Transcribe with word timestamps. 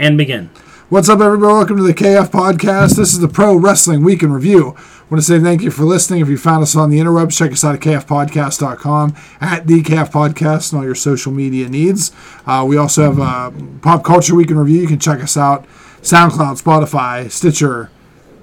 and 0.00 0.16
begin. 0.16 0.46
What's 0.88 1.08
up, 1.08 1.20
everybody? 1.20 1.52
Welcome 1.52 1.76
to 1.76 1.82
the 1.84 1.94
KF 1.94 2.30
Podcast. 2.30 2.96
This 2.96 3.12
is 3.12 3.20
the 3.20 3.28
Pro 3.28 3.54
Wrestling 3.54 4.02
Week 4.02 4.22
in 4.24 4.32
Review. 4.32 4.74
I 4.76 5.04
want 5.10 5.20
to 5.20 5.22
say 5.22 5.38
thank 5.38 5.62
you 5.62 5.70
for 5.70 5.84
listening. 5.84 6.20
If 6.20 6.28
you 6.28 6.38
found 6.38 6.62
us 6.62 6.74
on 6.74 6.90
the 6.90 6.98
interwebs, 6.98 7.36
check 7.36 7.52
us 7.52 7.62
out 7.62 7.74
at 7.74 7.80
kfpodcast.com, 7.80 9.14
at 9.40 9.66
the 9.66 9.82
KF 9.82 10.10
Podcast, 10.10 10.72
and 10.72 10.80
all 10.80 10.84
your 10.84 10.94
social 10.94 11.30
media 11.30 11.68
needs. 11.68 12.12
Uh, 12.46 12.64
we 12.66 12.76
also 12.76 13.02
have 13.04 13.20
uh, 13.20 13.52
Pop 13.82 14.02
Culture 14.02 14.34
Week 14.34 14.50
in 14.50 14.58
Review. 14.58 14.80
You 14.80 14.88
can 14.88 14.98
check 14.98 15.22
us 15.22 15.36
out 15.36 15.66
SoundCloud, 16.00 16.60
Spotify, 16.60 17.30
Stitcher, 17.30 17.90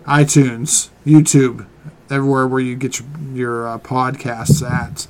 iTunes, 0.06 0.90
YouTube, 1.06 1.66
everywhere 2.10 2.48
where 2.48 2.62
you 2.62 2.76
get 2.76 3.00
your, 3.00 3.10
your 3.34 3.68
uh, 3.68 3.80
podcasts 3.80 4.64
at. 4.64 5.08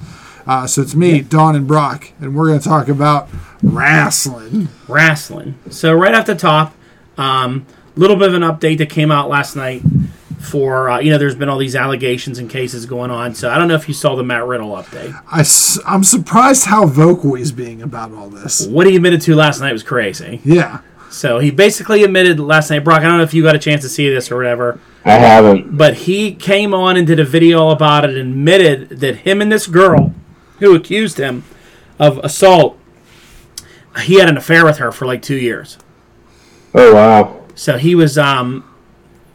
Uh, 0.47 0.65
so 0.65 0.81
it's 0.81 0.95
me, 0.95 1.21
Don, 1.21 1.55
and 1.55 1.67
Brock, 1.67 2.11
and 2.21 2.35
we're 2.35 2.47
going 2.47 2.59
to 2.59 2.67
talk 2.67 2.87
about 2.87 3.27
wrestling. 3.61 4.69
Wrestling. 4.87 5.59
So 5.69 5.93
right 5.93 6.15
off 6.15 6.25
the 6.25 6.35
top, 6.35 6.73
um, 7.17 7.65
little 7.95 8.15
bit 8.15 8.29
of 8.29 8.33
an 8.33 8.43
update 8.43 8.77
that 8.77 8.89
came 8.89 9.11
out 9.11 9.27
last 9.29 9.55
night 9.55 9.81
for 10.39 10.89
uh, 10.89 10.99
you 10.99 11.09
know 11.09 11.17
there's 11.17 11.35
been 11.35 11.49
all 11.49 11.57
these 11.57 11.75
allegations 11.75 12.39
and 12.39 12.49
cases 12.49 12.85
going 12.85 13.11
on. 13.11 13.35
So 13.35 13.49
I 13.49 13.57
don't 13.57 13.67
know 13.67 13.75
if 13.75 13.87
you 13.87 13.93
saw 13.93 14.15
the 14.15 14.23
Matt 14.23 14.45
Riddle 14.45 14.69
update. 14.69 15.13
I, 15.27 15.93
am 15.93 16.03
surprised 16.03 16.65
how 16.65 16.85
vocal 16.85 17.33
he's 17.33 17.51
being 17.51 17.81
about 17.81 18.13
all 18.13 18.29
this. 18.29 18.65
What 18.67 18.87
he 18.87 18.95
admitted 18.95 19.21
to 19.21 19.35
last 19.35 19.59
night 19.59 19.73
was 19.73 19.83
crazy. 19.83 20.39
Yeah. 20.45 20.79
So 21.09 21.39
he 21.39 21.51
basically 21.51 22.03
admitted 22.03 22.39
last 22.39 22.69
night, 22.69 22.83
Brock. 22.83 22.99
I 23.01 23.03
don't 23.03 23.17
know 23.17 23.23
if 23.23 23.33
you 23.33 23.43
got 23.43 23.55
a 23.55 23.59
chance 23.59 23.81
to 23.81 23.89
see 23.89 24.09
this 24.09 24.31
or 24.31 24.37
whatever. 24.37 24.79
I 25.03 25.13
haven't. 25.13 25.77
But 25.77 25.95
he 25.95 26.33
came 26.33 26.73
on 26.73 26.97
and 26.97 27.07
did 27.07 27.19
a 27.19 27.25
video 27.25 27.69
about 27.69 28.05
it 28.05 28.11
and 28.11 28.19
admitted 28.19 28.89
that 28.99 29.17
him 29.17 29.41
and 29.41 29.51
this 29.51 29.67
girl 29.67 30.13
who 30.59 30.75
accused 30.75 31.17
him 31.17 31.43
of 31.99 32.17
assault, 32.19 32.77
he 34.03 34.19
had 34.19 34.29
an 34.29 34.37
affair 34.37 34.65
with 34.65 34.77
her 34.77 34.91
for 34.91 35.05
like 35.05 35.21
two 35.21 35.35
years. 35.35 35.77
Oh 36.73 36.93
wow! 36.93 37.43
So 37.55 37.77
he 37.77 37.95
was 37.95 38.17
um, 38.17 38.63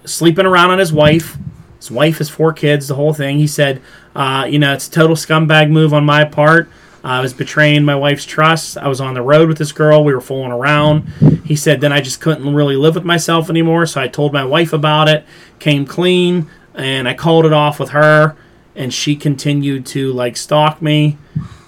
sleeping 0.04 0.46
around 0.46 0.70
on 0.70 0.78
his 0.78 0.92
wife. 0.92 1.36
His 1.78 1.91
wife 1.91 2.19
has 2.19 2.28
four 2.28 2.52
kids. 2.52 2.86
The 2.86 2.94
whole 2.94 3.12
thing. 3.12 3.38
He 3.38 3.48
said, 3.48 3.82
uh, 4.14 4.47
you 4.48 4.58
know, 4.58 4.72
it's 4.72 4.86
a 4.86 4.91
total 4.91 5.16
scumbag 5.16 5.70
move 5.70 5.92
on 5.92 6.05
my 6.05 6.24
part. 6.24 6.70
I 7.05 7.20
was 7.20 7.34
betraying 7.34 7.84
my 7.84 7.97
wife's 7.97 8.25
trust. 8.25 8.78
I 8.78 8.86
was 8.86 9.00
on 9.00 9.14
the 9.14 9.22
road 9.22 9.48
with 9.48 9.58
this 9.58 9.72
girl. 9.72 10.04
We 10.04 10.14
were 10.14 10.20
fooling 10.20 10.52
around. 10.52 11.08
He 11.44 11.56
said, 11.56 11.80
then 11.80 11.92
I 11.92 12.00
just 12.00 12.20
couldn't 12.20 12.54
really 12.54 12.77
live 12.77 12.94
with 12.94 13.04
myself 13.04 13.50
anymore. 13.50 13.86
So 13.86 14.00
I 14.00 14.06
told 14.06 14.32
my 14.32 14.44
wife 14.44 14.72
about 14.72 15.08
it, 15.08 15.25
came 15.58 15.84
clean, 15.84 16.48
and 16.75 17.08
I 17.08 17.14
called 17.14 17.44
it 17.44 17.52
off 17.52 17.80
with 17.80 17.91
her. 17.91 18.36
And 18.75 18.92
she 18.92 19.17
continued 19.17 19.87
to 19.87 20.12
like 20.12 20.37
stalk 20.37 20.81
me. 20.81 21.19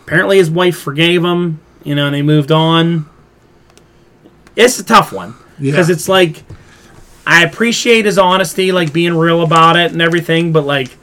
Apparently, 0.07 0.39
his 0.39 0.51
wife 0.51 0.79
forgave 0.79 1.25
him, 1.25 1.61
you 1.83 1.95
know, 1.95 2.07
and 2.07 2.15
they 2.15 2.23
moved 2.23 2.51
on. 2.51 3.09
It's 4.57 4.79
a 4.79 4.85
tough 4.85 5.13
one 5.13 5.35
because 5.61 5.89
yeah. 5.89 5.95
it's 5.95 6.09
like 6.09 6.45
I 7.27 7.45
appreciate 7.45 8.05
his 8.05 8.19
honesty, 8.19 8.73
like 8.73 8.93
being 8.93 9.15
real 9.17 9.43
about 9.43 9.77
it 9.77 9.93
and 9.93 10.01
everything, 10.01 10.53
but 10.53 10.65
like 10.65 10.97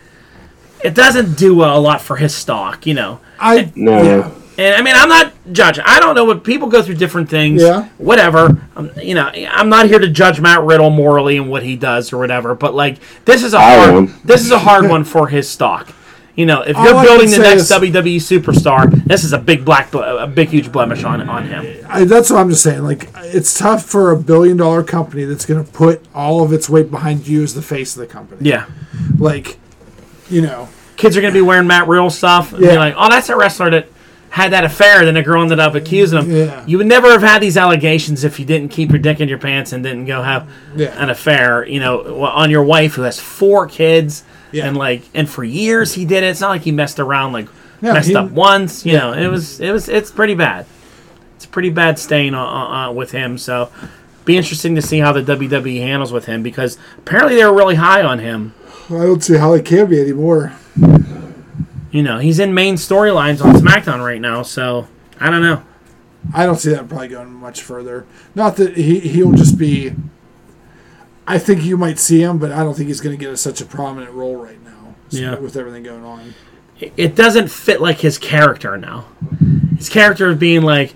it 0.84 0.94
doesn't 0.96 1.38
do 1.38 1.64
a 1.64 1.78
lot 1.78 2.02
for 2.02 2.16
his 2.16 2.34
stock, 2.34 2.86
you 2.86 2.94
know. 2.94 3.20
I 3.40 3.72
no. 3.76 4.02
Yeah. 4.02 4.32
And 4.62 4.76
I 4.76 4.82
mean, 4.84 4.94
I'm 4.96 5.10
not 5.10 5.34
judging. 5.52 5.84
I 5.88 6.00
don't 6.00 6.14
know 6.14 6.24
what 6.24 6.44
people 6.44 6.68
go 6.68 6.84
through 6.84 6.96
different 6.96 7.30
things. 7.30 7.64
Yeah. 7.64 7.90
Whatever. 7.98 8.62
Um, 8.76 8.92
you 9.02 9.16
know, 9.16 9.32
I'm 9.50 9.70
not 9.70 9.88
here 9.88 9.98
to 9.98 10.08
judge 10.08 10.40
Matt 10.40 10.62
Riddle 10.62 10.92
morally 10.92 11.38
and 11.38 11.50
what 11.50 11.64
he 11.64 11.76
does 11.76 12.14
or 12.14 12.20
whatever. 12.20 12.54
But 12.54 12.76
like, 12.76 13.00
this 13.26 13.44
is 13.44 13.56
a 13.56 13.60
hard. 13.60 14.10
This 14.24 14.42
is 14.42 14.52
a 14.52 14.60
hard 14.60 14.88
one 14.90 15.04
for 15.04 15.28
his 15.30 15.50
stock. 15.50 15.92
You 16.36 16.46
know, 16.46 16.62
if 16.62 16.78
you're 16.78 17.04
building 17.04 17.30
the 17.32 17.40
next 17.40 17.64
is, 17.64 17.72
WWE 17.72 18.16
superstar, 18.18 18.90
this 19.06 19.24
is 19.24 19.34
a 19.34 19.38
big 19.40 19.66
black, 19.66 19.94
a 19.94 20.28
big 20.28 20.50
huge 20.50 20.72
blemish 20.72 21.04
on 21.04 21.28
on 21.28 21.48
him. 21.48 21.86
I, 21.90 22.06
that's 22.06 22.30
what 22.30 22.40
I'm 22.40 22.50
just 22.50 22.64
saying. 22.64 22.84
Like, 22.84 23.10
it's 23.16 23.58
tough 23.58 23.84
for 23.84 24.12
a 24.12 24.18
billion 24.18 24.58
dollar 24.58 24.84
company 24.84 25.26
that's 25.26 25.46
going 25.46 25.64
to 25.64 25.70
put 25.72 26.06
all 26.14 26.44
of 26.44 26.54
its 26.54 26.70
weight 26.70 26.90
behind 26.90 27.28
you 27.28 27.44
as 27.44 27.56
the 27.56 27.62
face 27.62 27.96
of 27.96 28.00
the 28.00 28.08
company. 28.08 28.48
Yeah, 28.48 28.68
like, 29.18 29.58
you 30.30 30.42
know, 30.42 30.70
kids 30.98 31.18
are 31.18 31.22
going 31.22 31.34
to 31.34 31.38
be 31.38 31.46
wearing 31.46 31.68
Matt 31.68 31.88
Riddle 31.88 32.12
stuff. 32.12 32.54
And 32.54 32.64
yeah. 32.64 32.76
like, 32.76 32.94
oh, 32.96 33.10
that's 33.10 33.28
a 33.30 33.36
wrestler 33.36 33.72
that 33.72 33.88
had 34.32 34.52
that 34.52 34.64
affair. 34.64 35.06
Then 35.06 35.16
a 35.16 35.24
girl 35.24 35.44
ended 35.44 35.60
up 35.60 35.76
accusing 35.76 36.20
him. 36.20 36.32
Yeah. 36.32 36.66
You 36.66 36.80
would 36.80 36.88
never 36.88 37.12
have 37.12 37.22
had 37.22 37.42
these 37.42 37.56
allegations 37.56 38.24
if 38.24 38.40
you 38.40 38.46
didn't 38.46 38.70
keep 38.70 38.90
your 38.90 39.00
dick 39.00 39.22
in 39.22 39.30
your 39.30 39.38
pants 39.38 39.72
and 39.72 39.84
didn't 39.84 40.06
go 40.06 40.24
have 40.24 40.50
yeah. 40.76 41.02
an 41.02 41.10
affair. 41.10 41.66
You 41.66 41.80
know, 41.80 42.24
on 42.26 42.50
your 42.50 42.64
wife 42.64 42.96
who 42.96 43.04
has 43.04 43.20
four 43.20 43.68
kids 43.68 44.24
yeah. 44.52 44.68
And 44.68 44.78
like, 44.78 45.04
and 45.14 45.30
for 45.30 45.44
years 45.44 45.94
he 45.94 46.06
did 46.06 46.24
it. 46.24 46.28
It's 46.28 46.42
not 46.42 46.50
like 46.50 46.62
he 46.62 46.72
messed 46.72 47.00
around, 47.00 47.34
like 47.34 47.48
messed 47.82 48.10
he, 48.10 48.16
up 48.16 48.32
once. 48.32 48.86
You 48.86 48.94
know, 48.94 49.14
it 49.14 49.28
was, 49.28 49.60
it 49.60 49.72
was, 49.72 49.90
it's 49.90 50.12
pretty 50.12 50.36
bad. 50.36 50.66
It's 51.36 51.46
a 51.46 51.50
pretty 51.50 51.70
bad 51.70 51.98
stain 51.98 52.36
uh, 52.36 52.92
with 52.92 53.12
him. 53.12 53.38
So, 53.38 53.72
be 54.24 54.38
interesting 54.38 54.76
to 54.76 54.82
see 54.84 55.00
how 55.00 55.12
the 55.14 55.24
WWE 55.24 55.80
handles 55.80 56.12
with 56.12 56.26
him 56.26 56.44
because 56.44 56.78
apparently 57.00 57.36
they 57.36 57.46
were 57.46 57.56
really 57.56 57.76
high 57.76 58.04
on 58.04 58.20
him. 58.20 58.54
I 58.90 59.06
don't 59.06 59.24
see 59.24 59.38
how 59.38 59.54
they 59.54 59.64
can 59.64 59.90
be 59.90 60.00
anymore. 60.00 60.54
You 61.92 62.04
know, 62.04 62.20
he's 62.20 62.40
in 62.40 62.54
main 62.54 62.76
storylines 62.76 63.44
on 63.44 63.56
SmackDown 63.56 64.04
right 64.04 64.22
now, 64.22 64.44
so 64.44 64.88
I 65.20 65.30
don't 65.30 65.42
know. 65.42 65.64
I 66.34 66.46
don't 66.46 66.58
see 66.58 66.70
that 66.72 66.88
probably 66.88 67.10
going 67.10 67.34
much 67.34 67.62
further. 67.62 68.06
Not 68.36 68.56
that 68.58 68.78
he 68.78 69.00
he'll 69.00 69.34
just 69.34 69.58
be 69.58 69.94
I 71.28 71.40
think 71.40 71.64
you 71.64 71.78
might 71.78 72.00
see 72.00 72.22
him, 72.22 72.40
but 72.40 72.52
I 72.52 72.64
don't 72.64 72.76
think 72.76 72.88
he's 72.88 73.02
going 73.02 73.18
to 73.18 73.24
get 73.24 73.32
a, 73.32 73.38
such 73.38 73.62
a 73.62 73.66
prominent 73.66 74.12
role 74.12 74.36
right 74.36 74.62
now. 74.66 74.96
Yeah. 75.12 75.38
With 75.40 75.56
everything 75.56 75.84
going 75.84 76.04
on, 76.04 76.34
it 76.80 77.16
doesn't 77.16 77.50
fit 77.50 77.82
like 77.82 78.00
his 78.00 78.18
character 78.18 78.78
now. 78.78 79.06
His 79.78 79.90
character 79.90 80.30
of 80.30 80.40
being 80.40 80.62
like, 80.62 80.94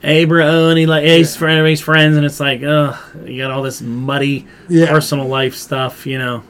"Hey, 0.00 0.24
bro," 0.24 0.68
and 0.68 0.78
he 0.78 0.86
like, 0.86 1.04
"Hey, 1.04 1.18
he's, 1.18 1.36
friend, 1.36 1.66
he's 1.66 1.80
friends," 1.80 2.16
and 2.16 2.26
it's 2.26 2.40
like, 2.40 2.62
"Ugh, 2.62 2.96
you 3.24 3.42
got 3.42 3.50
all 3.50 3.62
this 3.62 3.80
muddy 3.80 4.46
yeah. 4.68 4.88
personal 4.88 5.26
life 5.26 5.54
stuff," 5.54 6.04
you 6.06 6.18
know. 6.18 6.42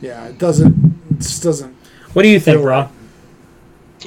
Yeah, 0.00 0.24
it 0.26 0.38
doesn't. 0.38 0.74
It 1.10 1.18
just 1.18 1.42
doesn't. 1.42 1.74
What 2.14 2.22
do 2.22 2.28
you 2.28 2.40
think, 2.40 2.62
bro? 2.62 2.88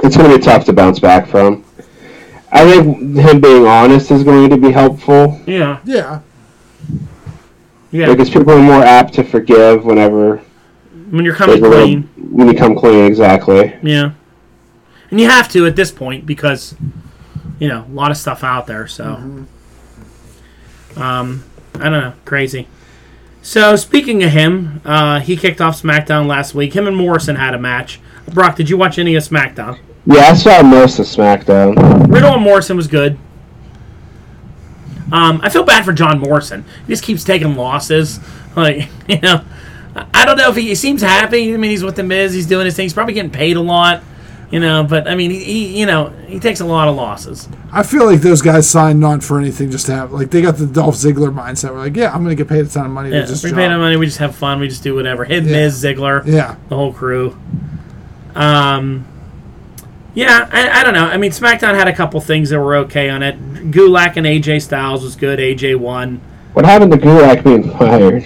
It's 0.04 0.16
going 0.16 0.32
to 0.32 0.38
be 0.38 0.44
tough 0.44 0.66
to 0.66 0.74
bounce 0.74 1.00
back 1.00 1.28
from. 1.28 1.64
I 2.52 2.66
think 2.66 3.18
him 3.18 3.42
being 3.42 3.66
honest 3.66 4.12
is 4.12 4.24
going 4.24 4.50
to 4.50 4.58
be 4.58 4.72
helpful. 4.72 5.40
Yeah. 5.46 5.80
Yeah. 5.84 6.22
Yeah. 7.92 8.08
Because 8.08 8.30
people 8.30 8.52
are 8.52 8.62
more 8.62 8.84
apt 8.84 9.14
to 9.16 9.24
forgive 9.24 9.86
whenever 9.86 10.42
when 11.10 11.26
you're 11.26 11.36
coming 11.36 11.60
clean. 11.60 12.04
When 12.32 12.48
you 12.48 12.54
come 12.54 12.76
clean, 12.76 13.06
exactly. 13.06 13.76
Yeah. 13.82 14.12
And 15.10 15.20
you 15.20 15.30
have 15.30 15.50
to 15.50 15.66
at 15.66 15.76
this 15.76 15.92
point 15.92 16.26
because 16.26 16.76
you 17.60 17.68
know 17.68 17.86
a 17.88 17.94
lot 17.94 18.12
of 18.12 18.18
stuff 18.18 18.44
out 18.44 18.68
there. 18.68 18.88
So, 18.88 19.06
mm-hmm. 19.06 21.02
um, 21.02 21.44
I 21.76 21.90
don't 21.90 21.92
know, 21.92 22.14
crazy. 22.26 22.68
So 23.42 23.78
speaking 23.78 24.24
of 24.24 24.32
him, 24.32 24.82
uh, 24.84 25.22
he 25.22 25.38
kicked 25.38 25.62
off 25.62 25.82
SmackDown 25.82 26.28
last 26.28 26.54
week. 26.54 26.76
Him 26.76 26.88
and 26.88 26.98
Morrison 26.98 27.38
had 27.38 27.54
a 27.54 27.60
match. 27.60 28.02
Brock, 28.34 28.56
did 28.56 28.70
you 28.70 28.78
watch 28.78 29.00
any 29.00 29.16
of 29.16 29.24
SmackDown? 29.24 29.80
Yeah, 30.06 30.30
I 30.30 30.34
saw 30.36 30.62
most 30.62 31.00
of 31.00 31.06
SmackDown. 31.06 32.12
Riddle 32.12 32.34
and 32.34 32.44
Morrison 32.44 32.78
was 32.78 32.88
good. 32.88 33.18
Um, 35.12 35.40
I 35.42 35.50
feel 35.50 35.64
bad 35.64 35.86
for 35.86 35.94
John 35.94 36.20
Morrison. 36.20 36.66
He 36.86 36.94
just 36.94 37.04
keeps 37.04 37.24
taking 37.24 37.56
losses. 37.56 38.20
Like, 38.58 38.90
you 39.08 39.20
know, 39.20 39.46
I 40.16 40.26
don't 40.26 40.36
know 40.36 40.50
if 40.50 40.56
he, 40.56 40.70
he 40.70 40.74
seems 40.74 41.04
happy. 41.04 41.54
I 41.54 41.58
mean, 41.58 41.70
he's 41.70 41.84
with 41.84 41.96
the 41.96 42.02
Miz. 42.02 42.34
He's 42.34 42.48
doing 42.48 42.66
his 42.66 42.76
thing. 42.76 42.86
He's 42.86 42.94
probably 42.94 43.14
getting 43.14 43.30
paid 43.30 43.56
a 43.56 43.62
lot. 43.62 44.02
You 44.50 44.62
know, 44.62 44.84
but 44.84 45.08
I 45.08 45.14
mean, 45.16 45.30
he, 45.30 45.44
he, 45.44 45.80
you 45.80 45.86
know 45.86 46.08
he 46.26 46.40
takes 46.40 46.62
a 46.62 46.66
lot 46.66 46.88
of 46.88 46.96
losses. 46.96 47.50
I 47.72 47.84
feel 47.84 48.06
like 48.06 48.22
those 48.22 48.42
guys 48.42 48.68
signed 48.68 49.00
not 49.00 49.22
for 49.22 49.38
anything, 49.38 49.70
just 49.70 49.88
to 49.88 49.94
have 49.94 50.14
like 50.14 50.32
they 50.32 50.42
got 50.42 50.56
the 50.56 50.66
Dolph 50.66 50.96
Ziggler 50.96 51.32
mindset. 51.32 51.72
We're 51.72 51.80
like, 51.80 51.98
yeah, 51.98 52.14
I'm 52.14 52.24
going 52.24 52.36
to 52.36 52.44
get 52.44 52.48
paid 52.48 52.66
a 52.66 52.70
ton 52.70 52.86
of 52.86 52.92
money. 52.92 53.12
Yeah, 53.12 53.22
to 53.22 53.28
just 53.28 53.44
we 53.44 53.52
pay 53.52 53.68
money. 53.68 53.98
We 53.98 54.06
just 54.06 54.20
have 54.20 54.36
fun. 54.36 54.60
We 54.60 54.70
just 54.70 54.84
do 54.84 54.96
whatever. 54.96 55.26
Hit 55.26 55.44
yeah. 55.44 55.52
Miz, 55.52 55.84
Ziggler, 55.84 56.26
yeah, 56.26 56.56
the 56.70 56.76
whole 56.76 56.94
crew. 56.94 57.38
Um, 58.38 59.08
yeah, 60.14 60.48
I, 60.52 60.70
I, 60.80 60.84
don't 60.84 60.94
know. 60.94 61.06
I 61.06 61.18
mean, 61.18 61.32
SmackDown 61.32 61.74
had 61.74 61.88
a 61.88 61.94
couple 61.94 62.22
things 62.22 62.52
that 62.52 62.60
were 62.60 62.76
okay 62.78 63.10
on 63.10 63.24
it. 63.24 63.40
Gulak 63.72 64.16
and 64.16 64.28
AJ 64.28 64.62
Styles 64.62 65.04
was 65.04 65.16
good. 65.16 65.40
AJ 65.40 65.78
won. 65.78 66.22
What 66.54 66.64
happened 66.64 66.92
to 66.92 66.98
Gulak 66.98 67.44
being 67.44 67.72
fired? 67.78 68.24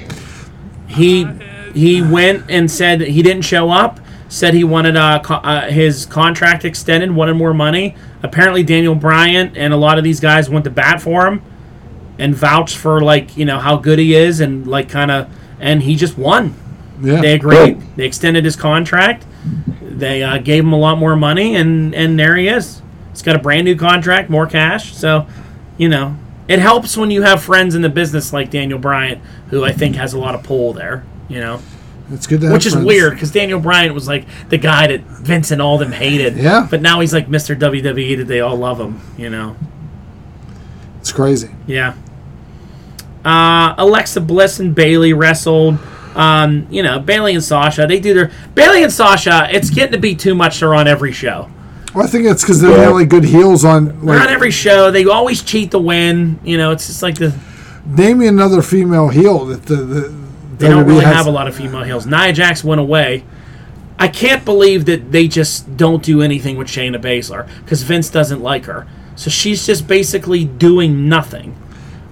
He 0.88 1.26
he 1.74 2.02
went 2.02 2.52
and 2.52 2.70
said 2.70 3.02
he 3.02 3.22
didn't 3.22 3.44
show 3.44 3.70
up. 3.70 4.02
Said 4.28 4.54
he 4.54 4.64
wanted 4.66 4.98
uh, 4.98 5.22
co- 5.24 5.36
uh, 5.36 5.70
his 5.70 6.06
contract 6.06 6.66
extended, 6.66 7.12
wanted 7.12 7.36
more 7.36 7.54
money. 7.54 7.96
Apparently, 8.22 8.64
Daniel 8.64 8.96
Bryan 8.96 9.56
and 9.56 9.74
a 9.74 9.78
lot 9.78 9.98
of 9.98 10.04
these 10.04 10.20
guys 10.20 10.50
went 10.50 10.66
to 10.66 10.72
bat 10.72 11.02
for 11.02 11.28
him 11.28 11.42
and 12.18 12.36
vouched 12.36 12.78
for 12.78 13.02
like 13.02 13.38
you 13.38 13.46
know 13.46 13.60
how 13.60 13.78
good 13.78 14.00
he 14.00 14.14
is 14.14 14.42
and 14.42 14.68
like 14.68 14.90
kind 14.90 15.12
of 15.12 15.30
and 15.60 15.84
he 15.84 15.96
just 15.96 16.18
won. 16.18 16.54
Yeah. 17.02 17.22
They 17.22 17.34
agreed. 17.34 17.82
They 17.96 18.06
extended 18.06 18.44
his 18.44 18.58
contract 18.58 19.26
they 20.02 20.22
uh, 20.22 20.38
gave 20.40 20.64
him 20.66 20.74
a 20.74 20.78
lot 20.78 20.98
more 20.98 21.16
money, 21.16 21.56
and 21.56 21.96
and 21.96 22.20
there 22.20 22.36
he 22.36 22.50
is. 22.50 22.82
He's 23.12 23.22
got 23.22 23.38
a 23.38 23.40
brand 23.40 23.64
new 23.64 23.76
contract, 23.78 24.30
more 24.30 24.46
cash. 24.48 24.94
So, 24.94 25.28
you 25.78 25.88
know, 25.88 26.18
it 26.50 26.60
helps 26.60 26.98
when 26.98 27.12
you 27.12 27.22
have 27.22 27.42
friends 27.42 27.76
in 27.76 27.82
the 27.82 27.90
business 27.90 28.34
like 28.34 28.50
Daniel 28.52 28.80
Bryan, 28.80 29.22
who 29.50 29.64
I 29.64 29.72
think 29.72 29.96
has 29.96 30.14
a 30.14 30.20
lot 30.20 30.36
of 30.36 30.44
pull 30.44 30.74
there. 30.74 31.06
You 31.30 31.40
know. 31.40 31.62
It's 32.14 32.28
good 32.28 32.42
Which 32.44 32.66
is 32.66 32.74
friends. 32.74 32.86
weird 32.86 33.14
because 33.14 33.32
Daniel 33.32 33.62
Bryan 33.62 33.94
was 33.94 34.06
like 34.06 34.26
the 34.50 34.58
guy 34.58 34.88
that 34.88 35.00
Vince 35.04 35.50
and 35.52 35.62
all 35.62 35.78
them 35.78 35.94
hated. 35.94 36.36
Yeah. 36.36 36.68
But 36.70 36.82
now 36.82 37.00
he's 37.00 37.14
like 37.14 37.28
Mr. 37.28 37.58
WWE 37.58 38.18
that 38.18 38.28
they 38.28 38.42
all 38.42 38.58
love 38.58 38.82
him, 38.82 39.00
you 39.18 39.30
know. 39.30 39.56
It's 41.00 41.14
crazy. 41.14 41.52
Yeah. 41.68 41.96
Uh, 43.24 43.76
Alexa 43.78 44.20
Bliss 44.22 44.60
and 44.60 44.76
Bayley 44.76 45.14
wrestled. 45.14 45.78
Um, 46.16 46.68
you 46.70 46.84
know, 46.84 47.00
Bayley 47.00 47.34
and 47.34 47.44
Sasha, 47.44 47.88
they 47.88 48.00
do 48.00 48.14
their 48.14 48.32
Bayley 48.54 48.84
and 48.84 48.92
Sasha. 48.92 49.48
It's 49.52 49.70
getting 49.70 49.94
to 49.94 49.98
be 50.00 50.16
too 50.16 50.36
much. 50.36 50.60
They're 50.60 50.74
on 50.76 50.88
every 50.88 51.12
show. 51.14 51.50
Well, 51.94 52.06
I 52.06 52.08
think 52.08 52.26
it's 52.26 52.42
because 52.44 52.62
they're 52.62 52.72
Yeah. 52.72 52.78
the 52.86 52.86
only 52.92 53.06
good 53.06 53.24
heels 53.26 53.64
on. 53.66 54.06
Like, 54.06 54.22
on 54.22 54.28
every 54.30 54.52
show. 54.52 54.92
They 54.92 55.06
always 55.06 55.42
cheat 55.42 55.72
to 55.72 55.80
win. 55.80 56.40
You 56.44 56.58
know, 56.58 56.72
it's 56.72 56.88
just 56.88 57.02
like 57.04 57.16
the 57.16 57.34
name 57.86 58.20
me 58.20 58.28
another 58.28 58.62
female 58.62 59.10
heel 59.10 59.46
that 59.46 59.66
the, 59.66 59.76
the 59.76 60.14
they 60.58 60.68
don't 60.70 60.86
really 60.86 61.04
has- 61.04 61.16
have 61.16 61.28
a 61.28 61.32
lot 61.32 61.48
of 61.48 61.56
female 61.56 61.84
heels. 61.84 62.06
Nia 62.06 62.34
Jax 62.34 62.64
went 62.64 62.80
away. 62.82 63.24
I 64.00 64.08
can't 64.08 64.44
believe 64.46 64.86
that 64.86 65.12
they 65.12 65.28
just 65.28 65.78
don't 65.78 66.02
do 66.02 66.22
anything 66.22 66.58
with 66.58 66.68
Shayna 66.68 67.00
Baszler 67.02 67.48
because 67.64 67.84
Vince 67.84 68.10
doesn't 68.10 68.42
like 68.42 68.66
her. 68.66 68.88
So 69.16 69.30
she's 69.30 69.66
just 69.66 69.88
basically 69.88 70.44
doing 70.46 71.08
nothing. 71.08 71.56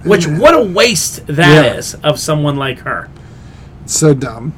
Which 0.04 0.26
what 0.26 0.54
a 0.54 0.62
waste 0.62 1.26
that 1.26 1.76
is 1.76 1.96
Yeah. 2.02 2.08
of 2.10 2.18
someone 2.20 2.56
like 2.56 2.80
her. 2.80 3.08
So 3.90 4.14
dumb. 4.14 4.54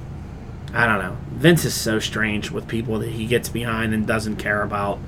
I 0.74 0.86
don't 0.86 0.98
know. 0.98 1.16
Vince 1.30 1.64
is 1.64 1.72
so 1.72 1.98
strange 1.98 2.50
with 2.50 2.68
people 2.68 2.98
that 2.98 3.08
he 3.08 3.26
gets 3.26 3.48
behind 3.48 3.94
and 3.94 4.06
doesn't 4.06 4.36
care 4.36 4.62
about. 4.62 4.98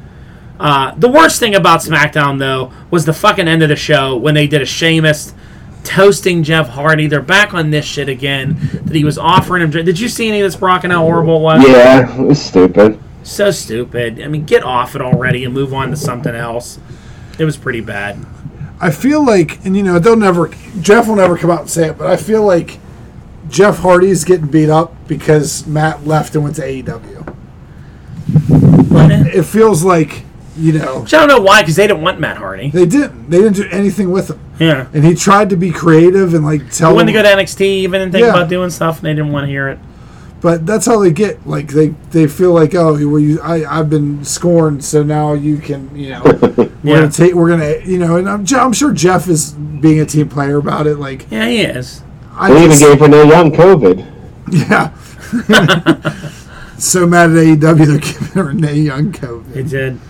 Uh, 0.59 0.95
the 0.95 1.11
worst 1.11 1.41
thing 1.41 1.55
about 1.55 1.81
SmackDown 1.81 2.39
though 2.39 2.73
was 2.91 3.05
the 3.05 3.13
fucking 3.13 3.47
end 3.47 3.63
of 3.63 3.69
the 3.69 3.77
show 3.77 4.17
when 4.17 4.35
they 4.35 4.47
did 4.47 4.63
a 4.63 4.67
Sheamus 4.67 5.35
toasting 5.83 6.43
Jeff 6.43 6.71
Hardy. 6.71 7.07
They're 7.07 7.21
back 7.21 7.53
on 7.53 7.71
this 7.71 7.85
shit 7.85 8.09
again. 8.09 8.57
That 8.85 8.97
he 8.97 9.05
was 9.05 9.19
offering 9.19 9.63
him. 9.63 9.71
Did 9.71 10.01
you 10.01 10.09
see 10.09 10.29
any 10.29 10.41
of 10.41 10.47
this, 10.47 10.57
Brock, 10.57 10.85
and 10.85 10.93
how 10.93 11.03
horrible 11.03 11.37
it 11.37 11.43
was? 11.43 11.69
Yeah, 11.69 12.19
it 12.19 12.27
was 12.27 12.43
stupid. 12.43 12.99
So 13.25 13.51
stupid. 13.51 14.23
I 14.23 14.29
mean, 14.29 14.47
get 14.47 14.63
off 14.63 14.95
it 14.95 15.03
already 15.03 15.45
and 15.45 15.53
move 15.53 15.75
on 15.75 15.91
to 15.91 15.97
something 15.97 16.35
else. 16.35 16.79
It 17.39 17.45
was 17.45 17.59
pretty 17.59 17.83
bad. 17.83 18.25
I 18.81 18.91
feel 18.91 19.25
like, 19.25 19.63
and 19.67 19.77
you 19.77 19.83
know, 19.83 19.99
they'll 19.99 20.17
never. 20.17 20.49
Jeff 20.81 21.09
will 21.09 21.17
never 21.17 21.37
come 21.37 21.51
out 21.51 21.61
and 21.61 21.71
say 21.71 21.89
it, 21.89 21.99
but 21.99 22.07
I 22.07 22.17
feel 22.17 22.43
like 22.43 22.79
Jeff 23.49 23.79
Hardy's 23.79 24.25
getting 24.25 24.47
beat 24.47 24.71
up 24.71 24.95
because 25.07 25.67
Matt 25.67 26.07
left 26.07 26.35
and 26.35 26.45
went 26.45 26.57
to 26.57 26.63
AEW. 26.63 27.35
But 28.91 29.11
it 29.35 29.45
feels 29.45 29.85
like, 29.85 30.23
you 30.57 30.73
know, 30.73 31.01
Which 31.01 31.13
I 31.15 31.19
don't 31.19 31.29
know 31.29 31.41
why, 31.41 31.63
because 31.63 31.77
they 31.77 31.87
didn't 31.87 32.03
want 32.03 32.21
Matt 32.21 32.37
Hardy. 32.39 32.71
they 32.71 32.87
didn't. 32.87 33.29
They 33.31 33.39
didn't 33.39 33.57
do 33.57 33.67
anything 33.71 34.11
with 34.11 34.31
him, 34.31 34.39
Yeah. 34.59 34.87
and 34.95 35.05
he 35.05 35.15
tried 35.15 35.51
to 35.51 35.57
be 35.57 35.71
creative 35.71 36.33
and 36.35 36.45
like 36.45 36.71
tell 36.71 36.91
They 36.91 36.95
wanted 36.97 37.15
them. 37.15 37.23
to 37.25 37.29
go 37.31 37.37
to 37.37 37.43
NXT 37.43 37.61
even 37.83 38.01
and 38.01 38.13
think 38.13 38.23
Yeah. 38.25 38.31
about 38.31 38.49
doing 38.49 38.71
stuff, 38.71 38.99
and 38.99 39.07
they 39.07 39.15
didn't 39.15 39.33
want 39.33 39.45
to 39.45 39.49
hear 39.51 39.69
it. 39.69 39.79
But 40.41 40.65
that's 40.67 40.85
how 40.87 41.01
they 41.01 41.11
get. 41.11 41.47
Like 41.47 41.69
they, 41.69 41.89
they 42.11 42.27
feel 42.29 42.53
like, 42.53 42.75
oh, 42.75 42.93
well, 43.09 43.19
you, 43.19 43.41
I, 43.43 43.65
I've 43.79 43.91
been 43.91 44.25
scorned, 44.25 44.85
so 44.85 45.03
now 45.03 45.33
you 45.33 45.57
can, 45.57 45.91
you 45.97 46.11
know, 46.11 46.23
we're 46.57 46.69
Yeah. 46.85 46.95
gonna 47.01 47.11
take, 47.11 47.35
we're 47.35 47.49
gonna, 47.49 47.75
you 47.85 47.99
know, 47.99 48.17
and 48.17 48.29
I'm, 48.29 48.45
Je- 48.45 48.57
I'm 48.57 48.73
sure 48.75 48.93
Jeff 48.93 49.27
is 49.29 49.53
being 49.53 50.01
a 50.01 50.07
team 50.07 50.29
player 50.29 50.59
about 50.59 50.87
it. 50.87 50.99
Like 50.99 51.27
Yeah, 51.31 51.49
he 51.49 51.63
is. 51.63 52.03
I 52.37 52.51
They 52.53 52.59
even 52.65 52.71
just- 52.71 52.83
gave 52.83 53.01
Renee 53.01 53.29
Young 53.29 53.51
COVID. 53.53 54.07
Yeah. 54.51 54.91
so 56.79 57.07
mad 57.07 57.31
at 57.31 57.37
AEW 57.37 57.87
they're 57.87 57.99
giving 57.99 58.43
Renee 58.43 58.75
Young 58.81 59.13
COVID. 59.13 59.53
They 59.53 59.63
COVID. 59.63 59.71
did. 59.71 60.01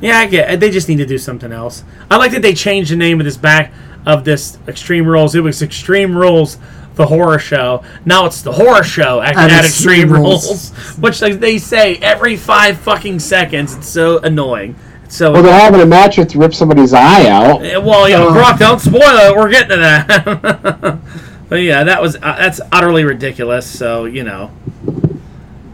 Yeah, 0.00 0.18
I 0.18 0.26
get. 0.26 0.50
It. 0.50 0.60
They 0.60 0.70
just 0.70 0.88
need 0.88 0.96
to 0.98 1.06
do 1.06 1.18
something 1.18 1.52
else. 1.52 1.82
I 2.10 2.16
like 2.16 2.32
that 2.32 2.42
they 2.42 2.54
changed 2.54 2.90
the 2.92 2.96
name 2.96 3.20
of 3.20 3.24
this 3.24 3.36
back 3.36 3.72
of 4.04 4.24
this 4.24 4.58
Extreme 4.68 5.06
Rules. 5.06 5.34
It 5.34 5.40
was 5.40 5.62
Extreme 5.62 6.16
Rules, 6.16 6.58
the 6.94 7.06
horror 7.06 7.38
show. 7.38 7.82
Now 8.04 8.26
it's 8.26 8.42
the 8.42 8.52
horror 8.52 8.84
show 8.84 9.20
at, 9.22 9.36
At 9.36 9.50
at 9.50 9.64
Extreme 9.64 10.00
Extreme 10.04 10.12
Rules. 10.22 10.46
Rules, 10.46 10.96
which 10.98 11.22
like 11.22 11.40
they 11.40 11.58
say 11.58 11.96
every 11.96 12.36
five 12.36 12.78
fucking 12.78 13.18
seconds. 13.20 13.74
It's 13.74 13.88
so 13.88 14.18
annoying. 14.18 14.76
It's 15.06 15.16
so 15.16 15.32
Well, 15.32 15.42
they're 15.42 15.58
having 15.58 15.80
a 15.80 15.86
match 15.86 16.18
with 16.18 16.34
rip 16.34 16.52
somebody's 16.54 16.92
eye 16.92 17.28
out. 17.28 17.64
Eh, 17.64 17.76
Well, 17.78 18.08
you 18.08 18.16
know, 18.16 18.32
Brock, 18.32 18.58
don't 18.58 18.80
spoil 18.80 19.00
it. 19.02 19.36
We're 19.36 19.50
getting 19.50 19.70
to 19.70 19.76
that. 19.76 20.98
but 21.48 21.56
yeah, 21.56 21.84
that 21.84 22.02
was 22.02 22.16
uh, 22.16 22.20
that's 22.38 22.60
utterly 22.72 23.04
ridiculous. 23.04 23.66
So 23.66 24.04
you 24.04 24.24
know, 24.24 24.50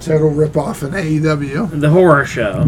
Total 0.01 0.29
rip 0.29 0.57
off 0.57 0.83
in 0.83 0.91
AEW. 0.91 1.81
the 1.81 1.91
horror 1.91 2.25
show. 2.27 2.65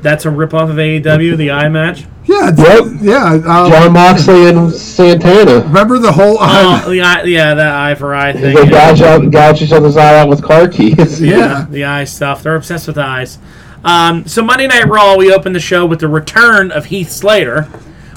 That's 0.00 0.24
a 0.26 0.30
ripoff 0.30 0.68
of 0.68 0.76
AEW, 0.76 1.36
the 1.36 1.52
eye 1.52 1.68
match. 1.68 2.06
Yeah, 2.24 2.50
Yep. 2.56 2.84
yeah. 3.02 3.24
Um, 3.34 3.70
Jon 3.70 3.92
Moxley 3.92 4.48
and 4.48 4.72
Santana. 4.72 5.60
remember 5.60 5.98
the 5.98 6.10
whole? 6.10 6.38
Oh, 6.40 6.90
the 6.90 7.02
eye, 7.02 7.22
yeah, 7.22 7.54
that 7.54 7.72
eye 7.74 7.94
for 7.94 8.12
eye 8.12 8.32
thing. 8.32 8.54
They 8.56 8.64
yeah. 8.64 8.70
gouge, 8.70 9.00
out, 9.02 9.30
gouge 9.30 9.62
each 9.62 9.70
other's 9.72 9.96
eye 9.96 10.18
out 10.18 10.28
with 10.28 10.42
car 10.42 10.66
keys. 10.66 11.20
yeah. 11.22 11.66
the 11.70 11.84
eye 11.84 12.02
stuff. 12.04 12.42
They're 12.42 12.56
obsessed 12.56 12.88
with 12.88 12.98
eyes. 12.98 13.38
Um, 13.84 14.26
so 14.26 14.42
Monday 14.42 14.66
Night 14.66 14.86
Raw, 14.86 15.16
we 15.16 15.32
opened 15.32 15.54
the 15.56 15.60
show 15.60 15.84
with 15.86 16.00
the 16.00 16.08
return 16.08 16.70
of 16.70 16.86
Heath 16.86 17.10
Slater, 17.10 17.62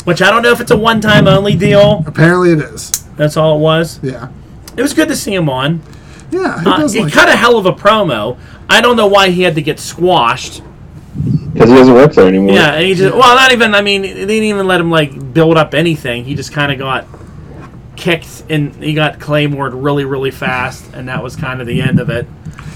which 0.04 0.22
I 0.22 0.30
don't 0.30 0.44
know 0.44 0.52
if 0.52 0.62
it's 0.62 0.72
a 0.72 0.78
one-time 0.78 1.28
only 1.28 1.56
deal. 1.56 2.04
Apparently 2.06 2.52
it 2.52 2.60
is. 2.60 3.04
That's 3.16 3.36
all 3.38 3.58
it 3.58 3.62
was. 3.62 4.00
Yeah. 4.04 4.30
It 4.78 4.82
was 4.82 4.94
good 4.94 5.08
to 5.08 5.16
see 5.16 5.34
him 5.34 5.50
on. 5.50 5.82
Yeah. 6.32 6.62
He 6.62 6.70
Uh, 6.70 6.78
does 6.78 6.94
he 6.94 7.02
like. 7.04 7.14
cut 7.14 7.30
a 7.30 7.36
hell 7.36 7.58
of 7.58 7.66
a 7.66 7.72
promo. 7.74 8.38
I 8.70 8.82
don't 8.82 8.98
know 8.98 9.08
why 9.08 9.30
he 9.30 9.44
had 9.44 9.56
to 9.56 9.62
get 9.62 9.80
squashed. 9.80 10.62
Because 11.54 11.70
he 11.70 11.76
doesn't 11.76 11.94
work 11.94 12.14
there 12.14 12.28
anymore. 12.28 12.56
Yeah, 12.56 12.74
and 12.74 12.84
he 12.84 12.94
just 12.94 13.16
well, 13.16 13.36
not 13.36 13.54
even. 13.54 13.74
I 13.74 13.82
mean, 13.82 14.02
they 14.02 14.10
didn't 14.26 14.44
even 14.44 14.68
let 14.68 14.82
him 14.82 14.92
like 14.92 15.34
build 15.34 15.56
up 15.56 15.74
anything. 15.74 16.26
He 16.26 16.36
just 16.36 16.52
kind 16.52 16.72
of 16.74 16.78
got 16.78 17.06
kicked 17.96 18.44
and 18.50 18.76
he 18.84 18.94
got 18.94 19.20
claymored 19.20 19.74
really, 19.74 20.04
really 20.04 20.32
fast, 20.32 20.84
and 20.94 21.08
that 21.08 21.24
was 21.24 21.38
kind 21.38 21.62
of 21.62 21.68
the 21.68 21.82
end 21.82 22.02
of 22.02 22.10
it. 22.10 22.28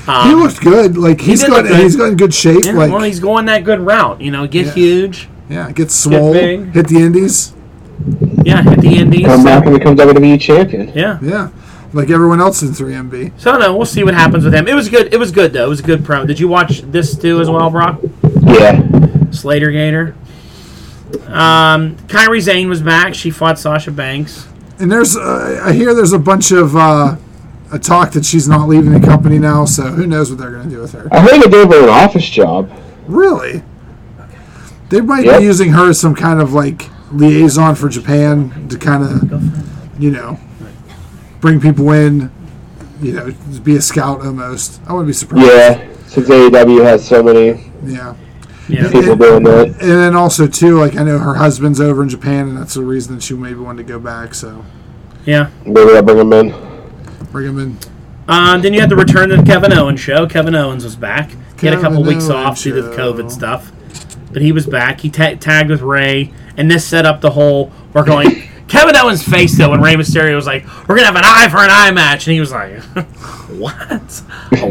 He 0.10 0.34
Um, 0.34 0.42
looked 0.42 0.62
good. 0.62 0.98
Like 0.98 1.22
he's 1.22 1.42
did 1.42 1.50
got. 1.52 1.66
good. 1.66 1.80
He's 1.80 1.96
got 1.96 2.10
in 2.10 2.18
good 2.18 2.34
shape. 2.34 2.64
yeah, 2.66 2.72
like 2.74 2.92
well, 2.92 3.02
he's 3.04 3.20
going 3.20 3.46
that 3.46 3.64
good 3.64 3.80
route. 3.80 4.20
You 4.22 4.32
know, 4.32 4.48
get 4.48 4.66
Yeah. 4.68 4.72
huge. 4.74 5.30
yeah, 5.50 5.72
get 5.72 5.92
swole. 5.92 6.34
big. 6.34 6.74
Hit 6.74 6.88
the 6.88 6.98
indies. 6.98 7.54
Yeah, 8.44 8.62
hit 8.64 8.82
the 8.82 8.96
indies. 8.96 9.26
Come 9.26 9.44
back 9.44 9.66
and 9.66 9.78
become 9.78 9.96
WWE 9.96 10.38
champion. 10.40 10.92
Yeah. 10.96 11.20
Yeah. 11.22 11.50
Like 11.94 12.10
everyone 12.10 12.40
else 12.40 12.62
in 12.62 12.70
3MB. 12.70 13.32
So 13.38 13.58
no, 13.58 13.76
we'll 13.76 13.86
see 13.86 14.04
what 14.04 14.14
happens 14.14 14.44
with 14.46 14.54
him. 14.54 14.68
It 14.68 14.76
was 14.76 14.90
good. 14.90 15.14
It 15.14 15.18
was 15.20 15.32
good 15.32 15.54
though. 15.54 15.66
It 15.66 15.70
was 15.70 15.80
a 15.80 15.84
good 15.84 16.04
promo. 16.04 16.26
Did 16.28 16.40
you 16.40 16.48
watch 16.48 16.82
this 16.92 17.16
too 17.16 17.40
as 17.42 17.50
well, 17.50 17.70
Brock? 17.70 18.00
Yeah. 18.44 18.82
Slater 19.32 19.72
Gator. 19.72 20.16
Um, 21.28 21.96
Kairi 22.08 22.42
Sane 22.42 22.70
was 22.70 22.82
back. 22.82 23.14
She 23.16 23.30
fought 23.32 23.58
Sasha 23.60 23.92
Banks. 23.92 24.48
And 24.80 24.92
there's, 24.92 25.18
uh, 25.18 25.62
I 25.66 25.74
hear 25.74 25.94
there's 25.94 26.14
a 26.14 26.20
bunch 26.20 26.52
of 26.52 26.76
uh, 26.76 27.16
a 27.72 27.80
talk 27.80 28.12
that 28.12 28.26
she's 28.26 28.48
not 28.48 28.68
leaving 28.68 28.92
the 28.92 29.00
company 29.06 29.38
now. 29.40 29.66
So 29.66 29.84
who 29.84 30.08
knows 30.08 30.30
what 30.32 30.40
they're 30.40 30.52
going 30.52 30.64
to 30.70 30.76
do 30.76 30.82
with 30.82 30.92
her? 30.94 31.08
I 31.12 31.22
heard 31.22 31.42
they 31.42 31.50
gave 31.50 31.68
her 31.70 31.84
an 31.84 31.90
office 31.90 32.28
job. 32.30 32.70
Really? 33.08 33.64
They 34.90 35.02
might 35.02 35.26
Yep. 35.26 35.40
be 35.40 35.46
using 35.46 35.70
her 35.74 35.90
as 35.90 36.00
some 36.00 36.16
kind 36.16 36.42
of 36.42 36.54
like 36.54 36.90
liaison 37.12 37.76
for 37.76 37.90
Japan 37.90 38.68
to 38.70 38.78
kind 38.78 39.04
of, 39.04 40.02
you 40.02 40.12
know, 40.12 40.40
bring 41.42 41.60
people 41.62 41.92
in. 41.92 42.32
You 43.02 43.14
know, 43.14 43.34
be 43.64 43.78
a 43.78 43.82
scout 43.82 44.26
almost. 44.26 44.82
I 44.86 44.92
wouldn't 44.92 45.08
be 45.08 45.14
surprised. 45.14 45.48
Yeah. 45.48 45.88
Since 46.08 46.28
AEW 46.28 46.84
has 46.84 47.08
so 47.08 47.24
many 47.24 47.72
Yeah. 47.86 48.14
Yeah. 48.68 48.92
people 48.92 49.16
doing 49.16 49.44
that. 49.44 49.68
And 49.68 49.92
then 49.92 50.16
also 50.18 50.48
too, 50.48 50.78
like 50.78 50.98
I 50.98 51.04
know 51.04 51.18
her 51.18 51.36
husband's 51.36 51.80
over 51.80 52.04
in 52.04 52.10
Japan, 52.10 52.50
and 52.50 52.58
that's 52.58 52.74
the 52.74 52.84
reason 52.84 53.16
that 53.16 53.24
she 53.24 53.36
maybe 53.36 53.56
wanted 53.60 53.88
to 53.88 53.94
go 53.94 54.00
back. 54.00 54.34
So 54.34 54.66
Yeah. 55.26 55.48
Maybe 55.66 55.96
I'll 55.96 56.02
bring 56.02 56.18
them 56.18 56.34
in. 56.34 56.54
Bring 57.32 57.48
him 57.48 57.60
in. 57.60 57.78
Um, 58.28 58.62
then 58.62 58.74
you 58.74 58.80
had 58.82 58.90
the 58.90 58.96
return 58.96 59.32
of 59.32 59.40
the 59.40 59.44
Kevin 59.44 59.74
Owens 59.74 60.00
show. 60.00 60.28
Kevin 60.28 60.56
Owens 60.56 60.84
was 60.84 60.96
back. 60.96 61.32
He 61.60 61.68
had 61.68 61.78
a 61.78 61.82
couple 61.82 61.98
Kevin 62.00 62.08
weeks 62.08 62.30
Owens 62.30 62.46
off 62.46 62.62
due 62.62 62.76
to 62.76 62.82
the 62.82 62.96
show. 62.96 63.14
COVID 63.14 63.32
stuff, 63.32 63.72
but 64.32 64.42
he 64.42 64.52
was 64.52 64.66
back. 64.68 65.02
He 65.02 65.10
ta- 65.10 65.36
tagged 65.40 65.70
with 65.70 65.82
Rey, 65.82 66.32
and 66.58 66.70
this 66.70 66.86
set 66.86 67.06
up 67.06 67.22
the 67.22 67.32
whole. 67.32 67.72
We're 67.94 68.06
going. 68.06 68.49
Kevin 68.70 68.96
Owens' 68.96 69.24
face 69.24 69.58
though 69.58 69.72
when 69.72 69.82
Rey 69.82 69.96
Mysterio 69.96 70.36
was 70.36 70.46
like, 70.46 70.66
"We're 70.88 70.96
gonna 70.96 71.08
have 71.08 71.16
an 71.16 71.24
eye 71.26 71.50
for 71.50 71.58
an 71.58 71.70
eye 71.72 71.92
match," 71.92 72.28
and 72.28 72.34
he 72.34 72.40
was 72.40 72.52
like, 72.52 72.82
"What? 73.50 74.24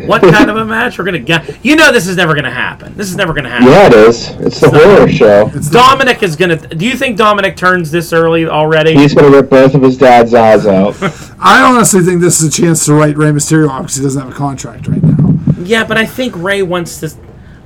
what 0.06 0.22
kind 0.22 0.48
of 0.48 0.56
a 0.56 0.64
match? 0.64 0.98
We're 0.98 1.04
gonna 1.04 1.18
get? 1.18 1.64
You 1.64 1.74
know, 1.74 1.90
this 1.90 2.06
is 2.06 2.16
never 2.16 2.34
gonna 2.34 2.50
happen. 2.50 2.94
This 2.96 3.10
is 3.10 3.16
never 3.16 3.32
gonna 3.34 3.50
happen." 3.50 3.66
Yeah, 3.66 3.86
it 3.88 3.92
is. 3.94 4.28
It's 4.38 4.60
the 4.60 4.70
horror 4.70 5.08
show. 5.08 5.50
It's 5.52 5.68
the, 5.68 5.78
Dominik 5.78 6.22
is 6.22 6.36
gonna. 6.36 6.56
Do 6.56 6.86
you 6.86 6.96
think 6.96 7.18
Dominik 7.18 7.56
turns 7.56 7.90
this 7.90 8.12
early 8.12 8.46
already? 8.46 8.94
He's 8.94 9.14
gonna 9.14 9.30
rip 9.30 9.50
both 9.50 9.74
of 9.74 9.82
his 9.82 9.98
dad's 9.98 10.32
eyes 10.32 10.64
out. 10.64 10.96
I 11.40 11.62
honestly 11.62 12.02
think 12.02 12.20
this 12.20 12.40
is 12.40 12.56
a 12.56 12.62
chance 12.62 12.84
to 12.86 12.94
write 12.94 13.16
Rey 13.16 13.30
Mysterio 13.30 13.68
off 13.68 13.82
because 13.82 13.96
he 13.96 14.02
doesn't 14.02 14.22
have 14.22 14.32
a 14.32 14.34
contract 14.34 14.86
right 14.86 15.02
now. 15.02 15.34
Yeah, 15.58 15.84
but 15.84 15.98
I 15.98 16.06
think 16.06 16.34
Rey 16.36 16.62
wants 16.62 17.00
to. 17.00 17.10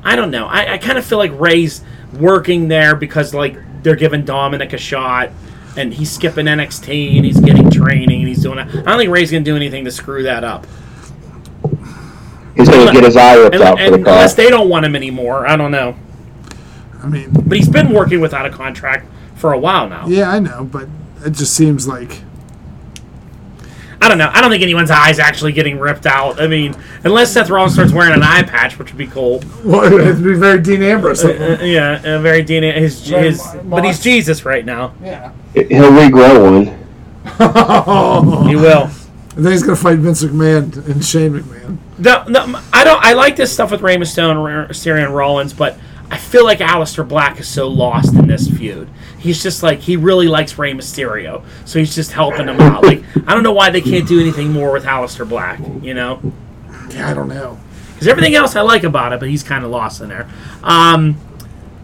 I 0.02 0.16
don't 0.16 0.30
know. 0.30 0.46
I, 0.46 0.74
I 0.74 0.78
kind 0.78 0.98
of 0.98 1.04
feel 1.04 1.18
like 1.18 1.38
Rey's 1.38 1.82
working 2.18 2.68
there 2.68 2.96
because 2.96 3.34
like 3.34 3.58
they're 3.82 3.96
giving 3.96 4.24
Dominik 4.24 4.72
a 4.72 4.78
shot, 4.78 5.30
and 5.76 5.92
he's 5.94 6.10
skipping 6.10 6.46
NXT 6.46 7.16
and 7.16 7.24
he's 7.24 7.40
getting 7.40 7.70
training 7.70 8.20
and 8.20 8.28
he's 8.28 8.42
doing 8.42 8.58
it. 8.58 8.68
I 8.68 8.82
don't 8.82 8.98
think 8.98 9.10
Rey's 9.10 9.30
gonna 9.30 9.44
do 9.44 9.56
anything 9.56 9.84
to 9.86 9.90
screw 9.90 10.22
that 10.24 10.44
up, 10.44 10.66
He's 12.56 12.68
gonna 12.68 12.92
get 12.92 13.04
his 13.04 13.16
eye 13.16 13.36
ripped 13.36 13.54
and, 13.54 13.64
out 13.64 13.78
for 13.78 13.84
the 13.84 13.90
car. 14.04 14.12
unless 14.14 14.34
they 14.34 14.50
don't 14.50 14.68
want 14.68 14.84
him 14.84 14.94
anymore. 14.94 15.46
I 15.46 15.56
don't 15.56 15.70
know. 15.70 15.96
I 17.02 17.06
mean, 17.08 17.30
But 17.32 17.56
he's 17.56 17.68
been 17.68 17.92
working 17.92 18.20
without 18.20 18.44
a 18.46 18.50
contract 18.50 19.06
for 19.36 19.52
a 19.52 19.58
while 19.58 19.88
now. 19.88 20.06
yeah, 20.06 20.30
I 20.30 20.38
know, 20.38 20.64
but 20.70 20.86
it 21.24 21.30
just 21.30 21.54
seems 21.54 21.88
like 21.88 22.20
I 24.02 24.08
don't 24.08 24.18
know. 24.18 24.28
I 24.32 24.40
don't 24.40 24.50
think 24.50 24.64
anyone's 24.64 24.90
eyes 24.90 25.20
actually 25.20 25.52
getting 25.52 25.78
ripped 25.78 26.06
out. 26.06 26.40
I 26.40 26.48
mean, 26.48 26.74
unless 27.04 27.32
Seth 27.32 27.48
Rollins 27.50 27.74
starts 27.74 27.92
wearing 27.92 28.12
an 28.14 28.22
eye 28.24 28.42
patch, 28.42 28.76
which 28.76 28.90
would 28.90 28.98
be 28.98 29.06
cool. 29.06 29.40
well, 29.64 29.84
it 29.84 29.92
would 29.92 30.24
be 30.24 30.34
very 30.34 30.60
Dean 30.60 30.82
Ambrose. 30.82 31.24
Uh, 31.24 31.58
yeah, 31.62 32.02
uh, 32.04 32.18
very 32.20 32.44
DNA. 32.44 32.74
His, 32.74 33.06
his, 33.06 33.40
but 33.62 33.84
he's 33.84 34.00
Jesus 34.00 34.44
right 34.44 34.64
now. 34.64 34.92
yeah. 35.02 35.30
He'll 35.54 35.92
regrow 35.92 36.42
one. 36.42 36.78
He 38.48 38.56
will. 38.56 38.90
And 39.34 39.46
then 39.46 39.52
he's 39.52 39.62
gonna 39.62 39.76
fight 39.76 39.98
Vince 39.98 40.22
McMahon 40.22 40.86
and 40.90 41.02
Shane 41.02 41.32
McMahon. 41.32 41.78
No, 41.96 42.22
no, 42.28 42.60
I 42.70 42.84
don't. 42.84 43.02
I 43.02 43.14
like 43.14 43.34
this 43.34 43.50
stuff 43.50 43.70
with 43.70 43.80
Rey 43.80 43.96
Mysterio 43.96 44.30
and 44.32 44.68
Mysterio 44.68 45.06
and 45.06 45.14
Rollins, 45.16 45.54
but 45.54 45.78
I 46.12 46.18
feel 46.18 46.44
like 46.44 46.58
Aleister 46.58 47.08
Black 47.08 47.40
is 47.40 47.48
so 47.48 47.66
lost 47.68 48.12
in 48.12 48.26
this 48.26 48.46
feud. 48.46 48.90
He's 49.18 49.42
just 49.42 49.62
like 49.62 49.78
he 49.78 49.96
really 49.96 50.28
likes 50.28 50.58
Rey 50.58 50.74
Mysterio, 50.74 51.42
so 51.64 51.78
he's 51.78 51.94
just 51.94 52.12
helping 52.12 52.48
him 52.48 52.60
out. 52.60 52.82
Like 52.82 53.02
I 53.26 53.32
don't 53.32 53.42
know 53.42 53.54
why 53.54 53.70
they 53.70 53.80
can't 53.80 54.06
do 54.06 54.20
anything 54.20 54.52
more 54.52 54.72
with 54.72 54.84
Aleister 54.84 55.26
Black, 55.26 55.58
you 55.80 55.94
know? 55.94 56.20
Yeah, 56.90 57.10
I 57.10 57.14
don't 57.14 57.28
know. 57.28 57.58
Because 57.94 58.08
everything 58.08 58.34
else 58.34 58.54
I 58.56 58.60
like 58.60 58.84
about 58.84 59.14
it, 59.14 59.20
but 59.20 59.30
he's 59.30 59.42
kind 59.42 59.64
of 59.64 59.70
lost 59.70 60.02
in 60.02 60.10
there. 60.10 60.28
Um, 60.62 61.14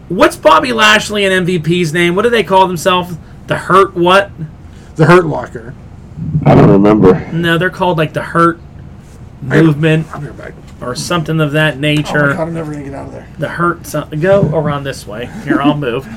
what's 0.09 0.35
Bobby 0.35 0.73
Lashley 0.73 1.25
and 1.25 1.47
MVP's 1.47 1.91
name? 1.91 2.15
What 2.15 2.21
do 2.21 2.29
they 2.29 2.43
call 2.43 2.67
themselves? 2.67 3.17
The 3.47 3.57
Hurt 3.57 3.95
what? 3.95 4.29
The 4.95 5.07
Hurt 5.07 5.25
Locker. 5.25 5.73
I 6.45 6.53
don't 6.53 6.69
remember. 6.69 7.31
No, 7.31 7.57
they're 7.57 7.71
called 7.71 7.97
like 7.97 8.13
the 8.13 8.21
Hurt 8.21 8.59
Movement 9.41 10.05
I'll 10.13 10.21
be 10.21 10.27
right 10.27 10.37
back. 10.37 10.53
Or 10.81 10.95
something 10.95 11.39
of 11.41 11.51
that 11.51 11.73
Oh 11.73 11.77
my 11.77 11.81
nature. 11.81 12.33
god, 12.33 12.39
I'm 12.39 12.53
never 12.53 12.71
gonna 12.71 12.85
get 12.85 12.93
out 12.93 13.07
of 13.07 13.11
there. 13.13 13.27
the 13.37 13.49
hurt 13.49 13.85
some- 13.85 14.09
go 14.11 14.43
around 14.55 14.83
this 14.83 15.05
way 15.05 15.25
here 15.43 15.61
i'll 15.61 15.75
move 15.77 16.07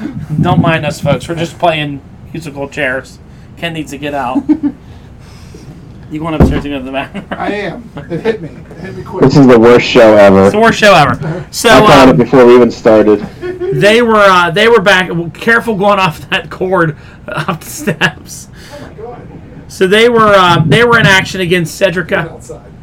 don't 0.41 0.61
mind 0.61 0.87
us 0.87 1.01
folks 1.01 1.29
we're 1.29 1.35
just 1.35 1.59
playing 1.59 2.01
musical 2.33 2.69
chairs 2.69 3.19
ken 3.57 3.73
needs 3.75 3.91
to 3.91 3.99
get 3.99 4.15
out 4.15 4.43
you 6.11 6.21
going 6.21 6.35
upstairs 6.35 6.63
to 6.63 6.69
go 6.69 6.79
to 6.79 6.85
the 6.85 6.93
bathroom 6.93 7.25
I 7.31 7.53
am. 7.53 7.91
It 7.97 8.21
hit 8.21 8.43
me. 8.43 8.49
It 8.51 8.77
hit 8.81 8.97
me 8.97 9.03
quick. 9.03 9.23
This 9.25 9.37
is 9.39 9.47
the 9.47 9.59
worst 9.59 9.87
show 9.87 10.15
ever. 10.15 10.43
it's 10.45 10.53
the 10.53 10.61
worst 10.61 10.79
show 10.79 10.93
ever 10.95 11.47
so 11.51 11.71
I 11.71 11.81
caught 11.81 12.09
it 12.09 12.11
um, 12.13 12.17
before 12.19 12.45
we 12.45 12.55
even 12.55 12.71
started. 12.71 13.21
they 13.81 14.03
were 14.03 14.17
uh, 14.17 14.51
they 14.51 14.69
were 14.69 14.81
back 14.83 15.11
careful 15.33 15.75
going 15.77 15.99
off 15.99 16.29
that 16.31 16.51
cord 16.51 16.97
up 17.27 17.61
the 17.61 17.67
steps 17.67 18.49
Oh 18.75 18.81
my 18.83 18.93
god. 18.95 19.27
so 19.69 19.87
they 19.87 20.09
were 20.11 20.35
uh, 20.35 20.63
they 20.67 20.85
were 20.85 20.99
in 21.01 21.07
action 21.07 21.41
against 21.41 21.75
cedric 21.77 22.13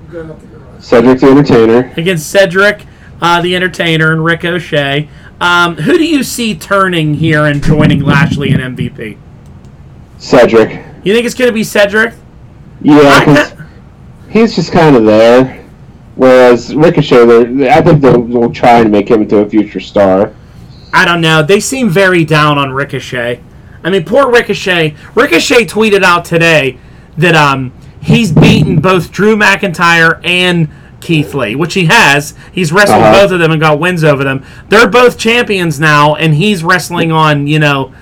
Outside. 0.09 0.19
I'm 0.21 0.27
going 0.27 0.31
up 0.31 0.39
the 0.41 0.47
garage. 0.47 0.83
Cedric 0.83 1.19
the 1.19 1.27
Entertainer. 1.27 1.93
against 1.97 2.29
cedric 2.31 2.85
uh, 3.21 3.41
the 3.41 3.53
entertainer 3.55 4.11
and 4.13 4.23
ricochet 4.23 5.09
um, 5.41 5.75
who 5.75 5.97
do 5.97 6.05
you 6.05 6.23
see 6.23 6.55
turning 6.55 7.13
here 7.15 7.45
and 7.45 7.61
joining 7.61 8.01
lashley 8.01 8.51
and 8.51 8.77
mvp 8.77 9.17
Cedric. 10.17 10.85
you 11.03 11.13
think 11.13 11.25
it's 11.25 11.35
going 11.35 11.49
to 11.49 11.53
be 11.53 11.63
cedric 11.63 12.13
Yeah, 12.81 13.19
because 13.25 13.53
he's 14.29 14.55
just 14.55 14.71
kind 14.71 14.95
of 14.95 15.05
there. 15.05 15.57
Whereas 16.15 16.75
Ricochet, 16.75 17.25
they're- 17.25 17.69
I 17.71 17.81
think 17.81 18.01
they'll, 18.01 18.21
they'll 18.23 18.51
try 18.51 18.79
and 18.79 18.91
make 18.91 19.09
him 19.09 19.21
into 19.21 19.37
a 19.37 19.49
future 19.49 19.79
star. 19.79 20.33
I 20.93 21.05
don't 21.05 21.21
know. 21.21 21.41
They 21.43 21.61
seem 21.61 21.87
very 21.89 22.25
down 22.25 22.57
on 22.57 22.71
Ricochet. 22.73 23.41
I 23.85 23.89
mean, 23.89 24.03
poor 24.03 24.29
Ricochet. 24.29 24.95
Ricochet 25.15 25.65
tweeted 25.65 26.03
out 26.03 26.25
today 26.25 26.77
that 27.17 27.35
um 27.35 27.71
he's 28.01 28.31
beaten 28.31 28.79
both 28.81 29.11
Drew 29.11 29.35
McIntyre 29.35 30.19
and 30.25 30.69
Keith 31.01 31.33
Lee, 31.33 31.55
which 31.55 31.75
he 31.75 31.85
has. 31.85 32.33
He's 32.51 32.71
wrestled 32.73 33.01
Uh-huh. 33.01 33.21
both 33.23 33.31
of 33.31 33.39
them 33.39 33.51
and 33.51 33.61
got 33.61 33.79
wins 33.79 34.03
over 34.03 34.23
them. 34.23 34.43
They're 34.67 34.87
both 34.89 35.17
champions 35.17 35.79
now, 35.79 36.15
and 36.15 36.33
he's 36.33 36.63
wrestling 36.63 37.11
on 37.11 37.47
you 37.47 37.59
know 37.59 37.93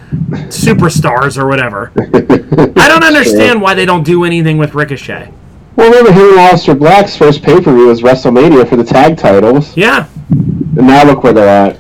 superstars 0.50 1.38
or 1.38 1.48
whatever. 1.48 1.92
I 1.98 2.88
don't 2.88 3.04
understand 3.04 3.62
why 3.62 3.74
they 3.75 3.86
don't 3.86 4.04
do 4.04 4.24
anything 4.24 4.58
with 4.58 4.74
Ricochet. 4.74 5.32
Well, 5.75 5.89
remember 5.92 6.12
him 6.12 6.30
and 6.30 6.39
Aleister 6.39 6.77
Black's 6.77 7.16
first 7.16 7.44
pay 7.44 7.62
per 7.62 7.72
view 7.74 7.88
was 7.88 8.01
WrestleMania 8.01 8.68
for 8.68 8.75
the 8.77 8.84
tag 8.84 9.16
titles, 9.18 9.77
Yeah, 9.77 10.08
and 10.30 10.75
now 10.88 11.04
look 11.04 11.24
where 11.24 11.34
they're 11.34 11.48
at. 11.48 11.80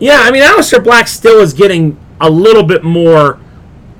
Yeah, 0.00 0.18
I 0.22 0.30
mean, 0.32 0.42
Aleister 0.42 0.82
Black 0.82 1.06
still 1.06 1.38
is 1.40 1.52
getting 1.52 1.96
a 2.20 2.28
little 2.28 2.64
bit 2.64 2.82
more. 2.82 3.38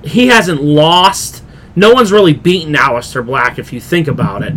He 0.02 0.26
hasn't 0.28 0.60
lost. 0.62 1.37
No 1.78 1.92
one's 1.92 2.10
really 2.12 2.34
beaten 2.34 2.74
Aleister 2.74 3.24
Black 3.24 3.58
if 3.58 3.72
you 3.72 3.80
think 3.80 4.08
about 4.08 4.42
it. 4.42 4.54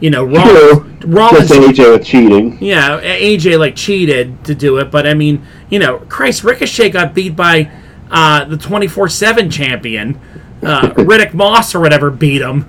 You 0.00 0.08
know, 0.10 0.24
Rollins, 0.24 1.00
True. 1.00 1.10
Rollins 1.12 1.48
Just 1.48 1.60
AJ 1.60 1.92
with 1.92 2.04
cheating. 2.06 2.58
yeah, 2.62 3.00
AJ 3.00 3.58
like 3.58 3.76
cheated 3.76 4.42
to 4.44 4.54
do 4.54 4.78
it, 4.78 4.90
but 4.90 5.06
I 5.06 5.12
mean, 5.14 5.44
you 5.68 5.78
know, 5.78 5.98
Christ, 6.08 6.42
Ricochet 6.44 6.90
got 6.90 7.12
beat 7.12 7.36
by 7.36 7.70
uh, 8.10 8.44
the 8.46 8.56
twenty 8.56 8.86
four 8.88 9.08
seven 9.08 9.50
champion, 9.50 10.18
uh, 10.62 10.88
Riddick 10.96 11.34
Moss 11.34 11.74
or 11.74 11.80
whatever 11.80 12.10
beat 12.10 12.40
him. 12.40 12.64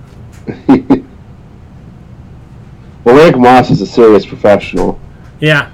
Well, 3.04 3.16
Riddick 3.16 3.40
Moss 3.40 3.68
is 3.70 3.80
a 3.80 3.86
serious 3.86 4.24
professional. 4.24 5.00
Yeah, 5.40 5.72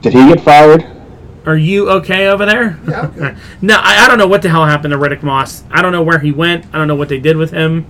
Did 0.00 0.14
he 0.14 0.26
get 0.28 0.40
fired? 0.40 0.86
Are 1.46 1.56
you 1.56 1.90
okay 1.90 2.28
over 2.28 2.46
there? 2.46 2.78
Yeah, 2.88 3.00
I'm 3.02 3.10
good. 3.12 3.36
no, 3.62 3.76
I, 3.76 4.04
I 4.04 4.08
don't 4.08 4.18
know 4.18 4.26
what 4.26 4.42
the 4.42 4.48
hell 4.48 4.64
happened 4.64 4.92
to 4.92 4.98
Riddick 4.98 5.22
Moss. 5.22 5.64
I 5.70 5.82
don't 5.82 5.92
know 5.92 6.02
where 6.02 6.18
he 6.18 6.32
went. 6.32 6.66
I 6.72 6.78
don't 6.78 6.88
know 6.88 6.94
what 6.94 7.08
they 7.08 7.18
did 7.20 7.36
with 7.36 7.50
him. 7.50 7.86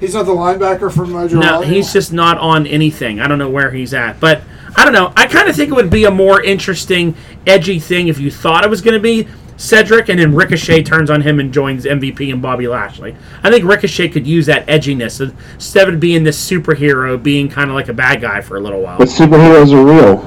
He's 0.00 0.14
not 0.14 0.26
the 0.26 0.32
linebacker 0.32 0.92
from 0.92 1.10
Mojo 1.10 1.32
No, 1.40 1.52
Rawley? 1.60 1.66
he's 1.68 1.92
just 1.92 2.12
not 2.12 2.38
on 2.38 2.66
anything. 2.66 3.18
I 3.20 3.26
don't 3.26 3.38
know 3.38 3.50
where 3.50 3.70
he's 3.70 3.92
at, 3.94 4.20
but 4.20 4.42
I 4.76 4.84
don't 4.84 4.92
know. 4.92 5.12
I 5.16 5.26
kind 5.26 5.48
of 5.48 5.56
think 5.56 5.70
it 5.70 5.74
would 5.74 5.90
be 5.90 6.04
a 6.04 6.10
more 6.10 6.40
interesting, 6.42 7.16
edgy 7.46 7.80
thing 7.80 8.06
if 8.08 8.20
you 8.20 8.30
thought 8.30 8.62
it 8.64 8.70
was 8.70 8.80
going 8.80 8.94
to 8.94 9.00
be 9.00 9.26
Cedric, 9.56 10.08
and 10.08 10.20
then 10.20 10.36
Ricochet 10.36 10.84
turns 10.84 11.10
on 11.10 11.20
him 11.20 11.40
and 11.40 11.52
joins 11.52 11.84
MVP 11.84 12.32
and 12.32 12.40
Bobby 12.40 12.68
Lashley. 12.68 13.16
I 13.42 13.50
think 13.50 13.64
Ricochet 13.64 14.10
could 14.10 14.24
use 14.24 14.46
that 14.46 14.64
edginess 14.68 15.20
instead 15.54 15.88
of 15.88 15.98
being 15.98 16.22
this 16.22 16.38
superhero, 16.48 17.20
being 17.20 17.48
kind 17.48 17.68
of 17.68 17.74
like 17.74 17.88
a 17.88 17.92
bad 17.92 18.20
guy 18.20 18.40
for 18.40 18.56
a 18.56 18.60
little 18.60 18.80
while. 18.80 18.98
But 18.98 19.08
superheroes 19.08 19.72
are 19.72 19.84
real. 19.84 20.18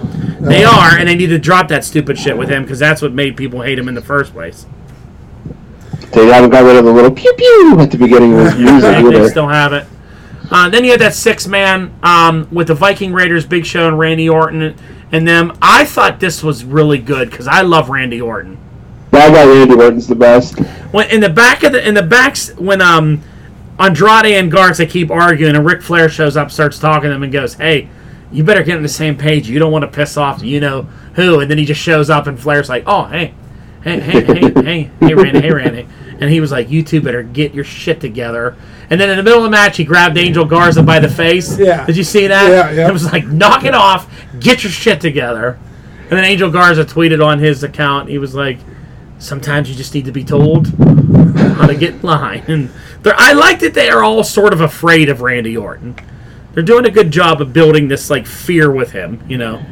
They 0.42 0.64
are, 0.64 0.98
and 0.98 1.08
they 1.08 1.16
need 1.16 1.28
to 1.28 1.38
drop 1.38 1.68
that 1.68 1.84
stupid 1.84 2.18
shit 2.18 2.38
with 2.38 2.50
him 2.50 2.64
because 2.64 2.80
that's 2.80 3.02
what 3.02 3.14
made 3.14 3.38
people 3.38 3.62
hate 3.62 3.78
him 3.78 3.88
in 3.88 3.94
the 3.96 4.02
first 4.02 4.34
place. 4.34 4.66
They 6.14 6.26
haven't 6.28 6.50
got 6.50 6.64
rid 6.64 6.76
of 6.76 6.86
the 6.86 6.92
little 6.92 7.12
pew 7.12 7.32
pew 7.34 7.78
at 7.80 7.92
the 7.92 7.98
beginning 7.98 8.34
of 8.38 8.46
the 8.52 8.58
music 8.58 8.82
they 8.82 9.18
either. 9.18 9.30
still 9.30 9.48
have 9.48 9.72
it. 9.74 9.88
Uh, 10.50 10.68
then 10.70 10.84
you 10.84 10.92
had 10.92 11.00
that 11.00 11.14
six 11.14 11.48
man 11.48 11.94
um, 12.04 12.48
with 12.52 12.68
the 12.68 12.74
Viking 12.76 13.14
Raiders, 13.14 13.46
Big 13.46 13.66
Show, 13.66 13.88
and 13.88 13.98
Randy 13.98 14.28
Orton, 14.28 14.76
and 15.12 15.28
them. 15.28 15.58
I 15.62 15.86
thought 15.86 16.20
this 16.20 16.44
was 16.44 16.66
really 16.66 16.98
good 16.98 17.30
because 17.30 17.48
I 17.48 17.62
love 17.62 17.90
Randy 17.90 18.20
Orton. 18.20 18.58
I 19.14 19.32
guy 19.32 19.46
Randy 19.46 19.76
Orton's 19.76 20.08
the 20.08 20.16
best. 20.16 20.60
When 20.92 21.10
in 21.10 21.22
the 21.22 21.30
back 21.30 21.64
of 21.64 21.72
the 21.72 21.88
in 21.88 21.94
the 21.94 22.04
backs 22.04 22.54
when 22.58 22.82
um 22.82 23.22
Andrade 23.80 24.26
and 24.26 24.52
Garza 24.52 24.86
keep 24.86 25.10
arguing 25.10 25.56
and 25.56 25.66
Ric 25.66 25.82
Flair 25.82 26.10
shows 26.10 26.36
up, 26.36 26.52
starts 26.52 26.80
talking 26.80 27.10
to 27.10 27.14
them, 27.14 27.24
and 27.24 27.32
goes, 27.32 27.54
"Hey, 27.54 27.88
you 28.32 28.44
better 28.44 28.64
get 28.64 28.78
on 28.78 28.84
the 28.84 28.90
same 28.90 29.18
page. 29.18 29.50
You 29.50 29.60
don't 29.60 29.72
want 29.72 29.84
to 29.84 29.92
piss 29.92 30.18
off 30.18 30.42
you 30.42 30.60
know 30.60 30.84
who." 31.16 31.40
And 31.40 31.50
then 31.50 31.58
he 31.58 31.66
just 31.66 31.82
shows 31.82 32.10
up, 32.10 32.28
and 32.28 32.40
Flair's 32.40 32.70
like, 32.70 32.84
"Oh, 32.88 33.06
hey." 33.06 33.34
Hey, 33.84 34.00
hey, 34.00 34.24
hey, 34.24 34.52
hey, 34.62 34.92
hey, 35.00 35.14
Randy, 35.16 35.42
hey, 35.42 35.52
Randy. 35.52 35.88
And 36.20 36.30
he 36.30 36.40
was 36.40 36.52
like, 36.52 36.70
You 36.70 36.84
two 36.84 37.02
better 37.02 37.24
get 37.24 37.56
your 37.56 37.64
shit 37.64 38.00
together. 38.00 38.56
And 38.92 39.02
then 39.02 39.10
in 39.10 39.18
the 39.18 39.24
middle 39.24 39.40
of 39.40 39.44
the 39.44 39.50
match, 39.50 39.76
he 39.78 39.84
grabbed 39.84 40.20
Angel 40.20 40.46
Garza 40.46 40.84
by 40.84 41.00
the 41.00 41.10
face. 41.10 41.58
Yeah. 41.58 41.86
Did 41.88 41.98
you 41.98 42.04
see 42.04 42.28
that? 42.28 42.48
Yeah, 42.48 42.72
yeah. 42.72 42.88
It 42.88 42.94
was 42.94 43.12
like, 43.12 43.26
Knock 43.26 43.66
it 43.66 43.74
off. 43.74 44.08
Get 44.40 44.64
your 44.64 44.72
shit 44.72 45.02
together. 45.02 45.58
And 46.04 46.12
then 46.12 46.26
Angel 46.26 46.52
Garza 46.52 46.86
tweeted 46.86 47.26
on 47.26 47.40
his 47.40 47.64
account, 47.64 48.08
he 48.08 48.20
was 48.20 48.36
like, 48.36 48.60
Sometimes 49.18 49.68
you 49.68 49.76
just 49.76 49.96
need 49.96 50.06
to 50.06 50.12
be 50.12 50.24
told 50.24 50.68
how 51.58 51.66
to 51.66 51.76
get 51.76 51.96
in 51.96 52.02
line. 52.02 52.44
And 52.48 52.70
I 53.04 53.34
like 53.34 53.60
that 53.62 53.74
they 53.74 53.90
are 53.90 54.04
all 54.04 54.24
sort 54.24 54.54
of 54.54 54.62
afraid 54.62 55.10
of 55.10 55.22
Randy 55.22 55.58
Orton. 55.58 55.96
They're 56.54 56.64
doing 56.64 56.86
a 56.86 56.92
good 56.92 57.12
job 57.12 57.42
of 57.42 57.54
building 57.54 57.88
this 57.88 58.10
like 58.10 58.28
fear 58.28 58.72
with 58.72 58.92
him, 58.92 59.24
you 59.28 59.38
know. 59.38 59.64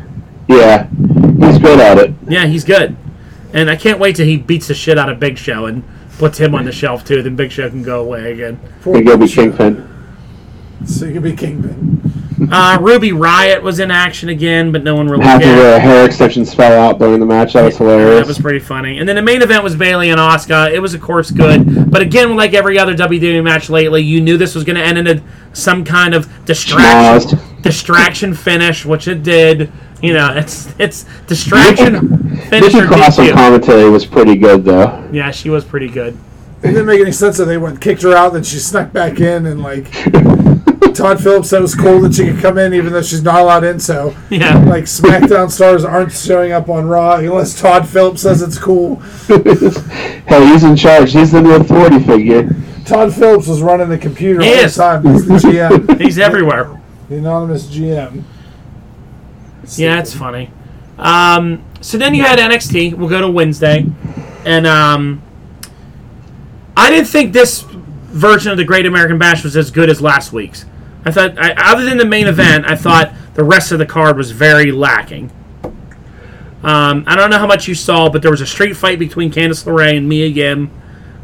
Yeah, 0.47 0.87
he's 0.87 1.59
good 1.59 1.79
at 1.79 1.97
it. 1.97 2.13
Yeah, 2.27 2.45
he's 2.45 2.63
good. 2.63 2.95
And 3.53 3.69
I 3.69 3.75
can't 3.75 3.99
wait 3.99 4.15
till 4.15 4.25
he 4.25 4.37
beats 4.37 4.67
the 4.67 4.73
shit 4.73 4.97
out 4.97 5.09
of 5.09 5.19
Big 5.19 5.37
Show 5.37 5.65
and 5.65 5.83
puts 6.17 6.37
him 6.37 6.55
on 6.55 6.65
the 6.65 6.71
shelf 6.71 7.05
too. 7.05 7.21
Then 7.21 7.35
Big 7.35 7.51
Show 7.51 7.69
can 7.69 7.83
go 7.83 8.01
away 8.01 8.31
again. 8.31 8.59
He's 8.83 9.03
gonna 9.03 9.17
be 9.17 9.27
Kingpin. 9.27 9.87
So 10.85 11.05
you 11.05 11.13
can 11.13 11.23
be 11.23 11.35
Kingpin. 11.35 12.08
Uh, 12.51 12.77
Ruby 12.81 13.11
Riott 13.11 13.61
was 13.61 13.79
in 13.79 13.91
action 13.91 14.29
again, 14.29 14.71
but 14.71 14.83
no 14.83 14.95
one 14.95 15.07
really 15.07 15.23
Half 15.23 15.37
of 15.37 15.43
cared. 15.43 15.57
her 15.59 15.79
hair 15.79 16.05
extensions 16.05 16.53
fell 16.53 16.79
out 16.79 16.97
during 16.99 17.19
the 17.19 17.25
match. 17.25 17.53
That 17.53 17.63
was 17.65 17.77
hilarious. 17.77 18.19
That 18.21 18.27
was 18.27 18.39
pretty 18.39 18.59
funny. 18.59 18.97
And 18.99 19.07
then 19.09 19.15
the 19.15 19.21
main 19.21 19.41
event 19.41 19.63
was 19.63 19.75
Bayley 19.75 20.09
and 20.09 20.19
Asuka. 20.19 20.71
It 20.71 20.79
was, 20.79 20.93
of 20.93 21.01
course, 21.01 21.31
good. 21.31 21.91
But 21.91 22.01
again, 22.01 22.35
like 22.35 22.53
every 22.53 22.79
other 22.79 22.95
WWE 22.95 23.43
match 23.43 23.69
lately, 23.69 24.01
you 24.03 24.21
knew 24.21 24.37
this 24.37 24.55
was 24.55 24.63
going 24.63 24.77
to 24.77 24.83
end 24.83 24.97
in 24.97 25.07
a, 25.07 25.21
some 25.53 25.83
kind 25.83 26.13
of 26.13 26.27
distraction, 26.45 27.37
Schmozzed. 27.39 27.61
distraction 27.61 28.33
finish, 28.33 28.85
which 28.85 29.07
it 29.07 29.21
did. 29.23 29.71
You 30.01 30.13
know, 30.13 30.33
it's 30.35 30.73
it's 30.79 31.03
distraction 31.27 32.37
finish 32.49 32.73
Nikki 32.73 32.85
or 32.85 32.87
Cross 32.87 33.19
on 33.19 33.31
commentary 33.33 33.89
was 33.89 34.05
pretty 34.05 34.37
good 34.37 34.63
though. 34.63 35.09
Yeah, 35.11 35.29
she 35.31 35.49
was 35.49 35.65
pretty 35.65 35.89
good. 35.89 36.17
It 36.63 36.67
didn't 36.67 36.85
make 36.85 37.01
any 37.01 37.11
sense 37.11 37.37
that 37.37 37.45
they 37.45 37.57
went 37.57 37.81
kicked 37.81 38.01
her 38.03 38.13
out, 38.15 38.31
then 38.31 38.43
she 38.43 38.59
snuck 38.59 38.93
back 38.93 39.19
in, 39.19 39.45
and 39.45 39.61
like 39.61 39.87
Todd 40.95 41.21
Phillips 41.21 41.49
said 41.49 41.59
it 41.59 41.61
was 41.61 41.75
cool 41.75 41.99
that 42.01 42.13
she 42.13 42.25
could 42.25 42.39
come 42.39 42.57
in 42.57 42.73
even 42.73 42.91
though 42.93 43.01
she's 43.01 43.23
not 43.23 43.41
allowed 43.41 43.63
in. 43.63 43.79
So 43.79 44.15
Yeah. 44.29 44.57
like 44.65 44.83
SmackDown 44.85 45.49
stars 45.51 45.83
aren't 45.85 46.11
showing 46.11 46.51
up 46.51 46.69
on 46.69 46.87
Raw 46.87 47.15
unless 47.15 47.59
Todd 47.59 47.87
Phillips 47.87 48.21
says 48.21 48.41
it's 48.41 48.57
cool. 48.57 48.95
Hell, 50.27 50.45
he's 50.47 50.63
in 50.63 50.75
charge. 50.75 51.11
He's 51.13 51.31
the 51.31 51.41
new 51.41 51.53
authority 51.53 51.99
figure. 51.99 52.49
Todd 52.85 53.13
Phillips 53.13 53.47
was 53.47 53.61
running 53.61 53.89
the 53.89 53.97
computer 53.97 54.41
He 54.41 54.49
all 54.49 54.59
is. 54.65 54.75
the 54.75 54.81
time. 54.83 55.05
He's 55.05 55.25
the 55.27 55.33
GM, 55.35 56.01
He's 56.01 56.17
everywhere. 56.19 56.79
the 57.09 57.17
anonymous 57.17 57.65
GM. 57.67 58.23
Yeah, 59.77 59.99
it's 59.99 60.13
funny. 60.13 60.49
Um, 60.97 61.63
so 61.81 61.97
then 61.97 62.15
you 62.15 62.23
had 62.23 62.39
NXT. 62.39 62.95
We'll 62.95 63.09
go 63.09 63.21
to 63.21 63.29
Wednesday, 63.29 63.85
and 64.45 64.65
um, 64.65 65.21
I 66.75 66.89
didn't 66.89 67.07
think 67.07 67.33
this 67.33 67.61
version 67.61 68.51
of 68.51 68.57
the 68.57 68.63
Great 68.65 68.85
American 68.87 69.17
Bash 69.19 69.43
was 69.43 69.55
as 69.55 69.69
good 69.69 69.89
as 69.89 70.01
last 70.01 70.33
week's. 70.33 70.65
I 71.05 71.11
thought, 71.11 71.37
I, 71.39 71.53
other 71.57 71.85
than 71.85 71.97
the 71.97 72.05
main 72.05 72.27
event, 72.27 72.65
I 72.65 72.75
thought 72.75 73.13
the 73.33 73.43
rest 73.43 73.71
of 73.71 73.79
the 73.79 73.85
card 73.85 74.17
was 74.17 74.31
very 74.31 74.71
lacking. 74.71 75.31
Um, 76.61 77.05
I 77.07 77.15
don't 77.15 77.29
know 77.29 77.37
how 77.37 77.47
much 77.47 77.67
you 77.67 77.75
saw, 77.75 78.09
but 78.09 78.21
there 78.21 78.31
was 78.31 78.41
a 78.41 78.45
street 78.47 78.73
fight 78.75 78.99
between 78.99 79.31
Candice 79.31 79.63
LeRae 79.65 79.97
and 79.97 80.09
Mia 80.09 80.27
Yim. 80.27 80.69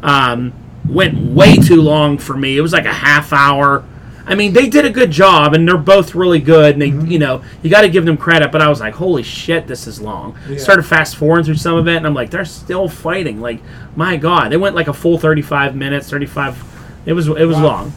Um, 0.02 0.52
went 0.88 1.18
way 1.32 1.56
too 1.56 1.82
long 1.82 2.16
for 2.16 2.36
me. 2.36 2.56
It 2.56 2.62
was 2.62 2.72
like 2.72 2.86
a 2.86 2.92
half 2.92 3.32
hour. 3.32 3.84
I 4.28 4.34
mean, 4.34 4.54
they 4.54 4.68
did 4.68 4.84
a 4.86 4.90
good 4.90 5.10
job, 5.10 5.52
and 5.52 5.68
they're 5.68 5.76
both 5.76 6.14
really 6.14 6.40
good. 6.40 6.72
And 6.72 6.82
they, 6.82 6.90
Mm-hmm. 6.90 7.06
you 7.10 7.18
know, 7.18 7.44
you 7.62 7.68
got 7.70 7.82
to 7.82 7.88
give 7.90 8.06
them 8.06 8.16
credit. 8.16 8.50
But 8.50 8.62
I 8.62 8.68
was 8.68 8.80
like, 8.80 8.94
holy 8.94 9.22
shit, 9.22 9.66
this 9.66 9.86
is 9.86 10.00
long. 10.00 10.38
Yeah. 10.48 10.56
Started 10.58 10.84
fast 10.84 11.16
forwarding 11.16 11.44
through 11.44 11.56
some 11.56 11.76
of 11.76 11.86
it, 11.86 11.96
and 11.96 12.06
I'm 12.06 12.14
like, 12.14 12.30
they're 12.30 12.44
still 12.46 12.88
fighting. 12.88 13.40
Like, 13.40 13.60
my 13.94 14.16
god, 14.16 14.50
they 14.52 14.56
went 14.56 14.74
like 14.74 14.88
a 14.88 14.94
full 14.94 15.18
35 15.18 15.76
minutes, 15.76 16.08
35. 16.08 16.64
It 17.04 17.12
was 17.12 17.28
it 17.28 17.44
was 17.44 17.56
Wow. 17.58 17.62
long. 17.62 17.92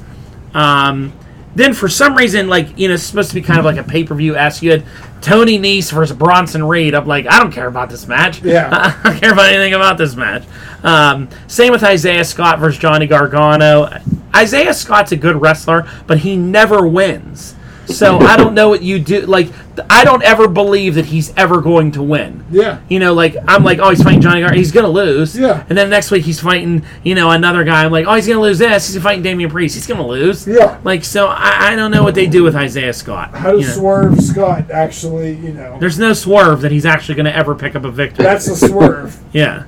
Um, 0.54 1.14
then 1.60 1.74
for 1.74 1.90
some 1.90 2.16
reason, 2.16 2.48
like 2.48 2.78
you 2.78 2.88
know, 2.88 2.94
it's 2.94 3.04
supposed 3.04 3.30
to 3.30 3.36
be 3.36 3.42
kind 3.42 3.60
of 3.60 3.66
like 3.66 3.78
a 3.78 3.84
pay 3.84 4.04
per 4.04 4.16
view. 4.16 4.36
Ask 4.36 4.62
you 4.62 4.72
had 4.72 4.86
Tony 5.22 5.60
Nese 5.60 5.92
versus 5.92 6.16
Bronson 6.16 6.64
Reed. 6.64 6.96
I'm 6.96 7.06
like, 7.06 7.28
I 7.28 7.40
don't 7.40 7.52
care 7.52 7.68
about 7.68 7.90
this 7.90 8.08
match. 8.08 8.42
Yeah. 8.42 8.70
I 9.04 9.10
don't 9.12 9.20
care 9.20 9.34
about 9.34 9.50
anything 9.50 9.74
about 9.74 9.98
this 9.98 10.16
match. 10.16 10.44
Um, 10.84 11.30
same 11.48 11.72
with 11.72 11.84
Isaiah 11.84 12.24
Scott 12.24 12.60
versus 12.60 12.80
Johnny 12.80 13.08
Gargano. 13.08 13.90
Isaiah 14.36 14.74
Scott's 14.74 15.12
a 15.12 15.18
good 15.18 15.36
wrestler, 15.36 15.90
but 16.08 16.20
he 16.20 16.38
never 16.38 16.88
wins. 16.88 17.56
So 17.96 18.20
I 18.20 18.38
don't 18.38 18.54
know 18.54 18.70
what 18.70 18.82
you 18.82 19.00
do. 19.00 19.22
Like, 19.22 19.50
I 19.90 20.04
don't 20.04 20.24
ever 20.24 20.48
believe 20.48 20.96
that 20.96 21.06
he's 21.06 21.34
ever 21.36 21.62
going 21.62 21.92
to 21.94 22.04
win. 22.04 22.46
Yeah. 22.52 22.82
You 22.90 23.00
know, 23.00 23.14
like 23.14 23.36
I'm 23.48 23.64
like, 23.64 23.80
oh, 23.80 23.90
he's 23.90 24.04
fighting 24.04 24.22
Johnny 24.22 24.42
Gargano. 24.42 24.58
He's 24.58 24.72
gonna 24.72 24.90
lose. 24.90 25.38
Yeah. 25.38 25.66
And 25.70 25.78
then 25.78 25.90
next 25.90 26.12
week 26.12 26.26
he's 26.26 26.40
fighting, 26.40 26.86
you 27.04 27.16
know, 27.16 27.32
another 27.32 27.64
guy. 27.64 27.84
I'm 27.84 27.92
like, 27.92 28.06
oh, 28.08 28.14
he's 28.14 28.28
gonna 28.28 28.42
lose 28.42 28.60
this. 28.60 28.94
He's 28.94 29.02
fighting 29.02 29.24
Damian 29.24 29.50
Priest. 29.50 29.76
He's 29.76 29.88
gonna 29.88 30.06
lose. 30.06 30.48
Yeah. 30.48 30.80
Like, 30.84 31.04
so 31.04 31.28
I, 31.28 31.72
I 31.72 31.76
don't 31.76 31.92
know 31.92 32.04
what 32.04 32.16
they 32.16 32.28
do 32.28 32.44
with 32.44 32.56
Isaiah 32.56 32.94
Scott. 32.94 33.34
How 33.34 33.52
does 33.52 33.62
you 33.62 33.68
know. 33.68 33.74
Swerve 33.74 34.22
Scott 34.22 34.72
actually, 34.72 35.36
you 35.36 35.54
know? 35.54 35.78
There's 35.80 36.00
no 36.00 36.14
swerve 36.14 36.62
that 36.62 36.72
he's 36.72 36.86
actually 36.86 37.16
gonna 37.16 37.30
ever 37.32 37.56
pick 37.56 37.76
up 37.76 37.84
a 37.84 37.92
victory. 37.92 38.24
That's 38.24 38.48
a 38.48 38.56
swerve. 38.56 39.18
Yeah. 39.34 39.66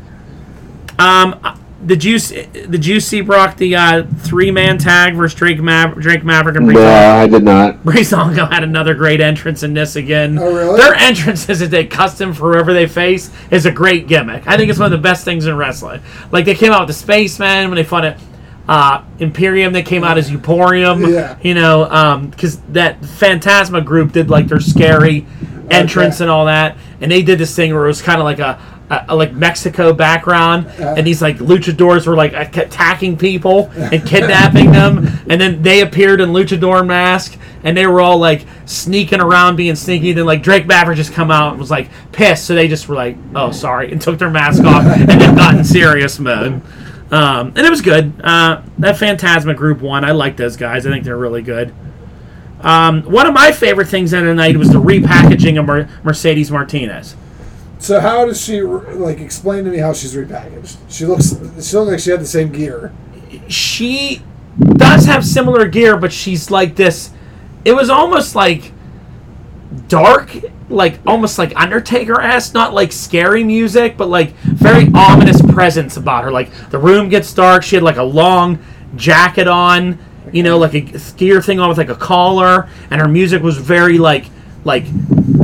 Um, 0.98 1.40
did 1.86 2.04
you 2.04 2.16
s- 2.16 2.30
did 2.52 2.86
you 2.86 3.00
see 3.00 3.22
Brock 3.22 3.58
the 3.58 3.76
uh, 3.76 4.04
three 4.20 4.52
man 4.52 4.78
tag 4.78 5.16
versus 5.16 5.38
Drake 5.38 5.58
Maver- 5.60 6.00
Drake 6.00 6.24
Maverick 6.24 6.56
and 6.58 6.68
No, 6.68 6.82
I 6.84 7.28
did 7.28 7.44
not. 7.44 7.84
Breezango 7.84 8.50
had 8.52 8.64
another 8.64 8.94
great 8.94 9.20
entrance 9.22 9.64
in 9.64 9.74
this 9.74 9.96
again. 9.96 10.38
Oh, 10.38 10.54
really? 10.54 10.78
Their 10.80 10.94
entrances 10.96 11.60
that 11.60 11.72
they 11.72 11.86
custom 11.86 12.34
for 12.34 12.54
whoever 12.54 12.74
they 12.74 12.88
face 12.88 13.32
is 13.50 13.66
a 13.66 13.72
great 13.72 14.08
gimmick. 14.08 14.48
I 14.48 14.58
think 14.58 14.70
it's 14.70 14.80
one 14.80 14.92
of 14.92 14.98
the 15.00 15.02
best 15.04 15.26
things 15.26 15.46
in 15.48 15.56
wrestling. 15.58 16.02
Like 16.32 16.46
they 16.46 16.56
came 16.56 16.72
out 16.72 16.82
with 16.82 16.90
the 16.96 17.02
Spaceman 17.02 17.70
when 17.70 17.76
they 17.76 17.84
fought 17.84 18.06
at 18.06 18.20
uh, 18.68 19.04
Imperium. 19.20 19.74
They 19.74 19.84
came 19.84 20.04
out 20.04 20.18
as 20.18 20.30
Euporium. 20.30 21.12
Yeah. 21.12 21.38
You 21.42 21.56
know, 21.56 22.28
because 22.30 22.60
that 22.74 23.02
Fantasma 23.02 23.84
group 23.84 24.12
did 24.12 24.30
like 24.30 24.48
their 24.48 24.60
scary 24.60 25.26
entrance 25.70 26.16
Okay. 26.16 26.26
and 26.26 26.32
all 26.32 26.46
that, 26.46 26.78
and 27.00 27.10
they 27.12 27.22
did 27.22 27.40
this 27.40 27.56
thing 27.56 27.74
where 27.74 27.86
it 27.86 27.88
was 27.88 28.02
kind 28.02 28.20
of 28.20 28.26
like 28.26 28.40
a, 28.40 28.60
like 29.10 29.34
Mexico 29.34 29.94
background, 29.94 30.68
and 30.80 31.06
these 31.08 31.22
like 31.22 31.38
luchadors 31.38 32.06
were 32.06 32.16
like 32.16 32.34
attacking 32.58 33.18
people 33.18 33.72
and 33.76 34.06
kidnapping 34.06 34.72
them, 34.72 35.08
and 35.30 35.40
then 35.40 35.62
they 35.62 35.82
appeared 35.82 36.20
in 36.22 36.30
luchador 36.30 36.86
mask, 36.86 37.38
and 37.64 37.76
they 37.78 37.88
were 37.88 38.02
all 38.02 38.18
like 38.18 38.46
sneaking 38.66 39.22
around, 39.22 39.56
being 39.56 39.76
sneaky. 39.76 40.12
Then 40.14 40.26
like 40.26 40.44
Drake 40.44 40.66
Maverick 40.68 40.98
just 40.98 41.14
come 41.14 41.32
out 41.32 41.52
and 41.52 41.60
was 41.60 41.72
like 41.72 41.90
pissed, 42.12 42.46
so 42.46 42.56
they 42.56 42.68
just 42.68 42.88
were 42.90 42.96
like, 42.96 43.18
oh 43.36 43.52
sorry, 43.52 43.92
and 43.92 44.02
took 44.02 44.20
their 44.20 44.30
mask 44.30 44.64
off 44.64 44.84
and 44.86 45.08
then 45.08 45.36
got 45.36 45.56
in 45.56 45.64
serious 45.64 46.20
mode. 46.20 46.62
Um, 47.12 47.48
and 47.56 47.60
it 47.60 47.70
was 47.70 47.82
good. 47.82 48.14
Uh, 48.24 48.62
that 48.80 48.96
Fantasma 48.96 49.56
group 49.56 49.82
won. 49.82 50.06
I 50.06 50.12
like 50.12 50.38
those 50.38 50.56
guys. 50.56 50.86
I 50.86 50.92
think 50.92 51.04
they're 51.04 51.18
really 51.18 51.42
good. 51.42 51.74
Um, 52.62 53.04
one 53.04 53.26
of 53.28 53.34
my 53.34 53.52
favorite 53.52 53.88
things 53.88 54.14
in 54.14 54.24
the 54.26 54.34
night 54.34 54.56
was 54.56 54.70
the 54.70 54.80
repackaging 54.80 55.60
of 55.60 55.66
Mer- 55.66 55.90
Mercedes 56.04 56.52
Martinez. 56.52 57.16
So 57.82 58.00
how 58.00 58.26
does 58.26 58.40
she 58.40 58.62
like 58.62 59.20
explain 59.20 59.66
to 59.66 59.72
me 59.72 59.80
how 59.80 59.92
she's 59.92 60.14
repackaged? 60.14 60.78
She 60.88 61.06
looks 61.06 61.32
she 61.32 61.76
looks 61.76 61.92
like 61.92 62.00
she 62.00 62.12
had 62.12 62.20
the 62.20 62.28
same 62.28 62.52
gear. 62.52 62.94
She 63.48 64.22
does 64.60 65.06
have 65.06 65.26
similar 65.26 65.68
gear, 65.68 65.98
but 65.98 66.14
she's 66.14 66.52
like 66.52 66.76
this. 66.76 67.10
It 67.66 67.74
was 67.74 67.90
almost 67.90 68.36
like 68.36 68.72
dark, 69.88 70.32
like 70.70 71.00
almost 71.08 71.40
like 71.40 71.56
Undertaker 71.56 72.22
esque, 72.22 72.54
not 72.54 72.72
like 72.72 72.92
scary 72.92 73.44
music, 73.44 73.98
but 73.98 74.10
like 74.10 74.36
very 74.36 74.88
ominous 74.94 75.42
presence 75.42 75.98
about 75.98 76.24
her. 76.24 76.32
Like 76.32 76.52
the 76.70 76.78
room 76.78 77.10
gets 77.10 77.34
dark. 77.34 77.64
She 77.64 77.78
had 77.78 77.84
like 77.84 77.98
a 77.98 78.04
long 78.04 78.60
jacket 78.96 79.48
on, 79.48 79.98
you 80.32 80.44
know, 80.44 80.60
like 80.60 80.76
a 80.76 80.82
gear 81.18 81.42
thing 81.42 81.60
on 81.60 81.68
with 81.68 81.80
like 81.80 81.90
a 81.90 81.96
collar, 81.96 82.70
and 82.92 83.02
her 83.02 83.08
music 83.08 83.42
was 83.42 83.58
very 83.58 83.98
like 83.98 84.28
like 84.66 84.86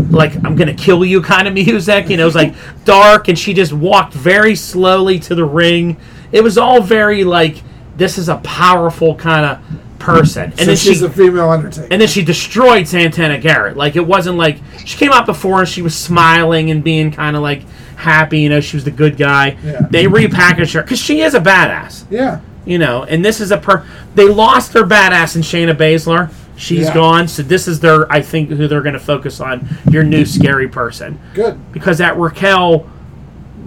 like 0.10 0.36
I'm 0.44 0.56
gonna 0.56 0.74
kill 0.74 1.04
you 1.06 1.22
kind 1.34 1.48
of 1.48 1.54
music. 1.54 2.10
You 2.10 2.18
know, 2.18 2.24
it 2.24 2.26
was 2.26 2.36
like 2.36 2.56
dark, 2.86 3.28
and 3.28 3.38
she 3.38 3.54
just 3.54 3.74
walked 3.74 4.14
very 4.14 4.56
slowly 4.56 5.20
to 5.20 5.36
the 5.36 5.46
ring. 5.46 5.98
It 6.32 6.44
was 6.44 6.58
all 6.58 6.82
very 6.82 7.24
like 7.24 7.64
this 7.98 8.18
is 8.18 8.30
a 8.30 8.38
powerful 8.38 9.16
kind 9.16 9.46
of 9.46 10.00
person, 10.00 10.44
and 10.52 10.60
so 10.60 10.66
then 10.66 10.76
she's 10.76 11.00
she 11.00 11.06
a 11.06 11.10
female 11.10 11.50
Undertaker. 11.50 11.88
and 11.92 12.00
then 12.02 12.08
she 12.08 12.24
destroyed 12.24 12.88
Santana 12.88 13.40
Garrett. 13.40 13.76
Like 13.78 13.96
it 13.96 14.06
wasn't 14.06 14.38
like 14.38 14.58
she 14.86 14.98
came 14.98 15.12
out 15.12 15.26
before 15.26 15.62
and 15.62 15.68
she 15.70 15.82
was 15.82 15.96
smiling 15.96 16.70
and 16.72 16.84
being 16.84 17.12
kind 17.12 17.36
of 17.36 17.42
like 17.42 17.64
happy. 17.96 18.40
You 18.42 18.50
know, 18.50 18.60
she 18.62 18.78
was 18.78 18.84
the 18.84 18.92
good 18.92 19.18
guy. 19.18 19.58
Yeah. 19.64 19.82
They 19.90 20.06
repackaged 20.06 20.74
her 20.74 20.82
because 20.84 21.00
she 21.00 21.22
is 21.22 21.34
a 21.34 21.40
badass. 21.40 22.06
yeah. 22.10 22.42
You 22.66 22.78
know, 22.78 23.04
and 23.06 23.24
this 23.24 23.40
is 23.40 23.52
a 23.52 23.58
per. 23.58 23.86
They 24.14 24.28
lost 24.28 24.74
their 24.74 24.84
badass 24.86 25.38
in 25.38 25.42
Shayna 25.42 25.74
Baszler. 25.74 26.30
She's 26.58 26.88
Yeah. 26.88 26.94
gone, 26.96 27.28
so 27.28 27.44
this 27.44 27.68
is 27.68 27.80
their. 27.80 28.12
I 28.12 28.22
think 28.22 28.50
who 28.50 28.68
they're 28.68 28.82
going 28.82 28.94
to 28.94 29.00
focus 29.00 29.40
on. 29.40 29.68
Your 29.92 30.04
new 30.04 30.26
scary 30.26 30.68
person 30.68 31.20
Good. 31.36 31.60
because 31.72 32.00
that 32.00 32.18
Raquel, 32.18 32.80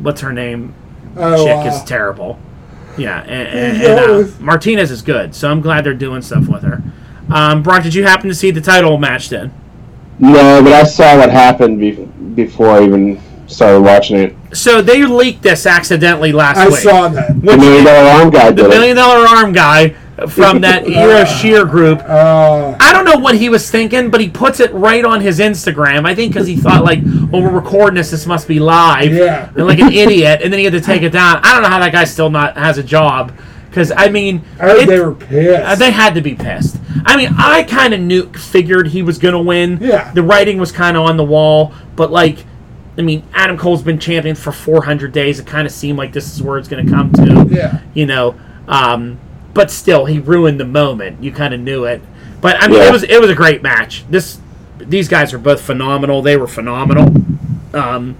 what's 0.03 0.21
her 0.23 0.33
name? 0.33 0.75
Oh, 1.17 1.45
chick 1.45 1.57
uh, 1.57 1.75
is 1.77 1.83
terrible. 1.85 2.39
Yeah, 2.99 3.21
and, 3.23 3.33
and, 3.49 3.83
and, 3.83 4.25
uh, 4.27 4.29
Martinez 4.41 4.91
is 4.91 5.03
good, 5.03 5.35
so 5.35 5.49
I'm 5.51 5.61
glad 5.61 5.85
they're 5.85 5.95
doing 5.95 6.21
stuff 6.21 6.49
with 6.49 6.63
her. 6.63 6.83
Um, 7.33 7.63
Brock, 7.63 7.85
did 7.85 7.95
you 7.95 8.03
happen 8.05 8.29
to 8.29 8.35
see 8.35 8.51
the 8.51 8.61
title 8.61 8.99
match 8.99 9.29
then? 9.29 9.53
No, 10.19 10.61
but 10.63 10.73
I 10.73 10.83
saw 10.83 11.17
what 11.17 11.31
happened 11.31 11.79
be- 11.79 11.93
before 12.35 12.71
I 12.71 12.85
even 12.85 13.21
started 13.47 13.81
watching 13.81 14.17
it. 14.19 14.37
So 14.53 14.83
they 14.83 15.05
leaked 15.05 15.43
this 15.43 15.65
accidentally 15.65 16.33
last 16.33 16.59
I 16.59 16.67
week. 16.69 16.79
I 16.79 16.81
saw 16.83 17.09
that. 17.09 17.41
The 17.41 17.57
million 17.57 17.85
dollar 17.85 18.11
arm 18.11 18.31
guy 18.31 18.51
the 18.51 18.57
did 18.57 18.67
it. 18.67 18.69
million 18.71 18.97
dollar 18.97 19.27
arm 19.27 19.53
guy 19.53 19.95
from 20.29 20.61
that 20.63 20.87
Hero 20.87 21.25
Shear 21.25 21.65
group. 21.65 22.01
Uh, 22.01 22.77
I 22.81 22.93
don't 22.93 23.05
know 23.05 23.19
what 23.19 23.37
he 23.37 23.49
was 23.49 23.71
thinking, 23.71 24.11
but 24.11 24.21
he 24.21 24.29
puts 24.29 24.61
it 24.61 24.73
right 24.73 25.05
on 25.05 25.21
his 25.21 25.39
Instagram. 25.39 26.07
I 26.07 26.15
think 26.15 26.33
because 26.33 26.47
he 26.47 26.57
thought 26.57 26.85
like, 26.85 27.01
"Well, 27.05 27.43
we're 27.43 27.51
recording 27.51 27.95
this. 27.97 28.11
This 28.11 28.27
must 28.27 28.47
be 28.49 28.59
live." 28.61 29.13
Yeah. 29.13 29.49
And 29.57 29.67
like 29.67 29.79
an 29.79 29.93
idiot, 29.93 30.41
and 30.43 30.53
then 30.53 30.59
he 30.59 30.65
had 30.65 30.75
to 30.75 30.81
take 30.81 31.03
it 31.03 31.11
down. 31.11 31.41
I 31.45 31.53
don't 31.55 31.63
know 31.63 31.69
how 31.69 31.79
that 31.81 31.93
guy 31.93 32.05
still 32.05 32.31
not 32.31 32.57
has 32.57 32.79
a 32.79 32.83
job. 32.83 33.33
Because 33.69 33.93
I 33.97 34.09
mean, 34.09 34.43
I 34.59 34.79
it- 34.83 34.87
they 34.89 34.99
were 35.01 35.15
pissed. 35.15 35.63
Uh, 35.65 35.75
they 35.77 35.93
had 35.93 36.15
to 36.15 36.21
be 36.21 36.35
pissed. 36.35 36.77
I 37.07 37.17
mean, 37.17 37.31
I 37.39 37.63
kind 37.63 37.95
of 37.95 38.01
knew, 38.01 38.31
figured 38.33 38.89
he 38.89 39.03
was 39.03 39.17
going 39.19 39.33
to 39.35 39.39
win. 39.41 39.79
Yeah. 39.81 40.13
The 40.13 40.23
writing 40.25 40.59
was 40.59 40.73
kind 40.73 40.97
of 40.97 41.05
on 41.05 41.17
the 41.17 41.25
wall, 41.25 41.73
but 41.95 42.11
like, 42.11 42.45
I 42.99 43.03
mean, 43.03 43.23
Adam 43.33 43.57
Cole's 43.57 43.81
been 43.83 44.01
champion 44.01 44.35
for 44.35 44.51
400 44.51 45.13
days. 45.13 45.39
It 45.39 45.47
kind 45.47 45.67
of 45.67 45.73
seemed 45.73 45.97
like 45.99 46.13
this 46.13 46.35
is 46.35 46.43
where 46.43 46.59
it's 46.59 46.67
going 46.69 46.85
to 46.85 46.93
come 46.93 47.13
to. 47.13 47.47
Yeah. 47.49 47.81
You 47.95 48.07
know, 48.07 48.35
um, 48.67 49.19
but 49.55 49.71
still, 49.71 50.05
he 50.07 50.19
ruined 50.19 50.61
the 50.61 50.65
moment. 50.65 51.23
You 51.23 51.33
kind 51.33 51.53
of 51.55 51.61
knew 51.61 51.85
it. 51.85 52.01
But 52.41 52.57
I 52.63 52.69
mean, 52.69 52.79
Yeah. 52.79 52.89
it 52.89 52.93
was 52.93 53.03
it 53.05 53.21
was 53.21 53.31
a 53.31 53.35
great 53.35 53.63
match. 53.63 54.05
This 54.11 54.39
these 54.79 55.09
guys 55.09 55.33
are 55.35 55.39
both 55.39 55.61
phenomenal. 55.61 56.23
They 56.23 56.37
were 56.37 56.47
phenomenal. 56.49 57.13
Um, 57.75 58.17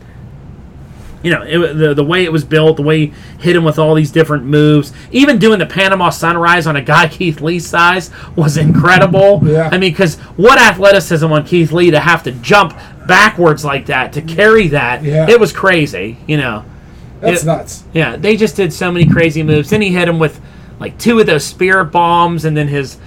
you 1.23 1.31
know, 1.31 1.43
it, 1.43 1.59
wa- 1.59 1.73
the 1.73 1.93
the 1.95 2.05
way 2.05 2.25
it 2.25 2.33
was 2.33 2.45
built, 2.45 2.77
the 2.77 2.83
way 2.83 3.07
he 3.07 3.13
hit 3.41 3.55
him 3.57 3.63
with 3.65 3.79
all 3.79 3.95
these 3.95 4.11
different 4.11 4.45
moves, 4.45 4.93
even 5.13 5.39
doing 5.39 5.59
the 5.59 5.67
Panama 5.67 6.09
Sunrise 6.11 6.67
on 6.67 6.77
a 6.77 6.81
guy 6.83 7.09
Keith 7.11 7.41
Lee 7.43 7.59
size 7.59 8.11
was 8.37 8.57
incredible. 8.57 9.41
Yeah. 9.45 9.69
I 9.71 9.79
mean, 9.79 9.93
because 9.93 10.17
what 10.37 10.59
athleticism 10.59 11.31
on 11.31 11.45
Keith 11.45 11.73
Lee 11.73 11.91
to 11.91 12.01
have 12.01 12.23
to 12.23 12.33
jump 12.33 12.75
backwards 13.07 13.65
like 13.65 13.87
that 13.87 14.13
to 14.15 14.23
carry 14.23 14.69
that, 14.69 15.03
Yeah. 15.03 15.29
it 15.29 15.39
was 15.39 15.53
crazy. 15.53 16.17
You 16.27 16.39
know, 16.39 16.65
That's 17.21 17.43
it- 17.43 17.47
nuts. 17.47 17.85
yeah, 17.93 18.17
they 18.17 18.37
just 18.37 18.57
did 18.57 18.73
so 18.73 18.91
many 18.91 19.07
crazy 19.07 19.43
moves. 19.43 19.69
Then 19.71 19.83
he 19.83 19.91
hit 19.91 20.09
him 20.09 20.19
with 20.19 20.41
like 20.81 20.99
two 20.99 21.19
of 21.21 21.27
those 21.27 21.45
spirit 21.45 21.87
bombs, 21.87 22.45
and 22.45 22.57
then 22.57 22.67
his 22.69 22.99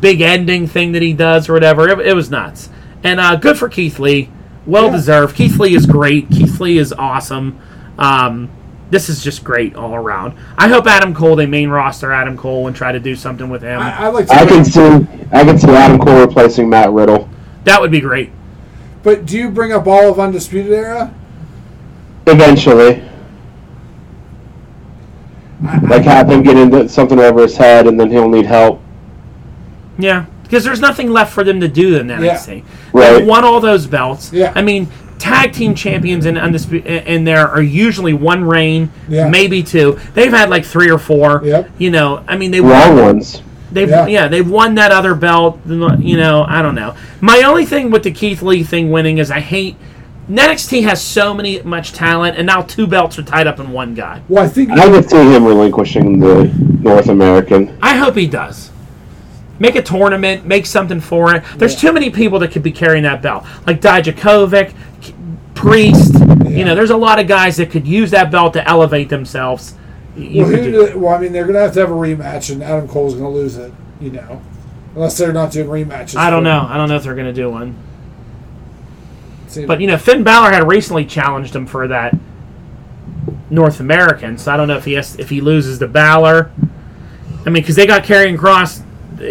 big 0.00 0.20
ending 0.20 0.66
thing 0.68 0.92
that 0.92 1.02
he 1.02 1.12
does 1.12 1.48
or 1.48 1.54
whatever. 1.54 1.88
It, 1.88 2.06
it 2.06 2.14
was 2.14 2.30
nuts. 2.30 2.68
And 3.02 3.18
uh, 3.18 3.34
good 3.36 3.58
for 3.58 3.68
Keith 3.68 3.98
Lee. 3.98 4.30
Well 4.66 4.86
Yeah. 4.86 4.92
deserved. 4.92 5.34
Keith 5.34 5.58
Lee 5.58 5.74
is 5.74 5.86
great. 5.86 6.28
Keith 6.30 6.60
Lee 6.60 6.78
is 6.78 6.92
awesome. 6.92 7.58
Um, 7.98 8.48
this 8.90 9.08
is 9.08 9.24
just 9.24 9.42
great 9.42 9.74
all 9.74 9.94
around. 9.94 10.34
I 10.58 10.68
hope 10.68 10.86
Adam 10.86 11.14
Cole, 11.14 11.34
they 11.34 11.46
main 11.46 11.70
roster 11.70 12.12
Adam 12.12 12.36
Cole, 12.36 12.66
and 12.66 12.76
try 12.76 12.92
to 12.92 13.00
do 13.00 13.16
something 13.16 13.48
with 13.48 13.62
him. 13.62 13.80
I, 13.80 14.04
I 14.04 14.08
like 14.08 14.26
to. 14.26 14.34
I 14.34 14.44
can 14.46 14.64
see 14.64 14.80
I 15.32 15.44
can 15.44 15.58
see 15.58 15.70
Adam 15.70 15.98
Cole 15.98 16.20
replacing 16.20 16.68
Matt 16.68 16.90
Riddle. 16.92 17.28
that 17.64 17.80
would 17.80 17.90
be 17.90 18.00
great. 18.00 18.30
but 19.02 19.24
do 19.24 19.36
you 19.38 19.48
bring 19.50 19.72
up 19.72 19.86
all 19.86 20.10
of 20.10 20.20
Undisputed 20.20 20.72
Era? 20.72 21.12
Eventually. 22.26 23.02
Like 25.62 26.02
have 26.02 26.28
him 26.28 26.42
get 26.42 26.56
into 26.56 26.88
something 26.88 27.18
over 27.20 27.42
his 27.42 27.56
head, 27.56 27.86
and 27.86 27.98
then 27.98 28.10
he'll 28.10 28.28
need 28.28 28.46
help. 28.46 28.80
Yeah, 29.98 30.24
because 30.42 30.64
there's 30.64 30.80
nothing 30.80 31.10
left 31.10 31.32
for 31.32 31.44
them 31.44 31.60
to 31.60 31.68
do 31.68 31.98
in 31.98 32.08
NXT. 32.08 32.64
Right. 32.92 33.18
They've 33.18 33.26
won 33.26 33.44
all 33.44 33.60
those 33.60 33.86
belts. 33.86 34.32
Yeah. 34.32 34.52
I 34.56 34.62
mean, 34.62 34.88
tag 35.18 35.52
team 35.52 35.74
champions 35.74 36.26
in 36.26 36.36
undisputed 36.36 37.06
in 37.06 37.24
there 37.24 37.46
are 37.46 37.62
usually 37.62 38.12
one 38.14 38.42
reign, 38.44 38.90
Yeah. 39.08 39.28
maybe 39.28 39.62
two. 39.62 39.98
They've 40.14 40.32
had 40.32 40.50
like 40.50 40.64
three 40.64 40.90
or 40.90 40.98
four. 40.98 41.42
Yep. 41.44 41.70
You 41.78 41.90
know, 41.90 42.24
I 42.26 42.36
mean, 42.36 42.50
they 42.50 42.60
Wrong 42.60 42.96
won. 42.96 43.04
ones. 43.04 43.42
They've 43.70 43.88
Yeah. 43.88 44.06
yeah. 44.06 44.28
they've 44.28 44.48
won 44.48 44.74
that 44.76 44.90
other 44.92 45.14
belt. 45.14 45.60
You 45.66 46.16
know, 46.16 46.44
I 46.48 46.60
don't 46.62 46.74
know. 46.74 46.94
My 47.20 47.42
only 47.42 47.64
thing 47.66 47.90
with 47.90 48.02
the 48.02 48.10
Keith 48.10 48.42
Lee 48.42 48.62
thing 48.64 48.90
winning 48.90 49.18
is 49.18 49.30
I 49.30 49.40
hate. 49.40 49.76
NXT 50.28 50.84
has 50.84 51.02
so 51.02 51.34
many 51.34 51.60
much 51.62 51.92
talent, 51.92 52.36
and 52.36 52.46
now 52.46 52.62
two 52.62 52.86
belts 52.86 53.18
are 53.18 53.22
tied 53.22 53.46
up 53.46 53.58
in 53.58 53.72
one 53.72 53.94
guy. 53.94 54.22
Well, 54.28 54.44
I 54.44 54.48
think 54.48 54.70
I 54.70 54.86
could 54.88 55.10
see 55.10 55.16
him 55.34 55.44
relinquishing 55.44 56.20
the 56.20 56.44
North 56.80 57.08
American. 57.08 57.76
I 57.82 57.96
hope 57.96 58.14
he 58.16 58.26
does. 58.26 58.70
Make 59.58 59.74
a 59.76 59.82
tournament, 59.82 60.46
make 60.46 60.66
something 60.66 61.00
for 61.00 61.34
it. 61.34 61.42
There's 61.56 61.76
too 61.76 61.92
many 61.92 62.08
people 62.10 62.38
that 62.40 62.52
could 62.52 62.62
be 62.62 62.72
carrying 62.72 63.02
that 63.02 63.20
belt, 63.20 63.44
like 63.66 63.80
Dijakovic, 63.80 64.74
K- 65.00 65.14
Priest. 65.54 66.14
You 66.48 66.64
know, 66.64 66.74
there's 66.74 66.90
a 66.90 66.96
lot 66.96 67.18
of 67.18 67.26
guys 67.26 67.56
that 67.56 67.70
could 67.70 67.86
use 67.86 68.10
that 68.12 68.30
belt 68.30 68.52
to 68.54 68.66
elevate 68.68 69.08
themselves. 69.08 69.74
Well, 70.16 70.24
could 70.48 70.58
who 70.60 70.72
do- 70.72 70.92
do- 70.92 70.98
well, 70.98 71.14
I 71.14 71.18
mean, 71.18 71.32
they're 71.32 71.44
going 71.44 71.54
to 71.54 71.60
have 71.60 71.74
to 71.74 71.80
have 71.80 71.90
a 71.90 71.94
rematch, 71.94 72.50
and 72.52 72.62
Adam 72.62 72.88
Cole's 72.88 73.14
going 73.14 73.24
to 73.32 73.38
lose 73.38 73.56
it. 73.56 73.72
You 74.00 74.10
know, 74.10 74.42
unless 74.94 75.16
they're 75.18 75.32
not 75.32 75.52
doing 75.52 75.68
rematches. 75.68 76.16
I 76.16 76.30
don't 76.30 76.40
for- 76.40 76.44
know. 76.44 76.66
I 76.68 76.76
don't 76.76 76.88
know 76.88 76.96
if 76.96 77.02
they're 77.04 77.14
going 77.14 77.26
to 77.26 77.32
do 77.32 77.50
one. 77.50 77.76
But 79.66 79.80
you 79.80 79.86
know, 79.86 79.96
Finn 79.98 80.22
Balor 80.22 80.52
had 80.52 80.66
recently 80.68 81.04
challenged 81.04 81.54
him 81.54 81.66
for 81.66 81.88
that 81.88 82.14
North 83.50 83.80
American, 83.80 84.38
so 84.38 84.52
I 84.52 84.56
don't 84.56 84.68
know 84.68 84.76
if 84.76 84.84
he 84.84 84.94
has, 84.94 85.16
if 85.18 85.28
he 85.30 85.40
loses 85.40 85.78
to 85.80 85.88
Balor. 85.88 86.50
I 87.44 87.50
mean, 87.50 87.62
because 87.62 87.76
they 87.76 87.86
got 87.86 88.04
Karrion 88.04 88.38
Cross 88.38 88.82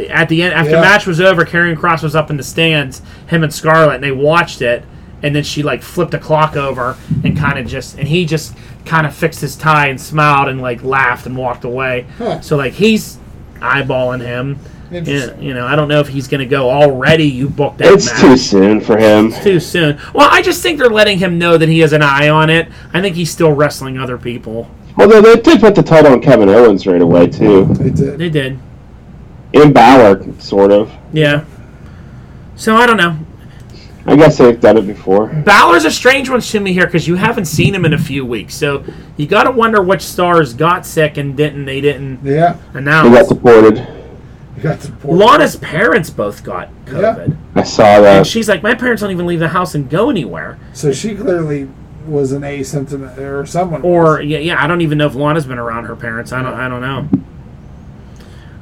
at 0.10 0.29
the 0.29 0.43
end 0.43 0.53
after 0.53 0.71
Yeah. 0.71 0.77
the 0.77 0.81
match 0.81 1.07
was 1.07 1.19
over. 1.19 1.43
Karrion 1.45 1.77
Cross 1.77 2.03
was 2.03 2.15
up 2.15 2.29
in 2.29 2.38
the 2.38 2.43
stands, 2.43 3.01
him 3.27 3.43
and 3.43 3.53
Scarlett, 3.53 3.95
and 3.95 4.03
they 4.03 4.12
watched 4.12 4.62
it. 4.62 4.84
And 5.23 5.36
then 5.36 5.43
she 5.43 5.62
like 5.62 5.84
flipped 5.84 6.13
a 6.15 6.17
clock 6.17 6.55
over 6.55 6.97
and 7.23 7.38
kind 7.38 7.60
of 7.60 7.67
just 7.67 7.97
and 7.99 8.07
he 8.07 8.25
just 8.25 8.55
kind 8.86 9.05
of 9.05 9.15
fixed 9.15 9.39
his 9.41 9.55
tie 9.55 9.88
and 9.88 10.01
smiled 10.01 10.49
and 10.49 10.60
like 10.60 10.84
laughed 10.84 11.27
and 11.27 11.38
walked 11.38 11.63
away. 11.63 12.07
Huh. 12.17 12.41
So 12.41 12.57
like 12.57 12.73
he's 12.73 13.19
eyeballing 13.60 14.21
him. 14.21 14.57
Yeah, 14.91 15.38
you 15.39 15.54
know, 15.54 15.65
I 15.65 15.75
don't 15.77 15.88
know 15.88 15.99
if 16.01 16.10
he's 16.10 16.27
going 16.27 16.39
to 16.39 16.45
go 16.45 16.69
already. 16.69 17.23
You 17.25 17.49
booked 17.49 17.77
that 17.77 17.93
It's 17.93 18.08
match 18.12 18.19
too 18.21 18.38
soon 18.38 18.82
for 18.82 18.97
him. 18.97 19.32
too 19.32 19.60
soon. 19.60 19.97
Well, 20.13 20.27
I 20.30 20.41
just 20.41 20.62
think 20.62 20.77
they're 20.80 20.89
letting 20.89 21.17
him 21.17 21.38
know 21.39 21.58
that 21.58 21.69
he 21.69 21.80
has 21.80 21.93
an 21.93 22.01
eye 22.01 22.27
on 22.30 22.49
it. 22.49 22.67
I 22.93 22.99
think 23.01 23.15
he's 23.15 23.32
still 23.32 23.54
wrestling 23.54 23.97
other 23.97 24.17
people. 24.17 24.69
Although 24.97 25.21
they 25.21 25.38
did 25.39 25.62
put 25.62 25.75
the 25.75 25.84
title 25.84 26.12
on 26.12 26.21
Kevin 26.21 26.49
Owens 26.49 26.86
right 26.86 27.01
away 27.01 27.27
too. 27.27 27.65
They 27.65 27.89
did. 27.89 28.19
They 28.19 28.30
did. 28.30 28.60
In 29.54 29.71
Balor, 29.71 30.25
sort 30.39 30.71
of. 30.71 30.91
Yeah. 31.13 31.45
So 32.58 32.75
I 32.75 32.86
don't 32.86 32.97
know. 32.97 33.17
I 34.06 34.15
guess 34.15 34.38
they've 34.39 34.60
done 34.60 34.77
it 34.77 34.88
before. 34.88 35.27
Balor's 35.27 35.86
a 35.86 35.91
strange 35.91 36.30
one 36.30 36.41
to 36.41 36.60
me 36.60 36.73
here 36.73 36.86
because 36.88 37.08
you 37.08 37.15
haven't 37.15 37.45
seen 37.45 37.73
him 37.73 37.86
in 37.86 37.93
a 37.93 37.97
few 37.99 38.25
weeks. 38.25 38.56
So 38.56 38.84
you 39.15 39.27
got 39.27 39.43
to 39.43 39.51
wonder 39.51 39.82
which 39.82 40.01
stars 40.01 40.54
got 40.54 40.86
sick 40.86 41.17
and 41.17 41.38
didn't. 41.38 41.65
They 41.65 41.80
didn't 41.82 42.19
Yeah, 42.23 42.54
He 42.56 42.60
got 42.73 42.75
announce. 42.75 43.30
deported. 43.30 43.88
You 44.62 44.69
got 44.69 44.80
the 44.80 45.08
Lana's 45.08 45.56
parents 45.56 46.12
both 46.12 46.43
got 46.43 46.69
COVID. 46.86 47.36
I 47.56 47.63
saw 47.63 47.84
that. 47.84 47.95
And 47.97 48.06
that. 48.06 48.28
she's 48.28 48.47
like, 48.47 48.62
my 48.62 48.76
parents 48.76 49.02
don't 49.02 49.10
even 49.10 49.26
leave 49.26 49.39
the 49.39 49.47
house 49.47 49.74
and 49.74 49.89
go 49.89 50.12
anywhere. 50.12 50.60
So 50.74 50.91
she 50.91 51.15
clearly 51.15 51.67
was 52.06 52.32
an 52.32 52.43
asymptomatic, 52.43 53.17
or 53.17 53.45
someone. 53.47 53.82
Or 53.82 54.17
was. 54.17 54.26
yeah, 54.26 54.38
yeah, 54.38 54.63
I 54.63 54.67
don't 54.67 54.82
even 54.82 55.00
know 55.00 55.08
if 55.08 55.15
Lana's 55.15 55.47
been 55.47 55.58
around 55.58 55.86
her 55.86 55.95
parents. 55.95 56.32
I 56.32 56.43
don't, 56.43 56.54
I 56.54 56.67
don't 56.67 56.82
know. 56.82 57.10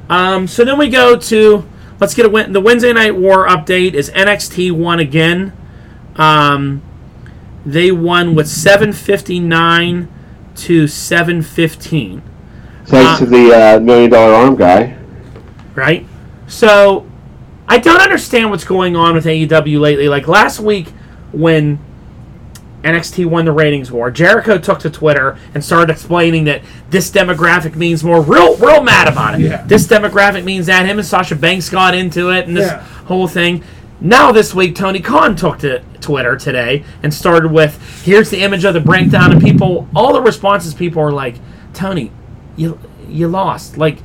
Um, 0.08 0.46
so 0.46 0.64
then 0.64 0.78
we 0.78 0.88
go 0.88 1.16
to 1.16 1.68
let's 2.00 2.14
get 2.14 2.24
a 2.24 2.30
win- 2.30 2.52
the 2.52 2.60
Wednesday 2.60 2.92
Night 2.92 3.14
War 3.14 3.46
update 3.46 3.92
is 3.92 4.10
NXT 4.10 4.72
won 4.72 5.00
again. 5.00 5.52
Um, 6.16 6.82
they 7.66 7.92
won 7.92 8.34
with 8.34 8.48
seven 8.48 8.94
fifty 8.94 9.38
nine 9.38 10.08
to 10.56 10.86
seven 10.88 11.42
fifteen. 11.42 12.22
Thanks 12.86 13.20
uh, 13.20 13.24
to 13.24 13.26
the 13.26 13.52
uh, 13.52 13.80
million 13.80 14.10
dollar 14.10 14.32
arm 14.32 14.56
guy. 14.56 14.96
Right? 15.74 16.06
So 16.46 17.06
I 17.68 17.78
don't 17.78 18.00
understand 18.00 18.50
what's 18.50 18.64
going 18.64 18.96
on 18.96 19.14
with 19.14 19.24
AEW 19.24 19.80
lately. 19.80 20.08
Like 20.08 20.26
last 20.28 20.60
week 20.60 20.88
when 21.32 21.78
NXT 22.82 23.26
won 23.26 23.44
the 23.44 23.52
ratings 23.52 23.92
war, 23.92 24.10
Jericho 24.10 24.58
took 24.58 24.80
to 24.80 24.90
Twitter 24.90 25.38
and 25.54 25.64
started 25.64 25.92
explaining 25.92 26.44
that 26.44 26.62
this 26.88 27.10
demographic 27.10 27.76
means 27.76 28.02
more. 28.02 28.22
Real, 28.22 28.56
real 28.56 28.82
mad 28.82 29.06
about 29.06 29.34
it. 29.34 29.42
Yeah. 29.42 29.64
This 29.66 29.86
demographic 29.86 30.44
means 30.44 30.66
that 30.66 30.86
him 30.86 30.98
and 30.98 31.06
Sasha 31.06 31.36
Banks 31.36 31.68
got 31.68 31.94
into 31.94 32.30
it 32.30 32.48
and 32.48 32.56
this 32.56 32.66
Yeah. 32.70 32.82
whole 33.06 33.28
thing. 33.28 33.62
Now 34.00 34.32
this 34.32 34.54
week, 34.54 34.74
Tony 34.74 35.00
Khan 35.00 35.36
took 35.36 35.58
to 35.58 35.82
Twitter 36.00 36.34
today 36.34 36.84
and 37.02 37.12
started 37.12 37.52
with, 37.52 37.78
"Here's 38.02 38.30
the 38.30 38.40
image 38.40 38.64
of 38.64 38.72
the 38.72 38.80
breakdown," 38.80 39.30
and 39.30 39.42
people, 39.42 39.86
all 39.94 40.14
the 40.14 40.22
responses, 40.22 40.72
people 40.72 41.02
are 41.02 41.12
like, 41.12 41.34
"Tony, 41.74 42.10
you 42.56 42.78
you 43.08 43.28
lost. 43.28 43.76
Like, 43.76 43.98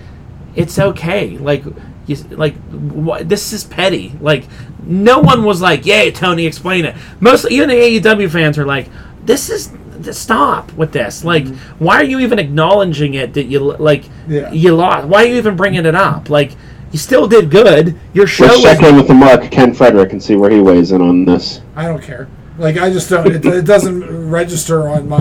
it's 0.56 0.80
okay. 0.80 1.38
Like, 1.38 1.64
you 2.08 2.16
like 2.30 2.56
what? 2.72 3.28
This 3.28 3.54
is 3.54 3.64
petty. 3.64 4.14
Like, 4.20 4.46
no 4.84 5.20
one 5.20 5.44
was 5.44 5.62
like, 5.62 5.86
"Yay, 5.86 6.12
Tony, 6.12 6.46
explain 6.46 6.86
it." 6.86 6.96
Most 7.20 7.50
even 7.50 7.70
the 7.70 7.76
AEW 7.76 8.30
fans 8.30 8.58
are 8.58 8.66
like, 8.66 8.90
"This 9.24 9.50
is." 9.50 9.72
Stop 10.12 10.74
with 10.74 10.92
this! 10.92 11.24
Like, 11.24 11.46
mm-hmm. 11.46 11.84
why 11.84 11.96
are 11.96 12.04
you 12.04 12.20
even 12.20 12.38
acknowledging 12.38 13.14
it? 13.14 13.34
That 13.34 13.46
you 13.46 13.60
like, 13.60 14.04
Yeah. 14.28 14.52
you 14.52 14.76
lost. 14.76 15.08
Why 15.08 15.24
are 15.24 15.26
you 15.26 15.36
even 15.36 15.56
bringing 15.56 15.86
it 15.86 15.96
up? 15.96 16.30
Like, 16.30 16.52
you 16.92 17.00
still 17.00 17.28
did 17.28 17.50
good. 17.50 17.98
Your 18.14 18.28
show 18.28 18.46
Let's 18.46 18.56
was 18.58 18.64
check 18.64 18.84
in 18.84 18.98
with 18.98 19.08
the 19.08 19.14
mark, 19.14 19.50
Ken 19.50 19.74
Frederick, 19.74 20.12
and 20.12 20.22
see 20.22 20.36
where 20.36 20.52
he 20.52 20.60
weighs 20.60 20.92
in 20.92 21.02
on 21.02 21.26
this. 21.26 21.62
I 21.76 21.88
don't 21.88 22.04
care. 22.04 22.28
Like 22.58 22.78
I 22.78 22.90
just 22.90 23.10
don't. 23.10 23.28
It, 23.28 23.46
it 23.46 23.66
doesn't 23.66 24.30
register 24.30 24.88
on 24.88 25.10
my. 25.10 25.18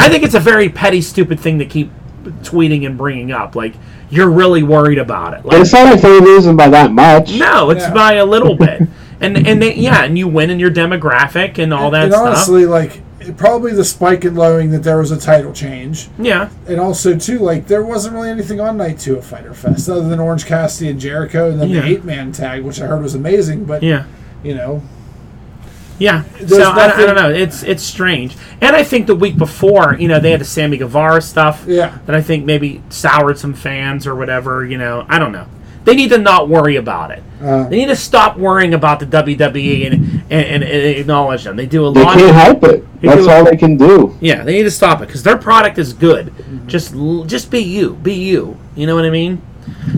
I 0.00 0.08
think 0.08 0.24
it's 0.24 0.34
a 0.34 0.40
very 0.40 0.68
petty, 0.68 1.00
stupid 1.00 1.38
thing 1.38 1.58
to 1.58 1.66
keep 1.66 1.90
tweeting 2.42 2.86
and 2.86 2.98
bringing 2.98 3.30
up. 3.30 3.54
Like 3.54 3.74
you're 4.12 4.30
really 4.30 4.62
worried 4.62 4.98
about 4.98 5.32
it. 5.34 5.38
And 5.38 5.46
Like, 5.46 5.60
it's 5.62 5.72
not 5.72 5.86
like 5.92 6.00
they're 6.00 6.20
losing 6.20 6.54
by 6.56 6.68
that 6.68 6.92
much. 6.92 7.32
no, 7.36 7.70
it's 7.70 7.82
Yeah. 7.82 7.92
by 7.94 8.12
a 8.14 8.24
little 8.24 8.54
bit. 8.54 8.82
And 9.22 9.36
and 9.46 9.62
they, 9.62 9.74
yeah, 9.76 10.02
and 10.02 10.18
you 10.18 10.26
win 10.26 10.50
in 10.50 10.58
your 10.58 10.70
demographic 10.72 11.58
and 11.58 11.72
all 11.72 11.92
that 11.92 12.06
and 12.06 12.12
stuff. 12.12 12.26
honestly, 12.26 12.66
like 12.66 13.00
probably 13.36 13.72
the 13.72 13.84
spike 13.84 14.24
in 14.24 14.34
lowing 14.34 14.72
that 14.72 14.82
there 14.82 14.98
was 14.98 15.12
a 15.12 15.16
title 15.16 15.52
change, 15.52 16.08
yeah, 16.18 16.48
and 16.66 16.80
also 16.80 17.16
too 17.16 17.38
like 17.38 17.68
there 17.68 17.84
wasn't 17.84 18.12
really 18.16 18.30
anything 18.30 18.58
on 18.60 18.76
night 18.76 18.98
two 18.98 19.14
of 19.14 19.24
Fyter 19.24 19.54
Fest 19.54 19.88
other 19.88 20.08
than 20.08 20.18
Orange 20.18 20.44
Cassidy 20.44 20.90
and 20.90 20.98
Jericho, 20.98 21.52
and 21.52 21.60
then 21.60 21.68
Yeah. 21.68 21.82
the 21.82 21.86
eight 21.86 22.04
man 22.04 22.32
tag, 22.32 22.64
which 22.64 22.80
I 22.80 22.86
heard 22.86 23.00
was 23.00 23.14
amazing. 23.14 23.64
But 23.64 23.84
yeah, 23.84 24.04
you 24.42 24.56
know, 24.56 24.82
yeah. 25.98 26.24
There's 26.38 26.50
so 26.50 26.62
I, 26.70 26.84
I 26.84 26.86
nothing- 26.88 27.06
don't 27.06 27.16
know. 27.16 27.30
It's 27.30 27.62
it's 27.62 27.82
strange. 27.82 28.36
And 28.60 28.74
I 28.76 28.82
think 28.84 29.06
the 29.06 29.14
week 29.16 29.36
before, 29.36 29.96
you 29.98 30.08
know, 30.08 30.20
they 30.20 30.30
had 30.30 30.40
the 30.40 30.44
Sammy 30.44 30.76
Guevara 30.76 31.20
stuff. 31.22 31.64
Yeah. 31.66 31.98
That 32.06 32.14
I 32.16 32.22
think 32.22 32.44
maybe 32.44 32.82
soured 32.90 33.38
some 33.38 33.54
fans 33.54 34.06
or 34.06 34.14
whatever. 34.14 34.64
You 34.64 34.78
know, 34.78 35.04
I 35.08 35.18
don't 35.18 35.32
know. 35.32 35.46
They 35.84 35.96
need 35.96 36.10
to 36.10 36.18
not 36.18 36.48
worry 36.48 36.76
about 36.76 37.10
it. 37.10 37.24
uh, 37.42 37.68
They 37.68 37.78
need 37.78 37.86
to 37.88 37.96
stop 37.96 38.36
worrying 38.38 38.72
about 38.72 39.00
the 39.00 39.06
WWE 39.06 39.86
and 39.86 39.94
and, 40.30 40.32
and, 40.32 40.62
and 40.62 40.86
acknowledge 40.96 41.42
them. 41.42 41.56
They 41.56 41.66
do 41.66 41.86
a 41.86 41.92
They 41.92 42.02
lot. 42.04 42.16
can't 42.16 42.34
help 42.36 42.62
it. 42.64 43.00
They 43.00 43.08
That's 43.08 43.24
do- 43.24 43.30
all 43.30 43.44
they 43.44 43.56
can 43.56 43.76
do. 43.76 44.16
Yeah, 44.20 44.44
they 44.44 44.52
need 44.54 44.62
to 44.62 44.70
stop 44.70 45.02
it 45.02 45.06
because 45.06 45.24
their 45.24 45.36
product 45.36 45.78
is 45.78 45.92
good. 45.92 46.32
Just 46.68 46.94
l- 46.94 47.24
just 47.24 47.50
be 47.50 47.58
you, 47.58 47.94
be 47.94 48.14
you. 48.14 48.56
You 48.76 48.86
know 48.86 48.94
what 48.94 49.04
I 49.04 49.10
mean? 49.10 49.42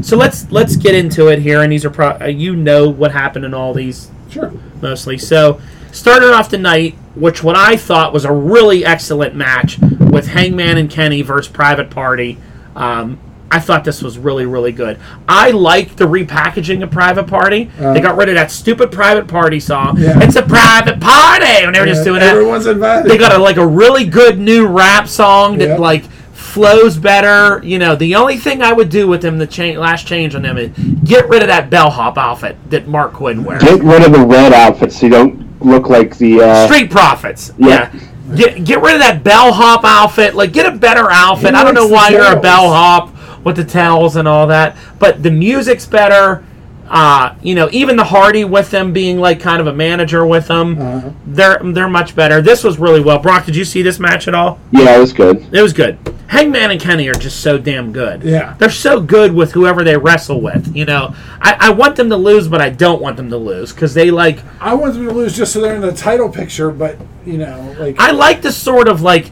So 0.02 0.16
let's 0.16 0.50
let's 0.50 0.76
get 0.76 0.94
into 0.94 1.28
it 1.28 1.38
here. 1.40 1.60
And 1.60 1.70
these 1.70 1.84
are 1.84 1.90
pro- 1.90 2.16
uh, 2.18 2.26
you 2.26 2.56
know 2.56 2.88
what 2.88 3.12
happened 3.12 3.44
in 3.44 3.52
all 3.52 3.74
these 3.74 4.10
sure. 4.30 4.52
mostly. 4.80 5.18
So 5.18 5.60
started 5.94 6.32
off 6.32 6.50
the 6.50 6.58
night, 6.58 6.94
which 7.14 7.42
what 7.42 7.56
I 7.56 7.76
thought 7.76 8.12
was 8.12 8.24
a 8.24 8.32
really 8.32 8.84
excellent 8.84 9.34
match 9.34 9.78
with 9.78 10.28
Hangman 10.28 10.76
and 10.78 10.90
Kenny 10.90 11.22
versus 11.22 11.50
Private 11.50 11.90
Party. 11.90 12.38
Um, 12.76 13.18
I 13.50 13.60
thought 13.60 13.84
this 13.84 14.02
was 14.02 14.18
really 14.18 14.46
really 14.46 14.72
good. 14.72 14.98
I 15.28 15.52
liked 15.52 15.96
the 15.96 16.06
repackaging 16.06 16.82
of 16.82 16.90
Private 16.90 17.28
Party. 17.28 17.70
they 17.78 18.00
got 18.00 18.16
rid 18.16 18.28
of 18.28 18.34
that 18.34 18.50
stupid 18.50 18.90
Private 18.90 19.28
Party 19.28 19.60
song. 19.60 19.96
Yeah. 19.98 20.18
It's 20.22 20.34
a 20.36 20.42
private 20.42 20.98
party, 21.00 21.46
and 21.46 21.72
they 21.74 21.78
were 21.80 21.86
just 21.86 22.02
doing 22.04 22.18
that 22.20 22.32
Everyone's 22.34 22.66
invited. 22.66 23.08
they 23.10 23.16
got 23.16 23.32
a, 23.32 23.38
like 23.38 23.56
a 23.56 23.66
really 23.66 24.04
good 24.06 24.38
new 24.40 24.66
rap 24.66 25.06
song 25.08 25.58
that 25.58 25.68
Yep. 25.68 25.78
like 25.78 26.04
flows 26.32 26.96
better. 26.96 27.64
You 27.64 27.78
know, 27.78 27.94
the 27.94 28.16
only 28.16 28.38
thing 28.38 28.60
I 28.60 28.72
would 28.72 28.88
do 28.88 29.06
with 29.06 29.22
them, 29.22 29.38
the 29.38 29.46
cha- 29.46 29.78
last 29.78 30.04
change 30.06 30.34
on 30.34 30.42
them, 30.42 30.58
is 30.58 30.70
get 31.04 31.28
rid 31.28 31.42
of 31.42 31.48
that 31.48 31.70
bellhop 31.70 32.18
outfit 32.18 32.56
that 32.70 32.86
Marq 32.88 33.12
Quen 33.12 33.44
wears. 33.44 33.62
Get 33.62 33.82
rid 33.84 34.02
of 34.02 34.10
the 34.12 34.24
red 34.26 34.52
outfits 34.52 34.98
so 34.98 35.06
you 35.06 35.10
don't 35.12 35.43
look 35.64 35.88
like 35.88 36.16
the. 36.18 36.40
Uh, 36.40 36.66
Street 36.66 36.90
Profits. 36.90 37.52
Yeah. 37.58 37.90
Yeah. 37.94 38.36
Get, 38.36 38.64
get 38.64 38.80
rid 38.80 38.94
of 38.94 39.00
that 39.00 39.22
bellhop 39.22 39.84
outfit. 39.84 40.34
Like, 40.34 40.52
get 40.52 40.66
a 40.66 40.76
better 40.76 41.10
outfit. 41.10 41.50
He 41.50 41.56
I 41.56 41.62
don't 41.62 41.74
know 41.74 41.86
why 41.86 42.08
you're 42.08 42.36
a 42.36 42.40
bellhop 42.40 43.12
with 43.44 43.56
the 43.56 43.64
towels 43.64 44.16
and 44.16 44.26
all 44.26 44.46
that, 44.46 44.76
but 44.98 45.22
the 45.22 45.30
music's 45.30 45.86
better. 45.86 46.44
Uh, 46.88 47.34
you 47.42 47.54
know, 47.54 47.68
even 47.72 47.96
the 47.96 48.04
Hardy 48.04 48.44
with 48.44 48.70
them 48.70 48.92
being 48.92 49.18
like 49.18 49.40
kind 49.40 49.60
of 49.60 49.66
a 49.66 49.72
manager 49.72 50.26
with 50.26 50.46
them, 50.48 50.78
Uh-huh. 50.80 51.10
they're 51.26 51.58
they're 51.64 51.88
much 51.88 52.14
better. 52.14 52.42
This 52.42 52.62
was 52.62 52.78
really 52.78 53.00
well. 53.00 53.18
Brock, 53.18 53.46
did 53.46 53.56
you 53.56 53.64
see 53.64 53.80
this 53.82 53.98
match 53.98 54.28
at 54.28 54.34
all? 54.34 54.58
Yeah, 54.70 54.96
it 54.96 55.00
was 55.00 55.12
good. 55.12 55.46
It 55.52 55.62
was 55.62 55.72
good. 55.72 55.96
Hangman 56.26 56.70
and 56.72 56.80
Kenny 56.80 57.08
are 57.08 57.14
just 57.14 57.40
so 57.40 57.58
damn 57.58 57.92
good. 57.92 58.22
Yeah. 58.22 58.54
They're 58.58 58.68
so 58.70 59.00
good 59.00 59.32
with 59.32 59.52
whoever 59.52 59.82
they 59.84 59.96
wrestle 59.96 60.40
with. 60.40 60.74
You 60.76 60.84
know, 60.84 61.14
I, 61.40 61.56
I 61.60 61.70
want 61.70 61.96
them 61.96 62.08
to 62.10 62.16
lose, 62.16 62.48
but 62.48 62.60
I 62.60 62.70
don't 62.70 63.00
want 63.00 63.16
them 63.16 63.30
to 63.30 63.36
lose 63.36 63.72
because 63.72 63.94
they 63.94 64.10
like. 64.10 64.40
I 64.60 64.74
want 64.74 64.94
them 64.94 65.06
to 65.06 65.12
lose 65.12 65.36
just 65.36 65.52
so 65.52 65.60
they're 65.60 65.74
in 65.76 65.80
the 65.80 65.92
title 65.92 66.28
picture, 66.28 66.70
but 66.70 66.98
you 67.24 67.38
know, 67.38 67.74
like 67.78 67.96
I 67.98 68.10
like 68.10 68.42
the 68.42 68.52
sort 68.52 68.88
of 68.88 69.00
like 69.00 69.30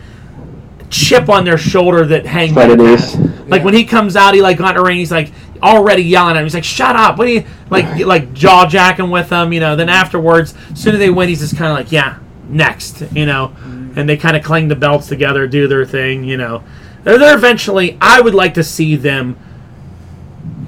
chip 0.90 1.28
on 1.28 1.44
their 1.44 1.58
shoulder 1.58 2.04
that 2.06 2.26
Hangman 2.26 2.54
But 2.76 2.80
it 2.80 2.98
has. 2.98 3.16
Like 3.46 3.60
Yeah. 3.60 3.64
when 3.64 3.74
he 3.74 3.84
comes 3.84 4.16
out, 4.16 4.34
he 4.34 4.42
like 4.42 4.58
got 4.58 4.76
in 4.76 4.82
the 4.82 4.86
ring. 4.88 4.98
He's 4.98 5.10
like 5.12 5.32
already 5.62 6.03
yelling 6.03 6.37
at 6.37 6.40
him. 6.40 6.44
He's 6.44 6.55
like, 6.55 6.64
"Shut 6.64 6.96
up!" 6.96 7.18
What 7.18 7.27
do 7.27 7.33
you 7.33 7.44
like? 7.70 8.05
Like 8.05 8.33
jaw 8.35 8.66
jacking 8.66 9.11
with 9.11 9.29
them. 9.29 9.53
You 9.53 9.61
know. 9.61 9.77
Then 9.77 9.88
afterwards, 9.88 10.55
as 10.72 10.83
soon 10.83 10.94
as 10.94 10.98
they 10.98 11.11
win, 11.11 11.29
he's 11.29 11.40
just 11.40 11.57
kind 11.57 11.70
of 11.70 11.79
like, 11.79 11.92
"Yeah, 11.92 12.18
next." 12.48 13.03
You 13.12 13.27
know. 13.27 13.48
Mm-hmm. 13.48 13.98
And 13.98 14.09
they 14.09 14.16
kind 14.16 14.37
of 14.37 14.42
cling 14.42 14.68
the 14.68 14.77
belts 14.77 15.07
together, 15.07 15.46
do 15.46 15.68
their 15.68 15.85
thing. 15.85 16.25
You 16.25 16.37
know. 16.37 16.64
They're, 17.05 17.18
they're 17.18 17.37
eventually. 17.37 17.96
I 18.01 18.20
would 18.20 18.35
like 18.35 18.55
to 18.55 18.64
see 18.64 18.96
them 18.96 19.37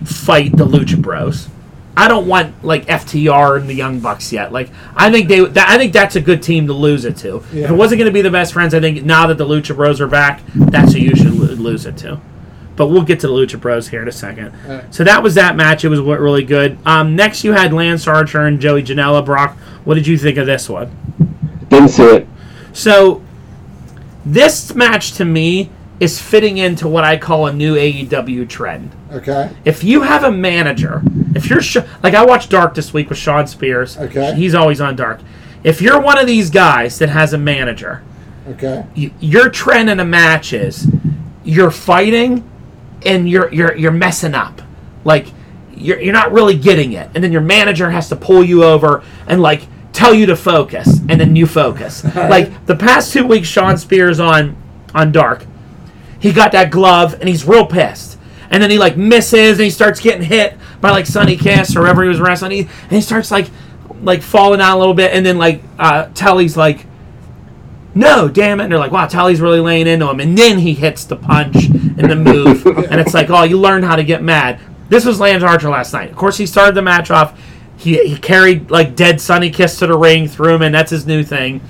fight 0.05 0.57
the 0.57 0.67
Lucha 0.67 1.01
Bros. 1.01 1.49
I 1.97 2.09
don't 2.09 2.27
want 2.27 2.65
like 2.65 2.87
FTR 2.87 3.61
and 3.61 3.69
the 3.69 3.75
Young 3.75 4.01
Bucks 4.01 4.33
yet. 4.33 4.53
Like 4.53 4.71
I 4.97 5.13
think 5.13 5.29
they, 5.29 5.45
that, 5.45 5.69
I 5.69 5.79
think 5.79 5.93
that's 5.93 6.17
a 6.17 6.21
good 6.21 6.43
team 6.43 6.67
to 6.67 6.73
lose 6.73 7.05
it 7.05 7.17
to. 7.19 7.43
Yeah. 7.53 7.65
If 7.65 7.71
it 7.71 7.75
wasn't 7.75 8.01
going 8.01 8.11
to 8.11 8.13
be 8.13 8.23
the 8.23 8.31
best 8.31 8.53
friends, 8.53 8.75
I 8.75 8.81
think 8.81 9.05
now 9.05 9.29
that 9.29 9.39
the 9.39 9.47
Lucha 9.47 9.77
Bros 9.77 10.01
are 10.01 10.09
back, 10.09 10.43
that's 10.55 10.93
who 10.93 10.99
you 10.99 11.15
should 11.15 11.33
lose 11.33 11.87
it 11.87 11.97
to. 11.99 12.21
But 12.77 12.89
we'll 12.89 13.03
get 13.03 13.21
to 13.21 13.29
the 13.29 13.33
Lucha 13.33 13.61
Bros 13.61 13.89
here 13.89 14.03
in 14.03 14.09
a 14.09 14.13
second. 14.13 14.53
Alright. 14.67 14.93
So 14.95 15.05
that 15.05 15.23
was 15.23 15.35
that 15.37 15.55
match. 15.57 15.85
It 15.85 15.89
was 15.91 16.01
wa- 16.01 16.15
really 16.15 16.43
good. 16.45 16.77
Um, 16.85 17.15
next, 17.15 17.45
you 17.45 17.53
had 17.53 17.73
Lance 17.73 18.07
Archer 18.09 18.41
and 18.47 18.59
Joey 18.61 18.83
Janela. 18.83 19.25
Brock, 19.25 19.57
what 19.85 19.95
did 19.95 20.07
you 20.09 20.19
think 20.19 20.39
of 20.39 20.47
this 20.47 20.69
one? 20.69 20.91
Didn't 21.69 21.91
see 21.91 22.03
it. 22.03 22.29
So, 22.73 23.23
this 24.27 24.75
match 24.75 25.13
to 25.13 25.25
me 25.25 25.71
is 26.01 26.21
fitting 26.21 26.59
into 26.59 26.89
what 26.89 27.05
I 27.05 27.17
call 27.17 27.47
a 27.47 27.53
new 27.53 27.77
AEW 27.77 28.49
trend. 28.49 28.91
okay, 29.13 29.51
If 29.65 29.85
you 29.85 30.03
have 30.03 30.25
a 30.25 30.31
manager, 30.33 31.03
if 31.35 31.49
you're 31.49 31.63
sh- 31.63 31.77
like 32.03 32.15
I 32.15 32.25
watched 32.25 32.51
Dark 32.51 32.75
this 32.75 32.93
week 32.93 33.09
with 33.09 33.19
Shawn 33.19 33.47
Spears. 33.47 33.97
Okay. 33.97 34.35
He's 34.35 34.55
always 34.55 34.81
on 34.81 34.97
Dark. 34.97 35.21
If 35.63 35.81
you're 35.81 36.01
one 36.01 36.19
of 36.19 36.27
these 36.27 36.51
guys 36.51 36.99
that 36.99 37.11
has 37.11 37.33
a 37.33 37.39
manager, 37.39 38.03
okay, 38.49 38.85
y- 38.97 39.13
your 39.21 39.49
trend 39.49 39.89
in 39.89 40.01
a 40.01 40.05
match 40.05 40.53
is 40.53 40.89
you're 41.45 41.71
fighting 41.71 42.43
and 43.05 43.29
you're 43.29 43.53
you're 43.53 43.75
you're 43.77 43.93
messing 43.93 44.35
up. 44.35 44.63
Like 45.05 45.27
you're 45.75 46.01
you're 46.01 46.13
not 46.13 46.33
really 46.33 46.57
getting 46.57 46.93
it. 46.93 47.11
And 47.15 47.23
then 47.23 47.33
your 47.33 47.41
manager 47.41 47.91
has 47.91 48.09
to 48.09 48.17
pull 48.17 48.45
you 48.45 48.65
over 48.65 49.03
and 49.27 49.41
like 49.41 49.67
tell 49.93 50.15
you 50.15 50.27
to 50.27 50.37
focus 50.37 51.01
and 51.09 51.21
then 51.21 51.37
you 51.37 51.47
focus. 51.47 52.05
like 52.15 52.67
the 52.67 52.77
past 52.77 53.13
2 53.13 53.27
weeks 53.27 53.49
Shawn 53.49 53.79
Spears 53.79 54.21
on 54.21 54.57
on 54.95 55.13
Dark, 55.13 55.47
he 56.19 56.33
got 56.33 56.53
that 56.53 56.71
glove 56.71 57.15
and 57.15 57.29
he's 57.29 57.45
real 57.45 57.67
pissed. 57.67 58.19
And 58.51 58.63
then 58.63 58.71
he 58.71 58.79
like 58.79 58.97
misses 58.97 59.59
and 59.59 59.65
he 59.65 59.71
starts 59.71 60.01
getting 60.01 60.23
hit 60.23 60.57
by 60.81 60.91
like 60.91 61.07
Sonny 61.07 61.37
Kiss 61.37 61.77
or 61.77 61.81
wherever 61.81 62.03
he 62.03 62.09
was 62.09 62.21
wrestling. 62.21 62.53
He, 62.53 62.61
and 62.61 62.93
he 62.93 63.01
starts 63.01 63.31
like 63.31 63.51
like 64.03 64.23
falling 64.23 64.61
out 64.61 64.77
a 64.77 64.79
little 64.79 64.95
bit. 64.95 65.13
And 65.13 65.25
then 65.25 65.39
like 65.39 65.63
uh, 65.79 66.09
Tully's 66.15 66.57
like, 66.57 66.87
no, 67.95 68.29
damn 68.29 68.61
it. 68.61 68.65
And 68.65 68.73
they're 68.73 68.79
like, 68.79 68.93
wow, 68.93 69.07
Tully's 69.07 69.41
really 69.41 69.61
laying 69.61 69.87
into 69.87 70.09
him. 70.09 70.21
And 70.21 70.37
then 70.37 70.59
he 70.59 70.75
hits 70.75 71.05
the 71.05 71.17
punch 71.17 71.67
and 71.67 72.11
the 72.11 72.17
move. 72.17 72.67
and 72.67 73.01
it's 73.01 73.15
like, 73.15 73.31
oh, 73.31 73.45
you 73.45 73.59
learned 73.59 73.85
how 73.85 73.97
to 73.97 74.05
get 74.05 74.23
mad. 74.23 74.61
This 74.89 75.05
was 75.05 75.21
Lance 75.21 75.43
Archer 75.43 75.71
last 75.71 75.93
night. 75.93 76.11
Of 76.11 76.17
course, 76.17 76.37
he 76.37 76.47
started 76.47 76.75
the 76.75 76.83
match 76.83 77.11
off. 77.11 77.39
He, 77.77 78.09
he 78.09 78.17
carried 78.17 78.71
like 78.71 78.97
dead 78.97 79.21
Sonny 79.21 79.51
Kiss 79.51 79.79
to 79.79 79.87
the 79.87 79.97
ring, 79.97 80.29
threw 80.29 80.55
him 80.55 80.63
in. 80.63 80.73
That's 80.73 80.91
his 80.91 81.07
new 81.07 81.23
thing. 81.23 81.61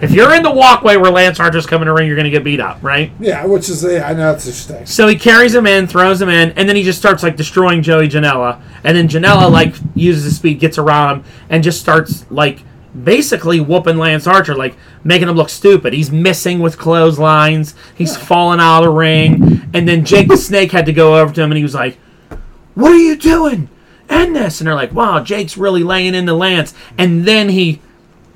If 0.00 0.12
you're 0.12 0.32
in 0.32 0.44
the 0.44 0.50
walkway 0.50 0.96
where 0.96 1.10
Lance 1.10 1.40
Archer's 1.40 1.66
coming 1.66 1.86
to 1.86 1.92
ring, 1.92 2.06
you're 2.06 2.14
going 2.14 2.24
to 2.24 2.30
get 2.30 2.44
beat 2.44 2.60
up, 2.60 2.80
right? 2.82 3.10
yeah, 3.18 3.44
which 3.44 3.68
is 3.68 3.82
yeah, 3.82 4.06
I 4.06 4.12
know 4.12 4.32
that's 4.32 4.44
his 4.44 4.64
thing. 4.64 4.86
So 4.86 5.08
he 5.08 5.16
carries 5.16 5.52
him 5.52 5.66
in, 5.66 5.88
throws 5.88 6.22
him 6.22 6.28
in, 6.28 6.52
and 6.52 6.68
then 6.68 6.76
he 6.76 6.84
just 6.84 7.00
starts 7.00 7.24
like 7.24 7.36
destroying 7.36 7.82
Joey 7.82 8.08
Janela. 8.08 8.62
And 8.84 8.96
then 8.96 9.08
Janela 9.08 9.50
like 9.50 9.74
uses 9.96 10.22
his 10.22 10.36
speed, 10.36 10.60
gets 10.60 10.78
around 10.78 11.16
him, 11.16 11.24
and 11.50 11.64
just 11.64 11.80
starts 11.80 12.30
like 12.30 12.62
basically 13.04 13.60
whooping 13.60 13.96
Lance 13.96 14.26
Archer, 14.26 14.54
like 14.54 14.76
making 15.04 15.28
him 15.28 15.36
look 15.36 15.48
stupid. 15.48 15.92
He's 15.92 16.10
missing 16.10 16.58
with 16.60 16.78
clotheslines. 16.78 17.74
He's 17.94 18.16
falling 18.16 18.60
out 18.60 18.78
of 18.78 18.84
the 18.84 18.90
ring. 18.90 19.68
And 19.74 19.88
then 19.88 20.04
Jake 20.04 20.28
the 20.28 20.36
Snake 20.36 20.72
had 20.72 20.86
to 20.86 20.92
go 20.92 21.18
over 21.18 21.32
to 21.32 21.42
him, 21.42 21.50
and 21.50 21.56
he 21.56 21.62
was 21.62 21.74
like, 21.74 21.98
"What 22.74 22.92
are 22.92 22.98
you 22.98 23.16
doing? 23.16 23.68
End 24.08 24.34
this!" 24.34 24.60
And 24.60 24.66
they're 24.66 24.74
like, 24.74 24.92
"Wow, 24.92 25.20
Jake's 25.20 25.56
really 25.56 25.82
laying 25.82 26.14
into 26.14 26.34
Lance." 26.34 26.74
And 26.96 27.24
then 27.24 27.50
he 27.50 27.80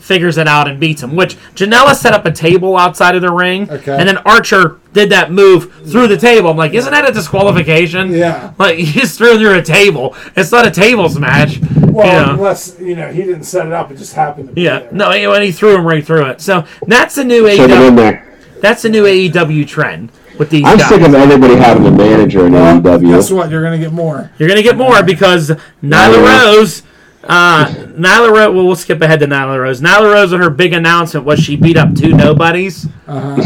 figures 0.02 0.36
it 0.36 0.48
out 0.48 0.68
and 0.68 0.78
beats 0.80 1.02
him. 1.02 1.14
Which 1.16 1.36
Janela 1.54 1.94
set 1.94 2.12
up 2.12 2.26
a 2.26 2.32
table 2.32 2.76
outside 2.76 3.14
of 3.14 3.22
the 3.22 3.32
ring, 3.32 3.70
Okay. 3.70 3.96
and 3.96 4.08
then 4.08 4.18
Archer 4.18 4.78
did 4.92 5.10
that 5.10 5.30
move 5.32 5.72
through 5.90 6.08
the 6.08 6.16
table. 6.18 6.50
I'm 6.50 6.56
like, 6.56 6.74
isn't 6.74 6.90
that 6.92 7.08
a 7.08 7.12
disqualification? 7.12 8.12
Yeah. 8.12 8.52
Like 8.58 8.76
he 8.78 9.00
just 9.00 9.16
threw 9.18 9.38
through 9.38 9.54
a 9.58 9.62
table. 9.62 10.14
It's 10.36 10.52
not 10.52 10.66
a 10.66 10.70
tables 10.70 11.18
match. 11.18 11.58
Well, 11.60 12.06
you 12.06 12.26
know? 12.26 12.34
unless 12.34 12.78
you 12.80 12.96
know 12.96 13.12
he 13.12 13.22
didn't 13.22 13.44
set 13.44 13.66
it 13.66 13.72
up; 13.72 13.90
it 13.90 13.96
just 13.98 14.14
happened 14.14 14.48
to 14.48 14.54
be 14.54 14.62
Yeah, 14.62 14.80
there. 14.80 14.92
no, 14.92 15.10
and 15.10 15.30
when 15.30 15.42
he 15.42 15.52
threw 15.52 15.76
him 15.76 15.86
right 15.86 16.04
through 16.04 16.26
it. 16.26 16.40
So 16.40 16.64
that's 16.86 17.14
the 17.14 17.24
new 17.24 17.48
Should 17.48 17.70
have 17.70 17.94
been 17.94 17.94
AEW. 17.94 17.96
there. 17.96 18.38
That's 18.60 18.82
the 18.82 18.88
new 18.88 19.04
AEW 19.04 19.66
trend 19.66 20.10
with 20.38 20.48
these 20.50 20.64
I'm 20.64 20.78
guys. 20.78 20.88
sick 20.88 21.02
of 21.02 21.14
everybody 21.14 21.54
having 21.56 21.84
a 21.86 21.90
manager 21.90 22.46
in 22.46 22.52
Well, 22.52 22.98
guess 23.00 23.30
what? 23.30 23.50
You're 23.50 23.62
gonna 23.62 23.78
get 23.78 23.92
more. 23.92 24.30
You're 24.38 24.48
gonna 24.48 24.62
get 24.62 24.76
more 24.76 25.02
because 25.02 25.50
Nyla 25.82 26.24
Yeah. 26.24 26.44
Rose. 26.44 26.82
Uh, 27.24 27.66
Nyla 27.66 28.30
Rose. 28.30 28.54
Well, 28.54 28.66
we'll 28.66 28.76
skip 28.76 29.00
ahead 29.00 29.20
to 29.20 29.26
Nyla 29.26 29.58
Rose. 29.60 29.80
Nyla 29.80 30.12
Rose, 30.12 30.32
on 30.32 30.40
her 30.40 30.50
big 30.50 30.72
announcement, 30.72 31.24
was 31.24 31.38
she 31.40 31.56
beat 31.56 31.76
up 31.76 31.94
two 31.94 32.14
nobodies, 32.14 32.86
Uh-huh. 33.06 33.40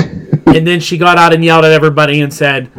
and 0.47 0.67
then 0.67 0.81
she 0.81 0.97
got 0.99 1.19
out 1.19 1.33
and 1.35 1.45
yelled 1.45 1.65
at 1.65 1.73
everybody 1.73 2.21
and 2.23 2.33
said, 2.33 2.71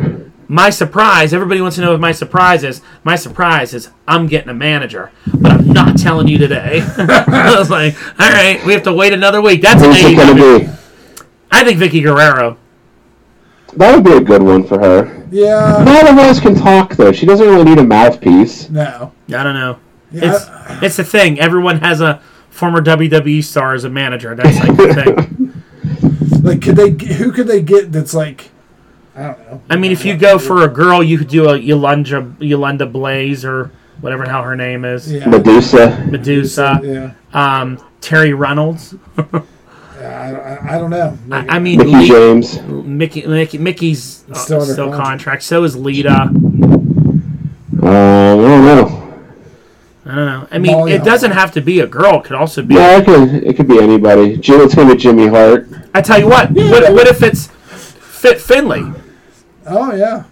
"My 0.47 0.69
surprise! 0.71 1.33
Everybody 1.33 1.61
wants 1.61 1.75
to 1.75 1.81
know 1.83 1.91
what 1.91 1.99
my 1.99 2.11
surprise 2.11 2.63
is. 2.63 2.81
My 3.03 3.15
surprise 3.15 3.73
is 3.75 3.89
I'm 4.07 4.25
getting 4.27 4.49
a 4.49 4.53
manager, 4.55 5.11
but 5.35 5.51
I'm 5.51 5.67
not 5.71 5.97
telling 5.97 6.27
you 6.27 6.37
today." 6.39 6.81
I 6.97 7.55
was 7.57 7.69
like, 7.69 7.95
"All 8.19 8.29
right, 8.31 8.63
we 8.65 8.73
have 8.73 8.83
to 8.83 8.93
wait 8.93 9.13
another 9.13 9.41
week." 9.41 9.61
That's 9.61 9.83
an 9.83 9.91
Who's 9.93 10.03
it 10.05 10.15
gonna 10.15 10.33
be? 10.35 10.67
I 11.51 11.63
think 11.63 11.79
Vickie 11.79 12.01
Guerrero. 12.03 12.57
That 13.75 13.93
would 13.93 14.03
be 14.03 14.13
a 14.13 14.21
good 14.21 14.41
one 14.41 14.63
for 14.65 14.79
her. 14.79 15.27
Yeah. 15.29 15.83
Nyla 15.85 16.17
Rose 16.17 16.39
can 16.39 16.55
talk, 16.55 16.95
though. 16.95 17.11
She 17.11 17.25
doesn't 17.27 17.47
really 17.47 17.63
need 17.65 17.77
a 17.77 17.83
mouthpiece. 17.83 18.69
No. 18.71 19.11
I 19.27 19.43
don't 19.43 19.53
know. 19.53 19.77
Yeah. 20.11 20.35
It's 20.35 20.83
it's 20.83 20.95
the 20.97 21.03
thing. 21.03 21.39
Everyone 21.39 21.79
has 21.79 22.01
a 22.01 22.21
former 22.49 22.81
WWE 22.81 23.43
star 23.43 23.73
as 23.73 23.83
a 23.83 23.89
manager. 23.89 24.33
That's 24.35 24.57
like 24.59 24.77
the 24.77 24.93
thing. 24.93 26.41
like, 26.43 26.61
could 26.61 26.75
they? 26.75 26.91
Who 27.15 27.31
could 27.31 27.47
they 27.47 27.61
get? 27.61 27.91
That's 27.91 28.13
like, 28.13 28.49
I 29.15 29.23
don't 29.23 29.39
know. 29.39 29.61
I 29.69 29.75
mean, 29.75 29.91
if 29.91 30.05
you 30.05 30.15
go 30.17 30.39
for 30.39 30.63
a 30.63 30.67
girl, 30.67 31.03
you 31.03 31.17
could 31.17 31.27
do 31.27 31.49
a 31.49 31.57
Yolanda 31.57 32.33
Yolanda 32.39 32.85
Blaze 32.85 33.43
or 33.43 33.71
whatever 34.01 34.23
the 34.25 34.29
hell 34.31 34.43
her 34.43 34.55
name 34.55 34.85
is, 34.85 35.11
Yeah. 35.11 35.27
Medusa. 35.27 36.05
Medusa, 36.09 36.79
Yeah. 36.83 37.11
um, 37.33 37.77
Terri 38.01 38.37
Runnels. 38.37 38.95
Yeah, 39.99 40.61
I, 40.61 40.69
I, 40.69 40.75
I 40.75 40.77
don't 40.77 40.91
know. 40.91 41.17
I, 41.31 41.55
I 41.55 41.59
mean, 41.59 41.79
Mickie 41.79 41.91
Lee- 41.91 42.07
James. 42.07 42.61
Mickie, 42.61 43.25
Mickie 43.25 43.57
Mickie's 43.57 44.25
uh, 44.29 44.35
Still 44.35 44.61
still, 44.61 44.89
contract. 44.89 45.03
contract. 45.07 45.43
So 45.43 45.63
is 45.63 45.75
Lita. 45.75 46.21
Um, 46.21 46.85
I 47.81 48.35
don't 48.35 48.63
know. 48.63 49.23
I 50.09 50.15
don't 50.15 50.25
know. 50.25 50.47
I 50.51 50.57
mean, 50.57 50.71
Molly 50.71 50.93
it 50.93 51.03
doesn't 51.03 51.31
have 51.31 51.51
to 51.53 51.61
be 51.61 51.81
a 51.81 51.87
girl. 51.87 52.19
It 52.19 52.23
could 52.23 52.37
also 52.37 52.61
be. 52.63 52.75
Yeah, 52.75 52.97
it 52.99 53.05
could, 53.05 53.43
it 53.43 53.55
could 53.57 53.67
be 53.67 53.79
anybody. 53.79 54.37
Jim, 54.37 54.61
it's 54.61 54.73
going 54.73 54.87
to 54.87 54.95
be 54.95 54.99
Jimmy 55.01 55.27
Hart. 55.27 55.67
I 55.93 56.01
tell 56.01 56.17
you 56.17 56.27
what. 56.27 56.49
What, 56.51 56.93
what 56.93 57.07
if 57.07 57.21
it's 57.21 57.47
Fit 57.47 58.39
Finlay? 58.39 58.83
Oh 59.65 59.93
yeah. 59.93 60.23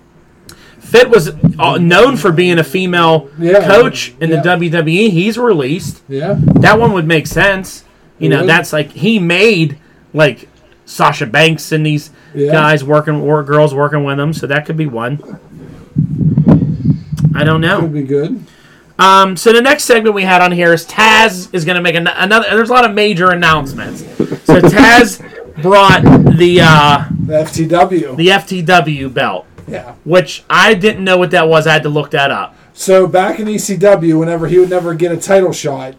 Fit 0.79 1.09
was 1.09 1.29
uh, 1.59 1.77
known 1.77 2.15
for 2.15 2.31
being 2.31 2.57
a 2.57 2.63
female 2.63 3.29
Yeah. 3.37 3.65
coach 3.67 4.13
in 4.21 4.29
Yeah. 4.29 4.41
the 4.41 4.49
WWE. 4.49 5.09
He's 5.09 5.37
released. 5.37 6.03
Yeah. 6.07 6.35
That 6.39 6.79
one 6.79 6.93
would 6.93 7.05
make 7.07 7.27
sense. 7.27 7.83
You 8.17 8.29
know, 8.29 8.41
would. 8.41 8.49
that's 8.49 8.71
like 8.71 8.91
he 8.91 9.19
made 9.19 9.77
like 10.13 10.47
Sasha 10.85 11.25
Banks 11.25 11.73
and 11.73 11.85
these 11.85 12.11
Yeah. 12.33 12.51
guys 12.53 12.81
working 12.83 13.15
or 13.15 13.43
girls 13.43 13.73
working 13.75 14.05
with 14.05 14.17
him, 14.19 14.31
so 14.31 14.47
that 14.47 14.65
could 14.65 14.77
be 14.77 14.85
one. 14.85 15.19
I 17.35 17.43
don't 17.43 17.59
know. 17.59 17.79
It 17.79 17.81
Would 17.83 17.93
be 17.93 18.03
good. 18.03 18.45
Um, 18.97 19.35
so 19.35 19.51
the 19.51 19.61
next 19.61 19.83
segment 19.83 20.15
we 20.15 20.23
had 20.23 20.41
on 20.41 20.51
here 20.51 20.73
is 20.73 20.85
Taz 20.85 21.53
is 21.53 21.65
going 21.65 21.75
to 21.75 21.81
make 21.81 21.95
an- 21.95 22.07
another. 22.07 22.47
There's 22.49 22.69
a 22.69 22.73
lot 22.73 22.85
of 22.85 22.93
major 22.95 23.31
announcements. 23.31 24.01
So 24.45 24.59
Taz 24.61 25.19
brought 25.61 26.03
the 26.37 26.61
uh, 26.61 27.05
The 27.25 27.33
FTW. 27.33 28.15
the 28.15 28.27
FTW 28.27 29.13
belt, 29.13 29.45
yeah. 29.67 29.95
which 30.05 30.43
I 30.49 30.73
didn't 30.75 31.03
know 31.03 31.17
what 31.17 31.31
that 31.31 31.47
was. 31.49 31.67
I 31.67 31.73
had 31.73 31.83
to 31.83 31.89
look 31.89 32.11
that 32.11 32.31
up. 32.31 32.55
So 32.73 33.07
back 33.07 33.39
in 33.39 33.47
ECW, 33.47 34.19
whenever 34.19 34.47
he 34.47 34.59
would 34.59 34.69
never 34.69 34.93
get 34.93 35.11
a 35.11 35.17
title 35.17 35.51
shot, 35.51 35.95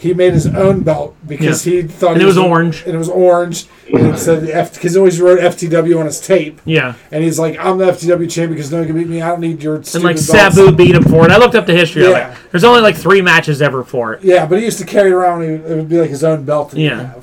he 0.00 0.14
made 0.14 0.32
his 0.32 0.46
own 0.46 0.80
belt 0.82 1.16
because 1.26 1.66
Yeah. 1.66 1.82
he 1.82 1.88
thought 1.88 2.12
And 2.12 2.22
it 2.22 2.24
was 2.24 2.38
orange. 2.38 2.84
and 2.86 2.94
it 2.94 2.98
was 2.98 3.08
orange. 3.08 3.66
And 3.92 4.06
it 4.14 4.18
said 4.18 4.42
the 4.42 4.54
F 4.54 4.74
because 4.74 4.92
he 4.92 4.98
always 4.98 5.20
wrote 5.20 5.40
FTW 5.40 5.98
on 5.98 6.06
his 6.06 6.20
tape. 6.20 6.60
Yeah. 6.64 6.94
And 7.10 7.24
he's 7.24 7.36
like, 7.38 7.58
I'm 7.58 7.78
the 7.78 7.86
FTW 7.86 8.30
champion 8.30 8.50
because 8.50 8.70
no 8.70 8.78
one 8.78 8.86
can 8.86 8.96
beat 8.96 9.08
me. 9.08 9.20
I 9.22 9.28
don't 9.30 9.40
need 9.40 9.60
your 9.62 9.74
And 9.76 9.94
like 10.04 10.14
belts." 10.14 10.26
Sabu 10.26 10.70
beat 10.70 10.94
him 10.94 11.02
for 11.02 11.24
it. 11.24 11.32
I 11.32 11.36
looked 11.38 11.56
up 11.56 11.66
the 11.66 11.72
history 11.74 12.06
of 12.06 12.12
it. 12.16 12.26
There's 12.52 12.62
only 12.64 12.80
like 12.80 12.94
three 12.96 13.22
matches 13.22 13.60
ever 13.60 13.82
for 13.82 14.12
it. 14.14 14.22
Yeah, 14.22 14.46
but 14.46 14.58
he 14.60 14.64
used 14.66 14.78
to 14.78 14.86
carry 14.86 15.10
around. 15.10 15.42
It 15.42 15.62
would 15.76 15.88
be 15.88 15.98
like 16.00 16.10
his 16.10 16.22
own 16.22 16.44
belt 16.44 16.74
Yeah. 16.74 17.14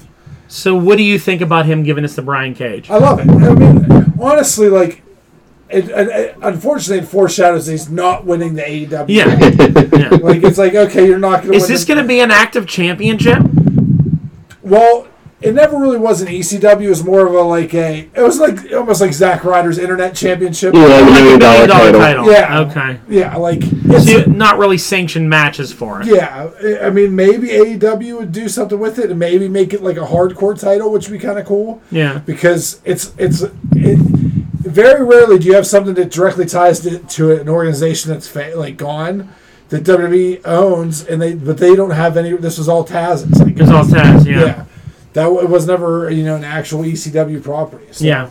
So 0.47 0.75
what 0.75 0.97
do 0.97 1.03
you 1.03 1.17
think 1.17 1.41
about 1.41 1.65
him 1.65 1.83
giving 1.83 2.03
us 2.03 2.15
the 2.15 2.21
Brian 2.21 2.53
Cage? 2.53 2.89
I 2.89 2.97
love 2.97 3.19
it. 3.19 3.29
I 3.29 3.53
mean, 3.53 4.13
honestly, 4.19 4.69
like, 4.69 5.01
it, 5.75 5.89
it, 5.89 6.07
it- 6.07 6.35
unfortunately, 6.41 7.03
it 7.03 7.07
foreshadows 7.09 7.67
he's 7.67 7.89
not 7.89 8.25
winning 8.25 8.53
the 8.55 8.61
AEW. 8.63 9.05
Yeah. 9.07 9.27
yeah. 9.99 10.09
Like, 10.17 10.43
it's 10.43 10.57
like, 10.57 10.73
okay, 10.75 11.05
you're 11.07 11.19
not 11.19 11.41
going 11.41 11.51
to 11.51 11.57
Is 11.57 11.67
this 11.67 11.85
going 11.85 11.97
to 12.01 12.07
be 12.07 12.19
an 12.21 12.31
active 12.31 12.65
championship? 12.67 13.39
Well, 14.61 15.07
it 15.41 15.53
never 15.53 15.77
really 15.77 15.99
was 15.99 16.21
an 16.21 16.27
ECW. 16.27 16.81
It 16.81 16.89
was 16.89 17.03
more 17.03 17.27
of 17.27 17.33
a, 17.33 17.41
like, 17.41 17.73
a. 17.75 18.09
It 18.15 18.21
was 18.21 18.39
like, 18.39 18.71
almost 18.73 18.99
like 19.01 19.13
Zack 19.13 19.43
Ryder's 19.43 19.77
Internet 19.77 20.15
Championship. 20.15 20.73
Yeah, 20.73 20.87
the 20.87 20.89
Like 20.89 21.01
a 21.01 21.05
million 21.11 21.39
dollar 21.39 21.67
million 21.67 21.69
dollar 21.69 21.91
title. 21.91 22.23
title. 22.25 22.31
Yeah. 22.31 22.59
Okay. 22.61 22.99
Yeah, 23.09 23.35
like, 23.35 23.61
So 23.61 23.69
it's, 23.89 24.09
you- 24.09 24.25
not 24.25 24.57
really 24.57 24.77
sanctioned 24.79 25.29
matches 25.29 25.71
for 25.71 26.01
it. 26.01 26.07
yeah. 26.07 26.49
I 26.81 26.89
mean, 26.89 27.15
maybe 27.15 27.49
AEW 27.49 28.17
would 28.17 28.31
do 28.31 28.49
something 28.49 28.79
with 28.79 28.97
it 28.97 29.11
and 29.11 29.19
maybe 29.19 29.47
make 29.47 29.73
it 29.73 29.83
like 29.83 29.97
a 29.97 30.05
hardcore 30.05 30.59
title, 30.59 30.91
which 30.91 31.09
would 31.09 31.19
be 31.19 31.23
kind 31.23 31.37
of 31.37 31.45
cool. 31.45 31.81
Yeah. 31.91 32.19
because 32.25 32.81
it's 32.85 33.13
it's 33.17 33.43
it, 33.73 34.24
very 34.65 35.03
rarely 35.03 35.37
do 35.39 35.47
you 35.47 35.53
have 35.55 35.67
something 35.67 35.93
that 35.93 36.09
directly 36.11 36.45
ties 36.45 36.79
to, 36.81 36.99
to 36.99 37.31
an 37.39 37.47
organization 37.49 38.11
that's 38.11 38.27
fa- 38.27 38.53
like 38.55 38.77
gone 38.77 39.29
that 39.69 39.83
WWE 39.83 40.41
owns 40.45 41.05
and 41.05 41.21
they 41.21 41.33
but 41.35 41.57
they 41.57 41.75
don't 41.75 41.91
have 41.91 42.17
any 42.17 42.33
this 42.37 42.57
was 42.57 42.67
all 42.69 42.85
Taz 42.85 43.27
it's 43.29 43.39
like 43.39 43.57
It's 43.59 43.69
all 43.71 43.83
Taz. 43.85 44.25
Yeah. 44.25 44.39
yeah 44.45 44.65
that 45.13 45.23
w- 45.23 45.47
was 45.47 45.65
never 45.67 46.09
you 46.09 46.23
know 46.23 46.35
an 46.35 46.43
actual 46.43 46.81
ECW 46.83 47.41
property 47.43 47.87
so 47.91 48.05
Yeah. 48.05 48.29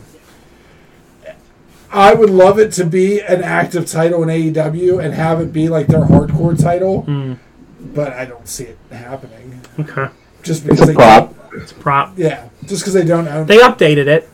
I 1.91 2.13
would 2.15 2.31
love 2.31 2.59
it 2.59 2.73
to 2.73 2.85
be 2.85 3.21
an 3.21 3.43
active 3.45 3.87
title 3.87 4.23
in 4.25 4.29
AEW 4.29 5.05
and 5.05 5.15
have 5.15 5.41
it 5.41 5.53
be 5.53 5.69
like 5.69 5.87
their 5.87 6.03
hardcore 6.03 6.61
title 6.61 7.03
Hmm. 7.03 7.35
but 7.81 8.13
I 8.13 8.25
don't 8.25 8.49
see 8.49 8.65
it 8.65 8.79
happening 8.91 9.61
Okay. 9.79 10.09
just 10.43 10.65
It's 10.67 10.81
because 10.81 10.81
a 10.81 10.87
they 10.87 10.95
prop. 10.95 11.35
It's 11.55 11.73
a 11.73 11.75
prop. 11.77 12.13
yeah 12.19 12.49
just 12.67 12.83
because 12.83 12.95
they 12.95 13.05
don't 13.05 13.29
own 13.29 13.47
They 13.47 13.59
updated 13.59 14.07
it. 14.09 14.29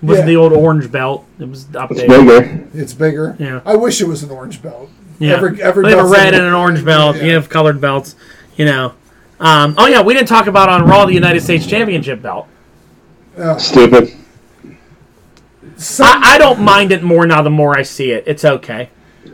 It 0.00 0.04
wasn't 0.06 0.26
Yeah. 0.28 0.34
the 0.34 0.36
old 0.36 0.52
orange 0.52 0.90
belt. 0.92 1.24
It 1.40 1.48
was 1.48 1.64
It's 1.64 1.72
updated. 1.76 2.08
bigger. 2.08 2.60
it's 2.74 2.94
bigger 2.94 3.36
Yeah. 3.38 3.60
I 3.66 3.74
wish 3.76 4.00
it 4.00 4.06
was 4.08 4.22
an 4.22 4.30
orange 4.30 4.62
belt 4.62 4.88
Yeah. 5.18 5.34
Every- 5.34 5.60
every 5.62 5.84
we 5.84 5.90
have 5.90 6.04
a 6.06 6.08
red 6.08 6.34
and 6.34 6.44
an 6.44 6.54
orange 6.54 6.84
belt. 6.84 7.16
Yeah. 7.16 7.24
You 7.24 7.32
have 7.34 7.48
colored 7.48 7.80
belts. 7.80 8.14
You 8.56 8.64
know. 8.66 8.92
Um, 9.40 9.74
oh 9.78 9.86
yeah, 9.86 10.02
we 10.02 10.14
didn't 10.14 10.28
talk 10.28 10.46
about 10.48 10.68
on 10.68 10.84
Raw 10.86 11.04
the 11.06 11.14
United 11.14 11.40
States 11.42 11.64
Championship 11.66 12.20
belt. 12.22 12.46
Stupid. 13.58 14.12
Some, 15.76 16.06
I, 16.08 16.34
I 16.34 16.38
don't 16.38 16.60
mind 16.60 16.90
it 16.90 17.02
more 17.04 17.24
now. 17.26 17.40
The 17.42 17.50
more 17.50 17.78
I 17.78 17.82
see 17.82 18.10
it, 18.10 18.24
it's 18.26 18.44
okay. 18.44 18.90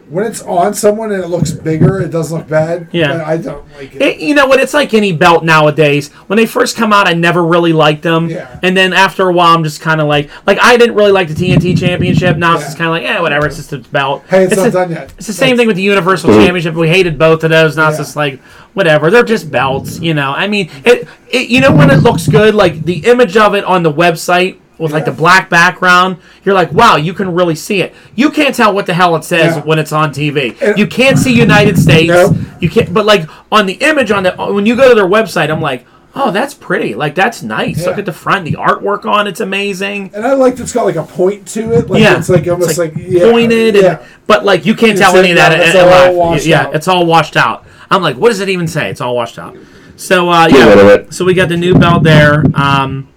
When 0.09 0.27
it's 0.27 0.43
on 0.43 0.75
someone 0.75 1.12
and 1.12 1.23
it 1.23 1.29
looks 1.29 1.51
bigger, 1.51 2.01
it 2.01 2.11
does 2.11 2.31
look 2.31 2.47
bad. 2.47 2.88
Yeah. 2.93 3.19
but 3.19 3.21
I 3.23 3.37
don't 3.37 3.71
like 3.73 3.95
it. 3.95 4.03
It, 4.03 4.21
you 4.21 4.35
know 4.35 4.47
what? 4.47 4.61
It's 4.61 4.75
like 4.75 4.93
any 4.93 5.12
belt 5.12 5.45
nowadays. 5.45 6.11
When 6.12 6.37
they 6.37 6.47
first 6.47 6.77
come 6.77 6.93
out, 6.93 7.09
I 7.09 7.14
never 7.14 7.45
really 7.45 7.73
liked 7.73 8.03
them. 8.03 8.29
Yeah. 8.29 8.59
And 8.62 8.77
then 8.77 8.93
after 8.93 9.29
a 9.29 9.33
while, 9.33 9.57
I'm 9.57 9.64
just 9.64 9.81
kind 9.81 10.01
of 10.01 10.07
like, 10.07 10.31
like 10.47 10.59
I 10.61 10.77
didn't 10.77 10.95
really 10.95 11.12
like 11.12 11.29
the 11.29 11.35
TNT 11.35 11.79
Championship. 11.79 12.37
Now 12.37 12.55
it's 12.55 12.62
Yeah. 12.62 12.67
just 12.67 12.79
kind 12.79 12.88
of 12.88 12.93
like, 12.93 13.03
yeah, 13.03 13.21
whatever. 13.21 13.47
It's 13.47 13.57
just 13.57 13.73
a 13.73 13.79
belt. 13.79 14.25
hey, 14.29 14.45
it's, 14.45 14.57
not 14.57 14.64
the- 14.64 14.71
done 14.71 14.90
yet. 14.90 15.14
It's 15.17 15.27
the 15.27 15.33
same 15.33 15.57
thing 15.57 15.67
with 15.67 15.77
the 15.77 15.83
Universal 15.83 16.31
mm-hmm. 16.31 16.40
Championship. 16.40 16.75
We 16.75 16.88
hated 16.88 17.19
both 17.19 17.45
of 17.45 17.51
those. 17.51 17.77
Now 17.77 17.88
it's 17.88 17.99
just 17.99 18.17
like 18.17 18.40
whatever. 18.75 19.11
They're 19.11 19.23
just 19.23 19.51
belts, 19.51 20.01
you 20.01 20.14
know. 20.14 20.33
I 20.33 20.49
mean, 20.49 20.71
it, 20.85 21.09
it. 21.31 21.49
You 21.49 21.61
know 21.61 21.75
when 21.75 21.90
it 21.90 21.99
looks 21.99 22.29
good, 22.29 22.55
like 22.55 22.85
the 22.85 23.07
image 23.07 23.37
of 23.37 23.55
it 23.55 23.64
on 23.64 23.83
the 23.83 23.93
website 23.93 24.59
with 24.79 24.93
like 24.93 25.05
the 25.05 25.13
black 25.13 25.49
background. 25.51 26.17
You're 26.45 26.55
like, 26.55 26.73
wow, 26.73 26.97
you 26.97 27.15
can 27.15 27.35
really 27.35 27.55
see 27.55 27.81
it. 27.81 27.95
You 28.15 28.31
can't 28.31 28.55
tell 28.55 28.75
what 28.75 28.87
the 28.87 28.95
hell 28.95 29.15
it 29.17 29.25
says 29.25 29.57
Yeah. 29.57 29.63
when 29.63 29.79
it's 29.79 29.93
on 29.93 30.13
TV. 30.13 30.61
And- 30.61 30.79
you 30.79 30.87
can't 30.87 31.19
see 31.19 31.33
United 31.33 31.79
States. 31.79 32.09
Nope. 32.09 32.37
You 32.61 32.69
can't. 32.69 32.93
But 32.93 33.07
like 33.07 33.29
on 33.53 33.67
the 33.67 33.75
image 33.75 34.11
on 34.11 34.23
the 34.25 34.33
when 34.37 34.67
you 34.67 34.77
go 34.77 34.89
to 34.89 34.95
their 34.95 35.07
website, 35.09 35.51
I'm 35.51 35.61
like. 35.61 35.87
Oh, 36.17 36.31
that's 36.31 36.55
pretty. 36.55 36.95
Like 36.95 37.17
that's 37.17 37.43
nice. 37.43 37.81
Yeah. 37.81 37.89
Look 37.89 37.99
at 37.99 38.07
the 38.07 38.13
front, 38.13 38.45
the 38.45 38.53
artwork 38.53 39.05
on 39.05 39.27
it's 39.27 39.41
amazing. 39.41 40.13
And 40.15 40.25
I 40.25 40.35
like 40.35 40.55
that 40.55 40.63
it's 40.63 40.73
got 40.73 40.85
like 40.85 40.95
a 40.95 41.03
point 41.03 41.49
to 41.49 41.73
it. 41.73 41.91
Like 41.91 42.01
yeah, 42.01 42.17
it's 42.17 42.29
like 42.29 42.47
almost 42.47 42.71
It's, 42.71 42.79
like, 42.79 42.93
yeah, 42.97 43.33
pointed, 43.33 43.75
yeah. 43.75 43.99
and, 43.99 44.09
but 44.29 44.45
like 44.45 44.65
you 44.65 44.77
can't 44.77 44.93
It's 44.93 45.01
tell 45.01 45.17
any 45.17 45.33
of 45.33 45.37
in- 45.37 45.37
that. 45.39 45.51
yeah, 45.59 45.65
it's 45.65 45.75
in- 45.75 45.89
in 45.89 45.93
all 45.93 46.15
washed 46.17 46.47
yeah, 46.47 46.67
out. 46.67 46.77
it's 46.77 46.87
all 46.87 47.05
washed 47.05 47.37
out. 47.37 47.67
I'm 47.91 48.01
like, 48.01 48.15
what 48.17 48.29
does 48.29 48.39
it 48.39 48.49
even 48.49 48.69
say? 48.69 48.91
It's 48.91 49.01
all 49.01 49.17
washed 49.17 49.41
out. 49.41 49.57
So 49.97 50.29
uh, 50.31 50.47
Get 50.49 50.69
rid 50.69 50.79
of 50.79 51.05
yeah, 51.07 51.11
so 51.11 51.25
we 51.25 51.35
got 51.35 51.49
the 51.49 51.57
new 51.57 51.77
belt 51.77 52.05
there. 52.05 52.45
Um, 52.55 53.09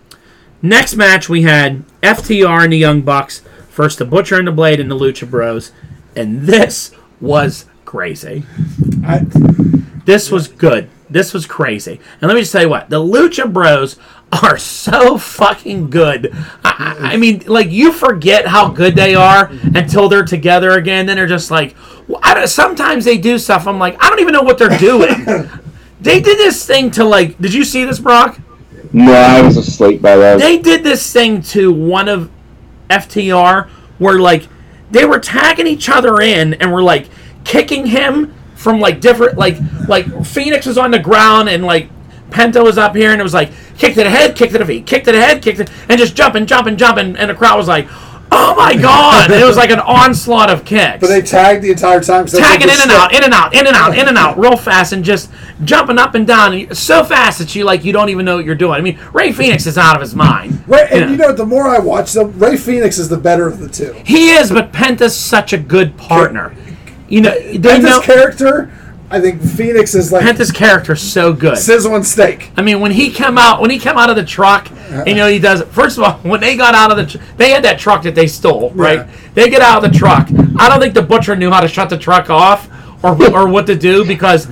next 0.61 0.95
match 0.95 1.29
we 1.29 1.43
had 1.43 1.83
FTR 2.01 2.63
and 2.63 2.73
the 2.73 2.77
Young 2.77 3.01
Bucks 3.01 3.41
first 3.69 3.99
the 3.99 4.05
Butcher 4.05 4.39
and 4.39 4.47
the 4.47 4.51
Blade 4.51 4.79
and 4.79 4.89
the 4.89 4.95
Lucha 4.95 5.29
Bros, 5.29 5.71
and 6.15 6.41
this 6.41 6.91
was 7.21 7.65
crazy. 7.85 8.43
I, 9.05 9.19
This 10.05 10.31
was 10.31 10.47
good. 10.47 10.89
This 11.09 11.31
was 11.33 11.45
crazy. 11.45 11.99
And 12.19 12.27
let 12.27 12.33
me 12.33 12.41
just 12.41 12.51
tell 12.51 12.63
you 12.63 12.69
what, 12.69 12.89
the 12.89 12.99
Lucha 12.99 13.53
Bros 13.53 13.97
are 14.31 14.57
so 14.57 15.17
fucking 15.19 15.91
good. 15.91 16.35
I, 16.63 16.97
I 17.13 17.17
mean, 17.17 17.43
like 17.45 17.69
you 17.69 17.91
forget 17.91 18.47
how 18.47 18.69
good 18.69 18.95
they 18.95 19.13
are 19.13 19.51
until 19.75 20.09
they're 20.09 20.25
together 20.25 20.71
again. 20.71 21.05
Then 21.05 21.17
they're 21.17 21.27
just 21.27 21.51
like, 21.51 21.75
I 22.23 22.45
sometimes 22.45 23.05
they 23.05 23.19
do 23.19 23.37
stuff. 23.37 23.67
I'm 23.67 23.77
like, 23.77 24.03
I 24.03 24.09
don't 24.09 24.21
even 24.21 24.33
know 24.33 24.41
what 24.41 24.57
they're 24.57 24.77
doing. 24.79 25.23
they 26.01 26.19
did 26.19 26.37
this 26.37 26.65
thing 26.65 26.89
to 26.91 27.03
like. 27.03 27.37
Did 27.37 27.53
you 27.53 27.63
see 27.63 27.85
this, 27.85 27.99
Brock? 27.99 28.39
No, 28.97 29.13
I 29.13 29.41
was 29.43 29.57
asleep 29.57 30.01
by 30.01 30.15
then. 30.15 30.39
They 30.39 30.57
did 30.57 30.83
this 30.83 31.13
thing 31.13 31.41
to 31.43 31.71
one 31.71 32.09
of 32.09 32.31
FTR 32.89 33.69
where 33.99 34.19
like 34.19 34.47
they 34.89 35.05
were 35.05 35.19
tagging 35.19 35.67
each 35.67 35.87
other 35.89 36.21
in 36.21 36.55
and 36.55 36.71
were 36.71 36.81
like 36.81 37.07
kicking 37.43 37.85
him 37.85 38.33
from 38.55 38.79
like 38.79 38.99
different 38.99 39.37
like 39.37 39.57
like 39.87 40.25
Fenix 40.25 40.65
was 40.65 40.79
on 40.79 40.89
the 40.91 40.99
ground 40.99 41.47
and 41.47 41.63
like 41.63 41.89
Penta 42.31 42.63
was 42.63 42.79
up 42.79 42.95
here 42.95 43.11
and 43.11 43.19
it 43.19 43.23
was 43.23 43.35
like 43.35 43.51
kick 43.77 43.93
to 43.93 44.03
the 44.03 44.09
head, 44.09 44.35
kick 44.35 44.49
to 44.51 44.57
the 44.57 44.65
feet, 44.65 44.87
kick 44.87 45.03
to 45.03 45.11
the 45.11 45.21
head, 45.21 45.43
kick 45.43 45.57
to 45.57 45.71
and 45.87 45.99
just 45.99 46.15
jumping, 46.15 46.47
jumping, 46.47 46.75
jumping, 46.75 47.15
and 47.17 47.29
the 47.29 47.35
crowd 47.35 47.57
was 47.57 47.67
like, 47.67 47.87
"Oh 48.31 48.55
my 48.55 48.75
god!" 48.75 49.31
It 49.31 49.45
was 49.45 49.57
like 49.57 49.69
an 49.69 49.79
onslaught 49.79 50.49
of 50.49 50.65
kicks 50.65 50.99
but 50.99 51.07
they 51.07 51.21
tagged 51.21 51.63
the 51.63 51.71
entire 51.71 52.01
time. 52.01 52.27
So 52.27 52.39
tagging 52.39 52.63
in 52.63 52.69
and 52.71 52.79
step- 52.79 52.97
out, 52.97 53.13
in 53.13 53.23
and 53.23 53.33
out, 53.33 53.53
in 53.55 53.67
and 53.67 53.75
out, 53.75 53.97
in 53.97 54.07
and 54.07 54.17
out, 54.17 54.37
real 54.39 54.57
fast, 54.57 54.93
and 54.93 55.03
just 55.03 55.31
jumping 55.63 55.97
up 55.97 56.15
and 56.15 56.27
down, 56.27 56.53
and 56.53 56.77
so 56.77 57.03
fast 57.03 57.39
that 57.39 57.55
you 57.55 57.63
like 57.63 57.83
you 57.83 57.93
don't 57.93 58.09
even 58.09 58.25
know 58.25 58.35
what 58.35 58.45
you're 58.45 58.55
doing. 58.55 58.73
I 58.73 58.81
mean, 58.81 58.99
Rey 59.13 59.31
Fenix 59.31 59.65
is 59.65 59.77
out 59.77 59.95
of 59.95 60.01
his 60.01 60.15
mind. 60.15 60.63
Right, 60.67 60.91
and 60.91 61.11
you 61.11 61.17
know, 61.17 61.33
the 61.33 61.45
more 61.45 61.67
I 61.67 61.79
watch 61.79 62.13
them, 62.13 62.37
Rey 62.37 62.57
Fenix 62.57 62.97
is 62.97 63.09
the 63.09 63.17
better 63.17 63.47
of 63.47 63.59
the 63.59 63.69
two. 63.69 63.93
He 64.05 64.31
is, 64.31 64.51
but 64.51 64.71
Penta's 64.71 65.15
such 65.15 65.53
a 65.53 65.57
good 65.57 65.97
partner. 65.97 66.55
You 67.07 67.21
know, 67.21 67.39
they 67.39 67.57
Penta's 67.59 67.89
know 67.89 68.01
character, 68.01 68.71
I 69.09 69.21
think 69.21 69.41
Fenix 69.41 69.95
is 69.95 70.11
like 70.11 70.23
Penta's 70.23 70.51
character's 70.51 71.01
so 71.01 71.31
good. 71.31 71.57
sizzle 71.57 71.95
and 71.95 72.05
steak. 72.05 72.51
I 72.57 72.61
mean, 72.61 72.81
when 72.81 72.91
he 72.91 73.09
came 73.09 73.37
out, 73.37 73.61
when 73.61 73.69
he 73.69 73.79
came 73.79 73.97
out 73.97 74.09
of 74.09 74.17
the 74.17 74.25
truck, 74.25 74.69
and, 74.89 75.07
you 75.07 75.15
know 75.15 75.27
he 75.29 75.39
does. 75.39 75.61
First 75.63 75.97
of 75.97 76.03
all, 76.03 76.13
when 76.29 76.41
they 76.41 76.57
got 76.57 76.75
out 76.75 76.91
of 76.91 76.97
the, 76.97 77.17
tr- 77.17 77.23
they 77.37 77.51
had 77.51 77.63
that 77.63 77.79
truck 77.79 78.03
that 78.03 78.15
they 78.15 78.27
stole, 78.27 78.71
right? 78.71 78.99
Yeah. 79.07 79.11
They 79.33 79.49
get 79.49 79.61
out 79.61 79.83
of 79.83 79.91
the 79.91 79.97
truck. 79.97 80.27
I 80.59 80.67
don't 80.67 80.79
think 80.81 80.93
the 80.93 81.01
butcher 81.01 81.35
knew 81.37 81.49
how 81.49 81.61
to 81.61 81.67
shut 81.69 81.89
the 81.89 81.97
truck 81.97 82.29
off 82.29 82.69
or 83.03 83.11
or 83.33 83.47
what 83.47 83.65
to 83.67 83.75
do 83.77 84.05
because 84.05 84.47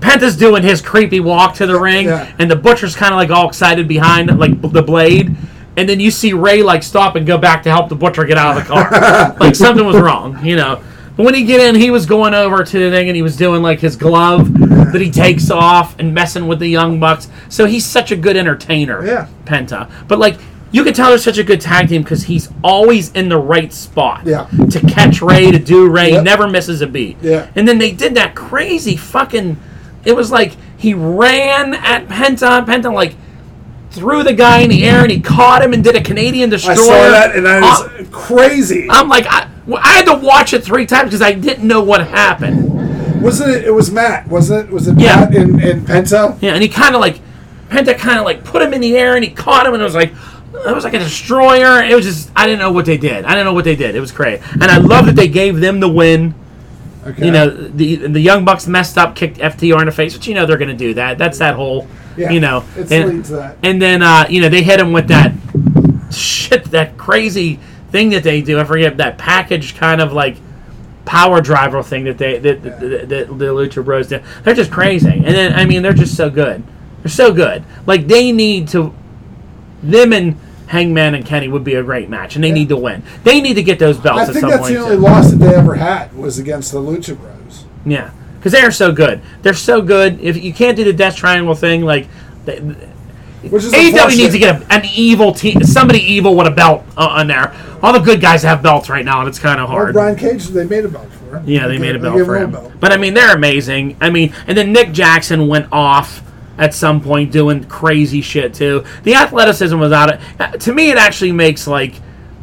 Penta's 0.00 0.36
doing 0.36 0.62
his 0.62 0.80
creepy 0.82 1.20
walk 1.20 1.54
to 1.54 1.66
the 1.66 1.78
ring, 1.78 2.06
Yeah. 2.06 2.32
and 2.38 2.50
the 2.50 2.56
butcher's 2.56 2.96
kind 2.96 3.12
of 3.14 3.18
like 3.18 3.30
all 3.30 3.48
excited 3.48 3.86
behind 3.88 4.36
like 4.38 4.60
b- 4.60 4.68
the 4.68 4.82
blade. 4.82 5.34
And 5.76 5.88
then 5.88 5.98
you 6.00 6.10
see 6.10 6.32
Rey 6.32 6.62
like 6.62 6.82
stop 6.82 7.16
and 7.16 7.26
go 7.26 7.36
back 7.38 7.62
to 7.64 7.70
help 7.70 7.88
the 7.88 7.96
butcher 7.96 8.24
get 8.24 8.36
out 8.36 8.56
of 8.56 8.62
the 8.64 8.68
car. 8.72 9.36
like 9.40 9.54
something 9.56 9.84
was 9.84 9.96
wrong, 9.96 10.44
you 10.44 10.56
know. 10.56 10.82
But 11.16 11.24
when 11.26 11.34
he 11.34 11.44
get 11.44 11.60
in, 11.60 11.74
he 11.80 11.90
was 11.90 12.06
going 12.06 12.34
over 12.34 12.64
to 12.64 12.78
the 12.78 12.90
thing 12.90 13.08
and 13.08 13.14
he 13.14 13.22
was 13.22 13.36
doing 13.36 13.62
like 13.62 13.78
his 13.80 13.94
glove 13.96 14.52
that 14.58 15.00
he 15.00 15.10
takes 15.10 15.50
off 15.50 15.96
and 16.00 16.12
messing 16.12 16.48
with 16.48 16.58
the 16.58 16.66
young 16.68 16.98
bucks. 16.98 17.28
So 17.48 17.66
he's 17.66 17.86
such 17.86 18.10
a 18.10 18.16
good 18.16 18.36
entertainer, 18.36 19.04
Yeah. 19.06 19.28
Penta. 19.44 19.90
But 20.08 20.18
like 20.18 20.38
you 20.72 20.82
can 20.82 20.92
tell 20.92 21.10
they're 21.10 21.18
such 21.18 21.38
a 21.38 21.44
good 21.44 21.60
tag 21.60 21.88
team 21.88 22.02
because 22.02 22.24
he's 22.24 22.48
always 22.64 23.12
in 23.12 23.28
the 23.28 23.38
right 23.38 23.72
spot. 23.72 24.22
Yeah. 24.26 24.46
To 24.70 24.80
catch 24.80 25.22
Rey, 25.22 25.52
to 25.52 25.58
do 25.60 25.88
Rey, 25.88 26.10
Yep. 26.12 26.24
never 26.24 26.48
misses 26.48 26.80
a 26.80 26.86
beat. 26.88 27.16
Yeah. 27.22 27.46
And 27.54 27.68
then 27.68 27.78
they 27.78 27.92
did 27.92 28.16
that 28.16 28.34
crazy 28.34 28.96
fucking. 28.96 29.56
It 30.04 30.16
was 30.16 30.32
like 30.32 30.56
he 30.76 30.92
ran 30.94 31.74
at 31.74 32.08
Penta. 32.08 32.66
Penta 32.66 32.92
like 32.92 33.14
threw 33.94 34.22
the 34.22 34.32
guy 34.34 34.58
in 34.60 34.70
the 34.70 34.84
air 34.84 35.02
and 35.02 35.10
he 35.10 35.20
caught 35.20 35.62
him 35.62 35.72
and 35.72 35.82
did 35.82 35.96
a 35.96 36.02
Canadian 36.02 36.50
destroyer. 36.50 36.74
I 36.74 36.76
saw 36.76 37.10
that, 37.10 37.36
and 37.36 37.46
that 37.46 37.62
Uh, 37.62 37.88
is 37.98 38.08
crazy. 38.10 38.86
I'm 38.90 39.08
like, 39.08 39.26
I, 39.28 39.48
I 39.80 39.92
had 39.94 40.06
to 40.06 40.14
watch 40.14 40.52
it 40.52 40.62
three 40.64 40.86
times 40.86 41.10
because 41.10 41.22
I 41.22 41.32
didn't 41.32 41.66
know 41.66 41.82
what 41.82 42.06
happened. 42.06 43.22
wasn't 43.22 43.50
it? 43.50 43.64
It 43.64 43.70
was 43.70 43.90
Matt, 43.90 44.28
wasn't 44.28 44.68
it? 44.68 44.72
Was 44.72 44.88
it 44.88 44.98
Yeah. 44.98 45.16
Matt 45.20 45.34
and, 45.34 45.62
and 45.62 45.86
Penta? 45.86 46.36
Yeah, 46.42 46.52
and 46.54 46.62
he 46.62 46.68
kind 46.68 46.94
of 46.94 47.00
like, 47.00 47.20
Penta 47.70 47.96
kind 47.96 48.18
of 48.18 48.24
like 48.24 48.44
put 48.44 48.60
him 48.62 48.74
in 48.74 48.80
the 48.82 48.96
air 48.96 49.14
and 49.16 49.24
he 49.24 49.30
caught 49.30 49.66
him 49.66 49.72
and 49.72 49.80
it 49.80 49.84
was 49.84 49.94
like, 49.94 50.12
it 50.54 50.74
was 50.74 50.84
like 50.84 50.94
a 50.94 50.98
destroyer. 50.98 51.82
It 51.82 51.94
was 51.94 52.04
just, 52.04 52.30
I 52.36 52.46
didn't 52.46 52.60
know 52.60 52.70
what 52.72 52.84
they 52.84 52.96
did. 52.98 53.24
I 53.24 53.30
didn't 53.30 53.46
know 53.46 53.54
what 53.54 53.64
they 53.64 53.74
did. 53.76 53.94
It 53.96 54.00
was 54.00 54.12
crazy. 54.12 54.42
And 54.52 54.64
I 54.64 54.76
love 54.78 55.06
that 55.06 55.16
they 55.16 55.28
gave 55.28 55.58
them 55.60 55.80
the 55.80 55.88
win. 55.88 56.34
Okay. 57.06 57.26
You 57.26 57.32
know, 57.32 57.50
the 57.50 57.96
the 57.96 58.20
Young 58.20 58.44
Bucks 58.44 58.66
messed 58.66 58.96
up, 58.96 59.14
kicked 59.14 59.38
FTR 59.38 59.80
in 59.80 59.86
the 59.86 59.92
face, 59.92 60.16
but 60.16 60.26
you 60.26 60.34
know 60.34 60.46
they're 60.46 60.56
going 60.56 60.70
to 60.70 60.76
do 60.76 60.94
that. 60.94 61.18
That's 61.18 61.38
that 61.38 61.54
whole, 61.54 61.86
Yeah, 62.16 62.30
you 62.30 62.40
know, 62.40 62.64
it's 62.76 62.90
and, 62.90 63.30
and 63.62 63.80
then 63.80 64.02
uh, 64.02 64.26
you 64.30 64.40
know 64.40 64.48
they 64.48 64.62
hit 64.62 64.80
him 64.80 64.92
with 64.92 65.08
that 65.08 65.32
shit, 66.10 66.64
that 66.66 66.96
crazy 66.96 67.60
thing 67.90 68.10
that 68.10 68.22
they 68.22 68.40
do. 68.40 68.58
I 68.58 68.64
forget 68.64 68.96
that 68.96 69.18
package 69.18 69.76
kind 69.76 70.00
of 70.00 70.12
like 70.12 70.36
power 71.04 71.40
driver 71.42 71.82
thing 71.82 72.04
that 72.04 72.16
they 72.16 72.38
that, 72.38 72.62
that, 72.62 72.80
that, 72.80 73.08
that 73.08 73.38
the 73.38 73.44
Lucha 73.46 73.84
Bros 73.84 74.08
did. 74.08 74.22
They're 74.42 74.54
just 74.54 74.70
crazy, 74.70 75.10
and 75.10 75.26
then 75.26 75.52
I 75.52 75.66
mean 75.66 75.82
they're 75.82 75.92
just 75.92 76.16
so 76.16 76.30
good. 76.30 76.62
They're 77.02 77.10
so 77.10 77.32
good. 77.34 77.64
Like 77.86 78.06
they 78.06 78.32
need 78.32 78.68
to, 78.68 78.94
them 79.82 80.14
and 80.14 80.40
Hangman 80.66 81.14
and 81.14 81.24
Kenny 81.26 81.48
would 81.48 81.64
be 81.64 81.74
a 81.74 81.82
great 81.82 82.08
match, 82.08 82.34
and 82.36 82.44
they 82.44 82.52
need 82.52 82.68
to 82.70 82.76
win. 82.76 83.02
They 83.22 83.40
need 83.40 83.54
to 83.54 83.62
get 83.62 83.78
those 83.78 83.98
belts 83.98 84.20
I 84.20 84.22
at 84.22 84.28
think 84.32 84.40
some 84.40 84.50
that's 84.50 84.62
point. 84.62 84.74
the 84.74 84.80
only 84.80 84.96
too. 84.96 85.02
loss 85.02 85.30
that 85.30 85.36
they 85.36 85.54
ever 85.54 85.74
had 85.74 86.12
was 86.16 86.38
against 86.38 86.72
the 86.72 86.78
Lucha 86.78 87.18
Bros. 87.18 87.64
Yeah, 87.84 88.10
because 88.38 88.52
they 88.52 88.62
are 88.62 88.70
so 88.70 88.92
good. 88.92 89.20
They're 89.42 89.54
so 89.54 89.82
good. 89.82 90.20
If 90.20 90.42
you 90.42 90.52
can't 90.54 90.76
do 90.76 90.84
the 90.84 90.92
Death 90.92 91.16
Triangle 91.16 91.54
thing, 91.54 91.82
like 91.82 92.08
they, 92.46 92.58
Which 92.60 93.62
AEW 93.64 94.16
needs 94.16 94.32
to 94.32 94.38
get 94.38 94.62
a, 94.62 94.72
an 94.72 94.82
evil 94.94 95.32
team, 95.32 95.62
somebody 95.64 96.00
evil 96.00 96.34
with 96.36 96.46
a 96.46 96.50
belt 96.50 96.82
uh, 96.96 97.06
on 97.08 97.26
there. 97.26 97.54
All 97.82 97.92
the 97.92 97.98
good 97.98 98.22
guys 98.22 98.42
have 98.42 98.62
belts 98.62 98.88
right 98.88 99.04
now, 99.04 99.20
and 99.20 99.28
it's 99.28 99.38
kind 99.38 99.60
of 99.60 99.68
Well, 99.68 99.76
hard. 99.76 99.92
Brian 99.92 100.16
Cage, 100.16 100.46
they 100.46 100.64
made 100.64 100.86
a 100.86 100.88
belt 100.88 101.10
for 101.12 101.36
him. 101.38 101.44
yeah, 101.46 101.66
they 101.68 101.76
made 101.76 101.94
a 101.94 101.98
belt 101.98 102.24
for 102.24 102.36
a 102.36 102.40
him. 102.44 102.52
belt. 102.52 102.72
But 102.80 102.92
I 102.92 102.96
mean, 102.96 103.12
they're 103.12 103.34
amazing. 103.34 103.98
I 104.00 104.08
mean, 104.08 104.32
and 104.46 104.56
then 104.56 104.72
Nick 104.72 104.92
Jackson 104.92 105.46
went 105.48 105.66
off 105.70 106.22
at 106.58 106.74
some 106.74 107.00
point 107.00 107.32
doing 107.32 107.64
crazy 107.64 108.20
shit 108.20 108.54
too. 108.54 108.84
The 109.02 109.14
athleticism 109.14 109.78
was 109.78 109.92
out. 109.92 110.14
Of, 110.40 110.58
to 110.60 110.72
me, 110.72 110.90
it 110.90 110.96
actually 110.98 111.32
makes 111.32 111.66
like 111.66 111.94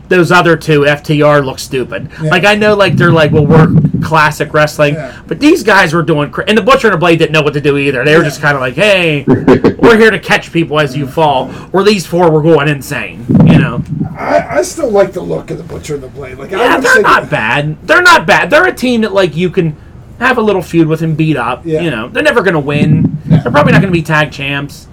those 0.09 0.30
other 0.30 0.57
two 0.57 0.82
FTR 0.82 1.45
look 1.45 1.57
stupid. 1.57 2.12
Like 2.20 2.43
I 2.43 2.55
know, 2.55 2.76
like 2.76 2.97
they're 2.97 3.14
like, 3.14 3.32
well, 3.32 3.45
we're 3.45 3.74
classic 4.03 4.53
wrestling, 4.53 4.95
Yeah. 4.95 5.22
but 5.28 5.39
these 5.39 5.64
guys 5.64 5.93
were 5.93 6.01
doing. 6.03 6.30
Cra- 6.32 6.43
and 6.49 6.57
the 6.57 6.62
Butcher 6.62 6.88
and 6.88 6.95
the 6.95 6.97
Blade 6.97 7.20
didn't 7.20 7.32
know 7.32 7.41
what 7.41 7.53
to 7.53 7.62
do 7.62 7.78
either. 7.78 8.03
They 8.03 8.18
were 8.18 8.24
just 8.24 8.41
kind 8.41 8.55
of 8.55 8.62
like, 8.62 8.74
hey, 8.74 9.24
we're 9.26 9.97
here 9.97 10.12
to 10.12 10.20
catch 10.20 10.51
people 10.51 10.80
as 10.82 10.97
you 10.97 11.07
fall. 11.07 11.49
Or 11.72 11.84
these 11.86 12.05
four 12.05 12.30
were 12.30 12.41
going 12.41 12.68
insane. 12.68 13.26
You 13.45 13.59
know. 13.59 13.84
I, 14.18 14.57
I 14.57 14.62
still 14.64 14.89
like 14.89 15.14
the 15.14 15.22
look 15.22 15.49
of 15.49 15.57
the 15.57 15.64
Butcher 15.64 15.93
and 15.93 16.03
the 16.03 16.09
Blade. 16.09 16.38
Like, 16.38 16.51
Yeah, 16.51 16.78
they're 16.82 17.01
not 17.01 17.30
bad. 17.30 17.82
They're 17.88 18.01
not 18.01 18.28
bad. 18.28 18.49
They're 18.49 18.68
a 18.68 18.74
team 18.76 19.01
that 19.01 19.14
like 19.14 19.38
you 19.38 19.49
can 19.49 19.78
have 20.22 20.38
a 20.38 20.42
little 20.42 20.62
feud 20.62 20.88
with 20.88 21.00
him, 21.02 21.16
beat 21.16 21.38
up. 21.38 21.66
Yeah. 21.66 21.82
You 21.82 21.90
know, 21.92 22.08
they're 22.08 22.24
never 22.24 22.42
going 22.42 22.54
to 22.54 22.60
win. 22.60 23.18
They're 23.26 23.42
probably 23.52 23.72
not 23.74 23.82
going 23.82 23.92
to 23.94 23.98
be 24.00 24.04
tag 24.04 24.32
champs. 24.32 24.88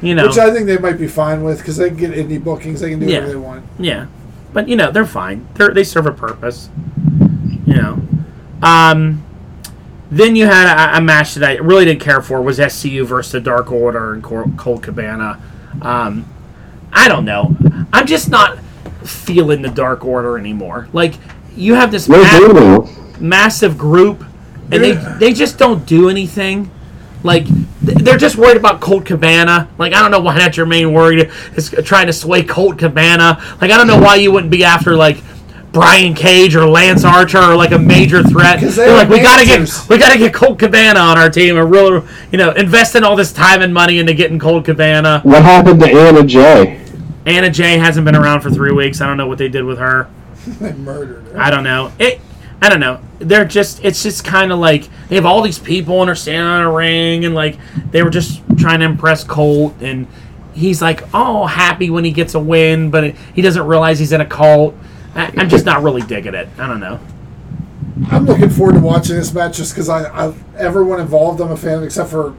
You 0.00 0.14
know, 0.14 0.26
Which 0.26 0.38
I 0.38 0.50
think 0.52 0.66
they 0.66 0.78
might 0.78 0.98
be 0.98 1.06
fine 1.06 1.44
with 1.44 1.58
because 1.58 1.76
they 1.76 1.88
can 1.88 1.96
get 1.96 2.10
indie 2.12 2.42
bookings. 2.42 2.80
They 2.80 2.90
can 2.90 2.98
do 3.00 3.06
Yeah. 3.06 3.18
whatever 3.20 3.32
they 3.32 3.38
want. 3.38 3.64
yeah, 3.78 4.06
but 4.52 4.68
you 4.68 4.74
know 4.76 4.90
they're 4.90 5.06
fine. 5.06 5.46
They're, 5.54 5.70
they 5.72 5.84
serve 5.84 6.06
a 6.06 6.12
purpose. 6.12 6.68
You 7.66 7.74
know, 7.74 8.02
um, 8.62 9.22
then 10.10 10.34
you 10.34 10.46
had 10.46 10.66
a, 10.94 10.98
a 10.98 11.00
match 11.00 11.34
that 11.36 11.48
I 11.48 11.54
really 11.58 11.84
didn't 11.84 12.00
care 12.02 12.20
for 12.20 12.42
was 12.42 12.58
SCU 12.58 13.06
versus 13.06 13.30
the 13.32 13.40
Dark 13.40 13.70
Order 13.70 14.12
and 14.14 14.22
Col- 14.24 14.50
Colt 14.56 14.82
Cabana. 14.82 15.40
Um, 15.80 16.26
I 16.92 17.06
don't 17.06 17.24
know. 17.24 17.56
I'm 17.92 18.06
just 18.08 18.28
not 18.28 18.58
feeling 19.04 19.62
the 19.62 19.70
Dark 19.70 20.04
Order 20.04 20.36
anymore. 20.36 20.88
Like 20.92 21.14
you 21.56 21.74
have 21.74 21.92
this. 21.92 22.08
No 22.08 22.20
ma- 22.22 22.38
Bruno. 22.38 22.88
Massive 23.22 23.78
group, 23.78 24.24
and 24.70 24.82
they 24.82 24.92
they 25.18 25.32
just 25.32 25.58
don't 25.58 25.86
do 25.86 26.08
anything. 26.08 26.70
Like 27.24 27.44
they're 27.80 28.18
just 28.18 28.36
worried 28.36 28.56
about 28.56 28.80
Colt 28.80 29.06
Cabana. 29.06 29.68
Like 29.78 29.92
I 29.94 30.00
don't 30.02 30.10
know 30.10 30.20
why 30.20 30.38
that's 30.38 30.56
your 30.56 30.66
main 30.66 30.92
worry 30.92 31.30
is 31.56 31.70
trying 31.84 32.08
to 32.08 32.12
sway 32.12 32.42
Colt 32.42 32.78
Cabana. 32.78 33.40
Like 33.60 33.70
I 33.70 33.76
don't 33.76 33.86
know 33.86 34.00
why 34.00 34.16
you 34.16 34.32
wouldn't 34.32 34.50
be 34.50 34.64
after 34.64 34.96
like 34.96 35.22
Brian 35.72 36.14
Cage 36.14 36.54
or 36.56 36.66
Lance 36.66 37.04
Archer 37.04 37.38
or 37.38 37.54
like 37.56 37.70
a 37.70 37.78
major 37.78 38.22
threat. 38.22 38.60
they 38.60 38.66
They're 38.66 38.88
were 38.90 38.96
like 38.96 39.08
we 39.08 39.20
gotta 39.20 39.46
get 39.46 39.68
we 39.88 39.98
gotta 39.98 40.18
get 40.18 40.34
Colt 40.34 40.58
Cabana 40.58 40.98
on 41.00 41.16
our 41.16 41.30
team 41.30 41.56
and 41.56 41.70
really 41.70 42.04
you 42.32 42.38
know 42.38 42.50
investing 42.52 43.04
all 43.04 43.14
this 43.16 43.32
time 43.32 43.62
and 43.62 43.72
money 43.72 43.98
into 43.98 44.14
getting 44.14 44.38
Colt 44.38 44.64
Cabana. 44.64 45.20
What 45.22 45.42
happened 45.42 45.80
to 45.80 45.86
Anna 45.86 46.24
Jay? 46.24 46.84
Anna 47.24 47.50
Jay 47.50 47.78
hasn't 47.78 48.04
been 48.04 48.16
around 48.16 48.40
for 48.40 48.50
three 48.50 48.72
weeks. 48.72 49.00
I 49.00 49.06
don't 49.06 49.16
know 49.16 49.28
what 49.28 49.38
they 49.38 49.48
did 49.48 49.64
with 49.64 49.78
her. 49.78 50.10
They 50.60 50.72
murdered 50.72 51.22
her. 51.28 51.38
I 51.40 51.50
don't 51.50 51.62
know. 51.62 51.92
It. 52.00 52.20
I 52.62 52.68
don't 52.68 52.80
know. 52.80 53.00
They're 53.18 53.44
just. 53.44 53.84
It's 53.84 54.02
just 54.02 54.24
kind 54.24 54.52
of 54.52 54.58
like 54.60 54.88
they 55.08 55.16
have 55.16 55.26
all 55.26 55.42
these 55.42 55.58
people 55.58 56.00
and 56.00 56.08
they're 56.08 56.14
standing 56.14 56.46
on 56.46 56.62
a 56.62 56.70
ring 56.70 57.24
and 57.24 57.34
like 57.34 57.58
they 57.90 58.02
were 58.02 58.10
just 58.10 58.40
trying 58.56 58.78
to 58.80 58.86
impress 58.86 59.24
Colt 59.24 59.74
and 59.80 60.06
he's 60.54 60.80
like 60.80 61.12
all 61.14 61.46
happy 61.46 61.90
when 61.90 62.04
he 62.04 62.12
gets 62.12 62.34
a 62.34 62.40
win, 62.40 62.90
but 62.90 63.04
it, 63.04 63.16
he 63.34 63.42
doesn't 63.42 63.66
realize 63.66 63.98
he's 63.98 64.12
in 64.12 64.20
a 64.20 64.26
cult. 64.26 64.74
I, 65.14 65.32
I'm 65.36 65.48
just 65.48 65.64
not 65.64 65.82
really 65.82 66.02
digging 66.02 66.34
it. 66.34 66.48
I 66.58 66.66
don't 66.68 66.80
know. 66.80 67.00
I'm 68.10 68.24
looking 68.24 68.48
forward 68.48 68.74
to 68.74 68.80
watching 68.80 69.16
this 69.16 69.32
match 69.34 69.56
just 69.56 69.74
because 69.74 69.88
I, 69.88 70.04
I 70.04 70.34
everyone 70.56 71.00
involved 71.00 71.40
I'm 71.40 71.50
a 71.50 71.56
fan 71.56 71.82
except 71.82 72.10
for 72.10 72.34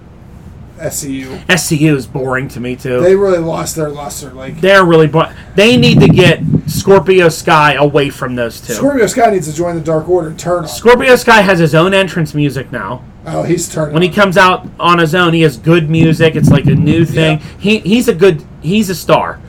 SCU. 0.78 1.46
SCU 1.48 1.96
is 1.96 2.08
boring 2.08 2.48
to 2.50 2.60
me 2.60 2.76
too. 2.76 3.00
They 3.02 3.16
really 3.16 3.38
lost 3.38 3.76
their 3.76 3.90
luster. 3.90 4.32
Like 4.32 4.60
They're 4.60 4.84
really. 4.86 5.12
They 5.56 5.78
need 5.78 6.00
to 6.00 6.08
get 6.08 6.42
Scorpio 6.68 7.30
Sky 7.30 7.74
away 7.74 8.10
from 8.10 8.36
those 8.36 8.60
two. 8.60 8.74
Scorpio 8.74 9.06
Sky 9.08 9.30
needs 9.32 9.48
to 9.48 9.54
join 9.56 9.76
the 9.76 9.82
Dark 9.82 10.10
Order 10.10 10.30
and 10.30 10.40
turn 10.40 10.64
on. 10.64 10.68
Scorpio 10.68 11.16
Sky 11.16 11.42
has 11.42 11.60
his 11.60 11.76
own 11.76 11.94
entrance 11.94 12.34
music 12.34 12.72
now. 12.72 13.04
oh, 13.26 13.44
he's 13.44 13.72
turning. 13.72 13.94
when 13.94 14.04
he 14.04 14.10
comes 14.10 14.38
out 14.38 14.68
on 14.80 15.00
his 15.00 15.14
own, 15.16 15.34
he 15.34 15.42
has 15.42 15.58
good 15.58 15.90
music. 15.90 16.36
It's 16.36 16.50
like 16.50 16.66
a 16.66 16.76
new 16.76 17.06
thing. 17.06 17.40
Yeah. 17.40 17.46
He 17.60 17.80
he's 17.80 18.08
a 18.08 18.14
good 18.16 18.44
he's 18.62 18.90
a 18.90 18.96
star. 18.96 19.40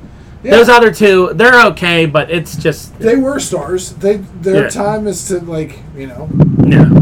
Yeah. 0.42 0.50
Those 0.50 0.68
other 0.68 0.92
two, 0.92 1.32
they're 1.34 1.64
okay, 1.68 2.04
but 2.04 2.30
it's 2.30 2.54
just 2.56 2.98
they 2.98 3.16
were 3.16 3.40
stars. 3.40 3.94
They 3.94 4.16
their 4.18 4.64
Yeah. 4.64 4.68
time 4.68 5.06
is 5.06 5.26
to 5.28 5.40
like 5.40 5.78
you 5.96 6.06
know. 6.08 6.28
no. 6.58 7.00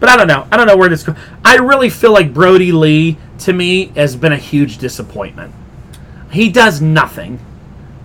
But 0.00 0.08
I 0.08 0.16
don't 0.16 0.28
know. 0.28 0.46
I 0.50 0.56
don't 0.56 0.66
know 0.66 0.76
where 0.76 0.88
this 0.88 1.02
goes. 1.02 1.16
I 1.44 1.56
really 1.56 1.90
feel 1.90 2.12
like 2.12 2.32
Brodie 2.32 2.72
Lee 2.72 3.16
to 3.40 3.52
me 3.52 3.86
has 3.96 4.16
been 4.16 4.32
a 4.32 4.36
huge 4.36 4.78
disappointment. 4.78 5.54
He 6.30 6.50
does 6.50 6.80
nothing. 6.80 7.40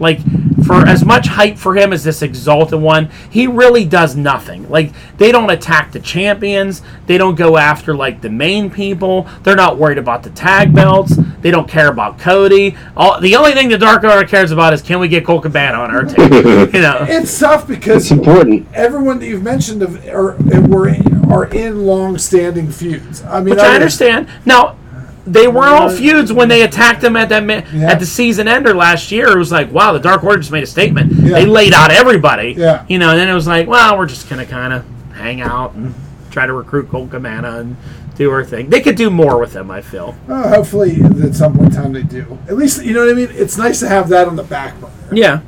Like 0.04 0.20
for 0.66 0.86
as 0.88 1.04
much 1.04 1.28
hype 1.28 1.58
for 1.58 1.76
him 1.76 1.92
as 1.92 2.04
this 2.04 2.22
exalted 2.22 2.80
one, 2.80 3.10
he 3.30 3.48
really 3.48 3.86
does 3.86 4.16
nothing. 4.16 4.70
Like 4.70 4.92
they 5.18 5.32
don't 5.32 5.50
attack 5.50 5.92
the 5.92 6.00
champions, 6.00 6.82
they 7.08 7.18
don't 7.18 7.36
go 7.36 7.58
after 7.58 7.96
like 7.96 8.22
the 8.22 8.30
main 8.30 8.70
people. 8.70 9.28
They're 9.42 9.56
not 9.56 9.78
worried 9.78 9.98
about 9.98 10.24
the 10.24 10.30
tag 10.30 10.74
belts. 10.74 11.16
They 11.42 11.52
don't 11.52 11.68
care 11.68 11.90
about 11.90 12.20
Cody. 12.20 12.76
All 12.96 13.20
the 13.20 13.36
only 13.36 13.52
thing 13.54 13.70
the 13.70 13.78
Dark 13.78 14.04
Order 14.04 14.26
cares 14.28 14.52
about 14.52 14.74
is 14.74 14.82
can 14.82 15.00
we 15.00 15.08
get 15.08 15.26
Colt 15.26 15.44
Cabana 15.44 15.80
on 15.80 15.92
our 15.92 16.04
team? 16.04 16.32
you 16.74 16.82
know. 16.82 17.06
It's 17.10 17.38
tough 17.40 17.68
because 17.68 18.04
It's 18.04 18.12
important. 18.12 18.68
everyone 18.74 19.20
that 19.20 19.28
you've 19.28 19.44
mentioned 19.44 19.82
of 19.82 20.06
are 20.08 20.38
were 20.68 20.88
in, 20.90 21.26
are 21.32 21.46
in 21.46 21.86
long-standing 21.86 22.72
feuds. 22.72 23.24
I 23.24 23.40
mean, 23.42 23.56
Which 23.56 23.60
I 23.64 23.76
understand. 23.76 24.30
Now, 24.46 24.78
they 25.26 25.48
were 25.48 25.66
all 25.66 25.90
feuds 25.90 26.34
when 26.34 26.50
they 26.50 26.64
attacked 26.64 27.02
them 27.02 27.16
at 27.16 27.30
that 27.30 27.46
ma- 27.46 27.62
Yeah. 27.74 27.92
at 27.92 28.00
the 28.00 28.06
season 28.06 28.48
ender 28.48 28.74
last 28.74 29.12
year. 29.12 29.28
It 29.30 29.38
was 29.38 29.52
like, 29.52 29.72
wow, 29.72 29.94
the 29.94 30.00
Dark 30.00 30.24
Order 30.24 30.40
just 30.40 30.52
made 30.52 30.64
a 30.64 30.68
statement. 30.68 31.14
Yeah. 31.14 31.34
They 31.36 31.46
laid 31.46 31.74
out 31.74 31.92
everybody. 31.92 32.56
Yeah. 32.58 32.84
You 32.90 33.00
know, 33.00 33.12
and 33.12 33.20
then 33.20 33.30
it 33.30 33.34
was 33.34 33.48
like, 33.48 33.68
well, 33.68 33.98
we're 33.98 34.06
just 34.08 34.30
gonna 34.30 34.46
kind 34.46 34.74
of 34.74 34.84
hang 35.14 35.40
out 35.42 35.74
and 35.76 35.94
try 36.32 36.46
to 36.46 36.54
recruit 36.54 36.90
Colt 36.90 37.12
Cabana 37.12 37.60
and 37.60 37.78
do 38.16 38.30
our 38.32 38.44
thing. 38.44 38.70
They 38.70 38.82
could 38.82 38.96
do 38.96 39.10
more 39.10 39.40
with 39.40 39.54
them. 39.54 39.72
I 39.72 39.82
feel. 39.82 40.16
Uh, 40.28 40.50
hopefully, 40.50 41.02
at 41.24 41.34
some 41.36 41.54
point 41.56 41.74
in 41.74 41.82
time, 41.82 41.94
they 41.94 42.04
do. 42.04 42.38
At 42.48 42.56
least, 42.58 42.84
you 42.84 42.94
know 42.94 43.02
what 43.06 43.10
I 43.12 43.14
mean. 43.14 43.30
It's 43.32 43.58
nice 43.58 43.80
to 43.80 43.88
have 43.88 44.10
that 44.10 44.28
on 44.28 44.36
the 44.36 44.44
back 44.44 44.80
burner. 44.82 44.92
Yeah. 45.12 45.40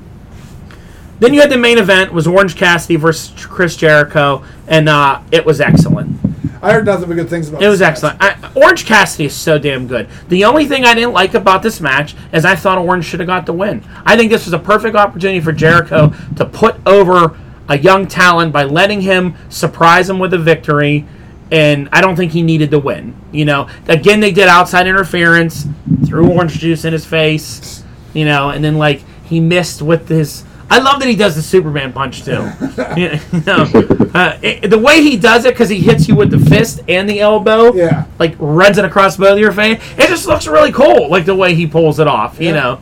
Then 1.20 1.34
you 1.34 1.42
had 1.42 1.50
the 1.50 1.58
main 1.58 1.78
event 1.78 2.12
was 2.12 2.28
Orange 2.28 2.56
Cassidy 2.56 2.96
versus 2.98 3.34
Chris 3.46 3.76
Jericho, 3.76 4.44
and 4.68 4.90
uh, 4.90 5.22
it 5.32 5.46
was 5.46 5.62
excellent. 5.62 6.20
I 6.66 6.74
heard 6.74 6.86
nothing 6.86 7.08
but 7.08 7.14
good 7.14 7.30
things 7.30 7.48
about. 7.48 7.62
It 7.62 7.66
It 7.66 7.70
was 7.70 7.82
excellent. 7.84 8.18
I, 8.20 8.52
Orange 8.56 8.86
Cassidy 8.88 9.26
is 9.26 9.36
so 9.36 9.60
damn 9.60 9.86
good. 9.86 10.10
The 10.30 10.46
only 10.46 10.66
thing 10.66 10.84
I 10.84 10.96
didn't 10.96 11.14
like 11.14 11.36
about 11.36 11.62
this 11.62 11.80
match 11.80 12.16
is 12.34 12.44
I 12.44 12.56
thought 12.56 12.80
Orange 12.80 13.06
should 13.06 13.20
have 13.20 13.28
got 13.28 13.46
the 13.46 13.54
win. 13.54 13.84
I 14.04 14.18
think 14.18 14.32
this 14.32 14.46
was 14.46 14.54
a 14.54 14.60
perfect 14.60 14.96
opportunity 14.96 15.40
for 15.40 15.52
Jericho 15.52 16.12
to 16.38 16.46
put 16.46 16.76
over 16.88 17.38
a 17.70 17.78
young 17.78 18.08
talent 18.08 18.52
by 18.52 18.64
letting 18.64 19.02
him 19.02 19.36
surprise 19.50 20.10
him 20.10 20.18
with 20.18 20.34
a 20.34 20.40
victory. 20.40 21.06
And 21.52 21.88
I 21.92 22.02
don't 22.02 22.16
think 22.16 22.32
he 22.32 22.42
needed 22.42 22.72
to 22.72 22.80
win. 22.80 23.16
You 23.32 23.46
know, 23.46 23.70
again, 23.88 24.20
they 24.20 24.32
did 24.32 24.48
outside 24.48 24.88
interference, 24.88 25.68
threw 26.04 26.32
orange 26.32 26.58
juice 26.58 26.84
in 26.84 26.94
his 26.94 27.06
face, 27.06 27.84
you 28.16 28.26
know, 28.26 28.50
and 28.50 28.64
then 28.64 28.80
like 28.80 29.04
he 29.26 29.40
missed 29.40 29.84
with 29.84 30.10
his. 30.10 30.44
I 30.70 30.80
love 30.80 31.00
that 31.00 31.08
he 31.08 31.16
does 31.16 31.36
the 31.36 31.42
Superman 31.42 31.94
punch 31.94 32.24
too. 32.26 32.32
you 32.98 33.20
know, 33.46 33.66
uh, 34.14 34.38
it- 34.42 34.70
the 34.70 34.80
way 34.80 35.02
he 35.02 35.16
does 35.18 35.46
it 35.46 35.54
because 35.54 35.70
he 35.70 35.80
hits 35.80 36.08
you 36.08 36.16
with 36.16 36.32
the 36.32 36.40
fist 36.40 36.82
and 36.88 37.10
the 37.10 37.20
elbow 37.20 37.74
Yeah. 37.74 38.06
like 38.20 38.36
runs 38.40 38.78
it 38.78 38.86
across 38.86 39.18
both 39.18 39.34
of 39.34 39.40
your 39.40 39.52
face. 39.52 39.82
It 39.98 40.08
just 40.08 40.26
looks 40.28 40.48
really 40.48 40.72
cool, 40.72 41.10
like 41.10 41.26
the 41.26 41.36
way 41.36 41.54
he 41.56 41.68
pulls 41.68 42.00
it 42.00 42.08
off. 42.08 42.40
You 42.42 42.54
know, 42.54 42.80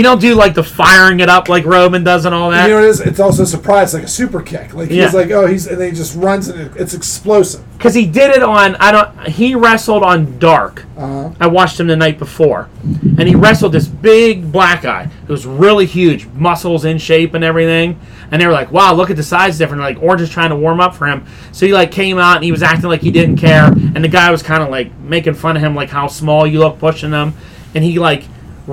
You 0.00 0.04
don't 0.04 0.18
do 0.18 0.34
like 0.34 0.54
the 0.54 0.62
firing 0.64 1.20
it 1.20 1.28
up 1.28 1.50
like 1.50 1.66
Roman 1.66 2.02
does 2.04 2.24
and 2.24 2.34
all 2.34 2.50
that. 2.52 2.62
You 2.64 2.70
know 2.70 2.76
what 2.76 2.84
it 2.86 2.88
is? 2.88 3.00
It's 3.02 3.20
also 3.20 3.42
a 3.42 3.46
surprise, 3.46 3.92
like 3.92 4.04
a 4.04 4.08
super 4.08 4.40
kick. 4.40 4.72
Like 4.72 4.88
Yeah. 4.88 5.04
he's 5.04 5.12
like, 5.12 5.30
oh, 5.30 5.46
he's 5.46 5.66
and 5.66 5.78
then 5.78 5.90
he 5.90 5.94
just 5.94 6.16
runs 6.16 6.48
and 6.48 6.58
it- 6.58 6.72
it's 6.76 6.94
explosive. 6.94 7.60
because 7.76 7.92
he 7.92 8.06
did 8.06 8.30
it 8.34 8.42
on 8.42 8.76
I 8.76 8.92
don't 8.92 9.28
he 9.28 9.54
wrestled 9.54 10.02
on 10.02 10.38
Dark. 10.38 10.86
Uh-huh. 10.96 11.32
I 11.38 11.48
watched 11.48 11.78
him 11.78 11.86
the 11.86 11.96
night 11.96 12.18
before, 12.18 12.70
and 13.18 13.28
he 13.28 13.34
wrestled 13.34 13.72
this 13.72 13.86
big 13.88 14.50
black 14.50 14.80
guy 14.80 15.10
who 15.26 15.34
was 15.34 15.44
really 15.44 15.84
huge, 15.84 16.26
muscles 16.34 16.86
in 16.86 16.96
shape 16.96 17.34
and 17.34 17.44
everything. 17.44 18.00
And 18.30 18.40
they 18.40 18.46
were 18.46 18.54
like, 18.54 18.72
"Wow, 18.72 18.94
look 18.94 19.10
at 19.10 19.16
the 19.16 19.22
size 19.22 19.58
difference." 19.58 19.82
Like 19.82 20.02
Orange 20.02 20.22
is 20.22 20.30
trying 20.30 20.48
to 20.48 20.56
warm 20.56 20.80
up 20.80 20.94
for 20.94 21.08
him, 21.08 21.26
so 21.52 21.66
he 21.66 21.74
like 21.74 21.90
came 21.90 22.16
out 22.18 22.36
and 22.36 22.44
he 22.44 22.52
was 22.52 22.62
acting 22.62 22.88
like 22.88 23.02
he 23.02 23.10
didn't 23.10 23.36
care, 23.36 23.66
and 23.66 24.02
the 24.02 24.08
guy 24.08 24.30
was 24.30 24.42
kind 24.42 24.62
of 24.62 24.70
like 24.70 24.98
making 24.98 25.34
fun 25.34 25.56
of 25.58 25.62
him, 25.62 25.74
like 25.74 25.90
how 25.90 26.06
small 26.06 26.46
you 26.46 26.58
look, 26.60 26.78
pushing 26.78 27.10
him, 27.10 27.34
and 27.74 27.84
he 27.84 27.98
like 27.98 28.24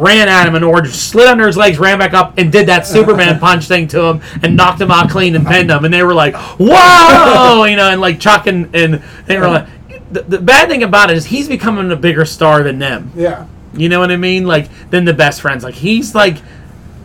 ran 0.02 0.28
at 0.28 0.48
him 0.48 0.56
and 0.56 0.64
Orange 0.64 0.90
slid 0.90 1.28
under 1.28 1.48
his 1.48 1.58
legs, 1.58 1.80
ran 1.80 2.00
back 2.00 2.14
up, 2.14 2.38
and 2.38 2.52
did 2.52 2.68
that 2.68 2.86
Superman 2.88 3.40
punch 3.42 3.68
thing 3.68 3.88
to 3.90 4.02
him 4.04 4.22
and 4.44 4.56
knocked 4.56 4.82
him 4.82 4.92
out 4.92 5.10
clean 5.10 5.36
and 5.36 5.46
pinned 5.46 5.70
him. 5.72 5.86
And 5.86 5.94
they 5.94 6.04
were 6.04 6.14
like, 6.14 6.36
"Whoa!" 6.36 7.64
you 7.66 7.76
know, 7.76 7.90
and 7.90 8.02
like 8.02 8.20
Chuck 8.20 8.48
and, 8.48 8.74
and 8.76 9.04
they 9.26 9.38
were 9.38 9.48
like. 9.48 9.68
The, 10.10 10.22
the 10.22 10.40
bad 10.40 10.70
thing 10.70 10.84
about 10.84 11.12
it 11.12 11.18
is 11.18 11.26
he's 11.26 11.50
becoming 11.50 11.92
a 11.92 11.96
bigger 11.98 12.24
star 12.24 12.64
than 12.64 12.80
them. 12.80 13.12
Yeah. 13.14 13.46
You 13.74 13.90
know 13.90 14.00
what 14.00 14.10
I 14.10 14.16
mean? 14.16 14.46
Like 14.46 14.70
than 14.90 15.04
the 15.04 15.14
best 15.14 15.42
friends. 15.42 15.66
Like 15.66 15.74
he's 15.76 16.16
like 16.16 16.38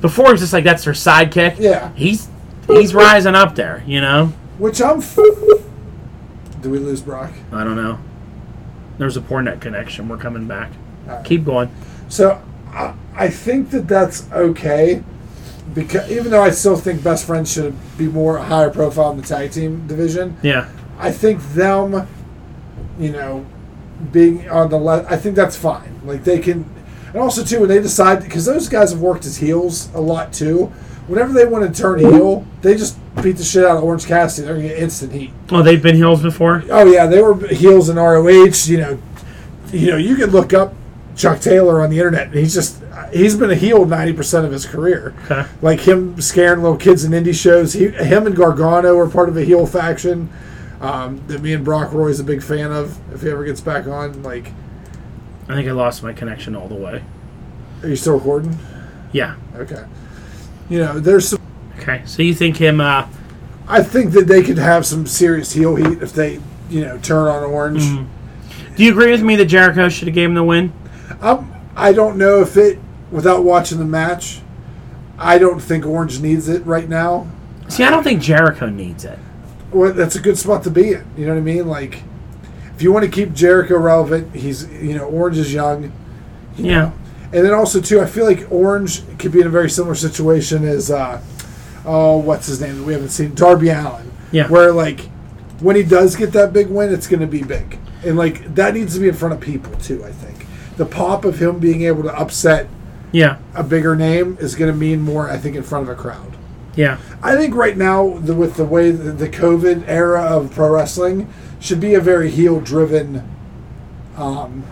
before 0.01 0.27
he 0.27 0.31
was 0.33 0.41
just 0.41 0.53
like 0.53 0.63
that's 0.63 0.85
their 0.85 0.93
sidekick. 0.93 1.59
Yeah. 1.59 1.93
He's 1.95 2.29
he's 2.69 2.95
rising 2.95 3.35
up 3.35 3.57
there. 3.57 3.83
You 3.89 4.01
know. 4.01 4.27
Which 4.57 4.81
I'm. 4.81 4.99
F- 4.99 5.17
Do 6.61 6.71
we 6.71 6.79
lose 6.79 7.01
Brock? 7.01 7.33
I 7.51 7.65
don't 7.65 7.75
know. 7.75 7.99
There's 8.99 9.17
a 9.17 9.21
poor 9.21 9.43
net 9.43 9.61
connection. 9.61 10.09
We're 10.09 10.19
coming 10.19 10.47
back. 10.47 10.71
Alright. 11.09 11.25
Keep 11.25 11.45
going. 11.45 11.75
So 12.09 12.41
I, 12.73 12.95
I 13.15 13.29
think 13.29 13.71
that 13.71 13.87
that's 13.89 14.31
okay, 14.33 15.03
because 15.75 16.11
even 16.11 16.31
though 16.31 16.43
I 16.43 16.51
still 16.51 16.77
think 16.77 17.03
best 17.05 17.27
friends 17.27 17.53
should 17.53 17.75
be 17.99 18.07
more 18.07 18.39
higher 18.39 18.71
profile 18.71 19.11
in 19.13 19.19
the 19.19 19.27
tag 19.27 19.53
team 19.53 19.87
division, 19.87 20.37
Yeah. 20.43 20.69
I 20.99 21.11
think 21.11 21.43
them, 21.55 22.07
you 22.99 23.11
know, 23.13 23.45
being 24.13 24.49
on 24.49 24.71
the 24.71 24.79
left, 24.79 25.11
I 25.11 25.17
think 25.17 25.35
that's 25.37 25.57
fine. 25.57 26.01
Like 26.05 26.25
they 26.25 26.39
can, 26.39 26.65
and 27.09 27.17
also 27.17 27.45
too 27.45 27.61
when 27.61 27.69
they 27.69 27.81
decide 27.81 28.23
because 28.23 28.45
those 28.45 28.69
guys 28.69 28.93
have 28.93 29.01
worked 29.01 29.25
as 29.27 29.37
heels 29.37 29.93
a 29.95 30.01
lot 30.01 30.33
too. 30.33 30.67
Whenever 31.09 31.33
they 31.33 31.45
want 31.45 31.73
to 31.75 31.83
turn 31.83 31.99
heel, 31.99 32.47
they 32.63 32.77
just 32.77 32.97
beat 33.23 33.33
the 33.37 33.43
shit 33.45 33.65
out 33.65 33.77
of 33.79 33.83
Orange 33.85 34.07
Cassidy. 34.07 34.47
They're 34.47 34.57
gonna 34.57 34.69
get 34.69 34.79
instant 34.79 35.13
heat. 35.13 35.33
Oh, 35.51 35.63
they've 35.63 35.83
been 35.83 35.97
heels 35.97 36.23
before. 36.23 36.63
Oh 36.71 36.87
yeah, 36.91 37.07
they 37.07 37.21
were 37.21 37.37
heels 37.49 37.89
in 37.89 37.97
ROH. 37.97 38.67
You 38.67 38.79
know, 38.79 38.99
you 39.73 39.91
know, 39.91 39.97
you 39.97 40.15
can 40.17 40.31
look 40.31 40.53
up 40.55 40.73
Chuck 41.17 41.41
Taylor 41.41 41.81
on 41.83 41.91
the 41.91 41.99
internet. 41.99 42.29
and 42.29 42.35
He's 42.35 42.55
just 42.55 42.83
he's 43.13 43.37
been 43.37 43.51
a 43.51 43.55
heel 43.55 43.85
ninety 43.85 44.13
percent 44.13 44.47
of 44.47 44.53
his 44.53 44.67
career. 44.67 45.15
Okay. 45.25 45.49
Like 45.61 45.81
him 45.81 46.21
scaring 46.21 46.63
little 46.63 46.77
kids 46.79 47.05
in 47.05 47.13
indie 47.13 47.35
shows. 47.35 47.73
He, 47.75 47.89
him 47.89 48.27
and 48.27 48.35
Gargano 48.37 48.97
are 48.99 49.09
part 49.09 49.29
of 49.29 49.37
a 49.37 49.45
heel 49.45 49.67
faction 49.67 50.31
um, 50.81 51.23
that 51.29 51.43
me 51.43 51.53
and 51.53 51.65
Brock 51.65 51.93
Roy's 51.93 52.19
a 52.21 52.25
big 52.25 52.43
fan 52.43 52.73
of. 52.73 52.99
If 53.15 53.23
he 53.23 53.31
ever 53.31 53.45
gets 53.45 53.61
back 53.61 53.87
on, 53.87 54.23
like, 54.23 54.53
I 55.49 55.55
think 55.55 55.69
I 55.69 55.73
lost 55.73 56.03
my 56.03 56.13
connection 56.13 56.57
all 56.57 56.69
the 56.69 56.75
way. 56.75 57.03
are 57.83 57.89
you 57.89 57.97
still 57.97 58.15
recording? 58.15 58.59
Yeah. 59.13 59.37
Okay. 59.57 59.85
You 60.69 60.79
know, 60.79 60.99
there's 60.99 61.29
some. 61.29 61.41
Okay. 61.79 62.03
So 62.07 62.23
you 62.23 62.35
think 62.35 62.57
him? 62.57 62.81
uh 62.81 63.07
I 63.69 63.83
think 63.83 64.13
that 64.13 64.27
they 64.27 64.43
could 64.43 64.59
have 64.59 64.85
some 64.85 65.07
serious 65.07 65.53
heel 65.53 65.77
heat 65.77 66.03
if 66.03 66.13
they, 66.13 66.41
you 66.69 66.81
know, 66.85 66.99
turn 66.99 67.29
on 67.29 67.45
Orange. 67.45 67.83
Do 68.77 68.85
you 68.85 68.91
agree 68.91 69.11
with 69.13 69.23
me 69.23 69.37
that 69.37 69.45
Jericho 69.47 69.89
should 69.89 70.09
have 70.09 70.15
gave 70.15 70.29
him 70.29 70.35
the 70.35 70.43
win? 70.43 70.73
Um, 71.23 71.53
I 71.77 71.93
don't 71.93 72.19
know 72.19 72.41
if 72.43 72.57
it, 72.57 72.79
without 73.11 73.45
watching 73.45 73.79
the 73.79 73.85
match, 73.85 74.41
I 75.19 75.39
don't 75.39 75.61
think 75.61 75.87
Orange 75.87 76.21
needs 76.21 76.49
it 76.49 76.65
right 76.67 76.89
now. 76.89 77.29
See, 77.69 77.85
I 77.85 77.91
don't 77.91 78.03
think 78.03 78.21
Jericho 78.21 78.69
needs 78.69 79.05
it. 79.05 79.19
Well, 79.71 79.93
that's 79.93 80.17
a 80.17 80.21
good 80.21 80.37
spot 80.37 80.65
to 80.65 80.71
be 80.71 80.93
in. 80.93 81.05
You 81.17 81.27
know 81.27 81.33
what 81.35 81.39
I 81.39 81.43
mean? 81.43 81.67
Like, 81.69 82.03
if 82.75 82.83
you 82.83 82.93
want 82.93 83.05
to 83.05 83.11
keep 83.11 83.33
Jericho 83.33 83.79
relevant, 83.79 84.35
he's, 84.35 84.69
you 84.71 84.95
know, 84.95 85.05
Orange 85.05 85.39
is 85.39 85.55
young. 85.55 85.85
you 86.57 86.67
Yeah. 86.67 86.79
know. 86.81 86.93
And 87.33 87.47
then 87.47 87.55
also, 87.55 87.81
too, 87.81 88.01
I 88.01 88.05
feel 88.07 88.27
like 88.27 88.47
Orange 88.51 89.03
could 89.19 89.33
be 89.33 89.41
in 89.41 89.47
a 89.47 89.51
very 89.51 89.71
similar 89.71 89.95
situation 89.95 90.65
as, 90.67 90.91
uh, 90.91 91.19
oh, 91.87 92.19
what's 92.19 92.47
his 92.47 92.61
name 92.61 92.77
that 92.79 92.85
we 92.85 92.93
haven't 92.93 93.09
seen? 93.09 93.35
Darby 93.35 93.71
Allin. 93.71 94.11
Yeah. 94.33 94.49
Where, 94.49 94.71
like, 94.73 95.09
when 95.61 95.77
he 95.77 95.83
does 95.83 96.15
get 96.17 96.33
that 96.33 96.53
big 96.53 96.67
win, 96.69 96.93
it's 96.93 97.07
going 97.07 97.21
to 97.21 97.27
be 97.27 97.43
big. 97.43 97.79
And, 98.05 98.19
like, 98.19 98.55
that 98.57 98.75
needs 98.75 98.93
to 98.95 99.01
be 99.01 99.09
in 99.09 99.15
front 99.15 99.33
of 99.33 99.41
people, 99.41 99.73
too, 99.77 100.05
I 100.05 100.11
think. 100.11 100.32
The 100.83 100.89
pop 100.89 101.25
of 101.25 101.39
him 101.41 101.61
being 101.61 101.83
able 101.83 102.03
to 102.03 102.13
upset 102.13 102.67
Yeah. 103.13 103.37
a 103.55 103.63
bigger 103.63 103.95
name 103.95 104.37
is 104.41 104.57
going 104.57 104.69
to 104.73 104.77
mean 104.77 105.01
more, 105.01 105.31
I 105.31 105.37
think, 105.37 105.55
in 105.55 105.63
front 105.63 105.89
of 105.89 105.97
a 105.97 106.01
crowd. 106.01 106.37
Yeah. 106.75 106.99
I 107.23 107.37
think 107.37 107.55
right 107.55 107.77
now, 107.77 108.19
the, 108.19 108.35
with 108.35 108.57
the 108.57 108.65
way 108.65 108.91
the, 108.91 109.13
the 109.13 109.29
COVID 109.29 109.85
era 109.87 110.23
of 110.23 110.51
pro 110.53 110.71
wrestling, 110.75 111.33
should 111.61 111.79
be 111.79 111.95
a 111.95 112.01
very 112.01 112.33
heel 112.33 112.59
driven, 112.61 113.23
um, 114.17 114.65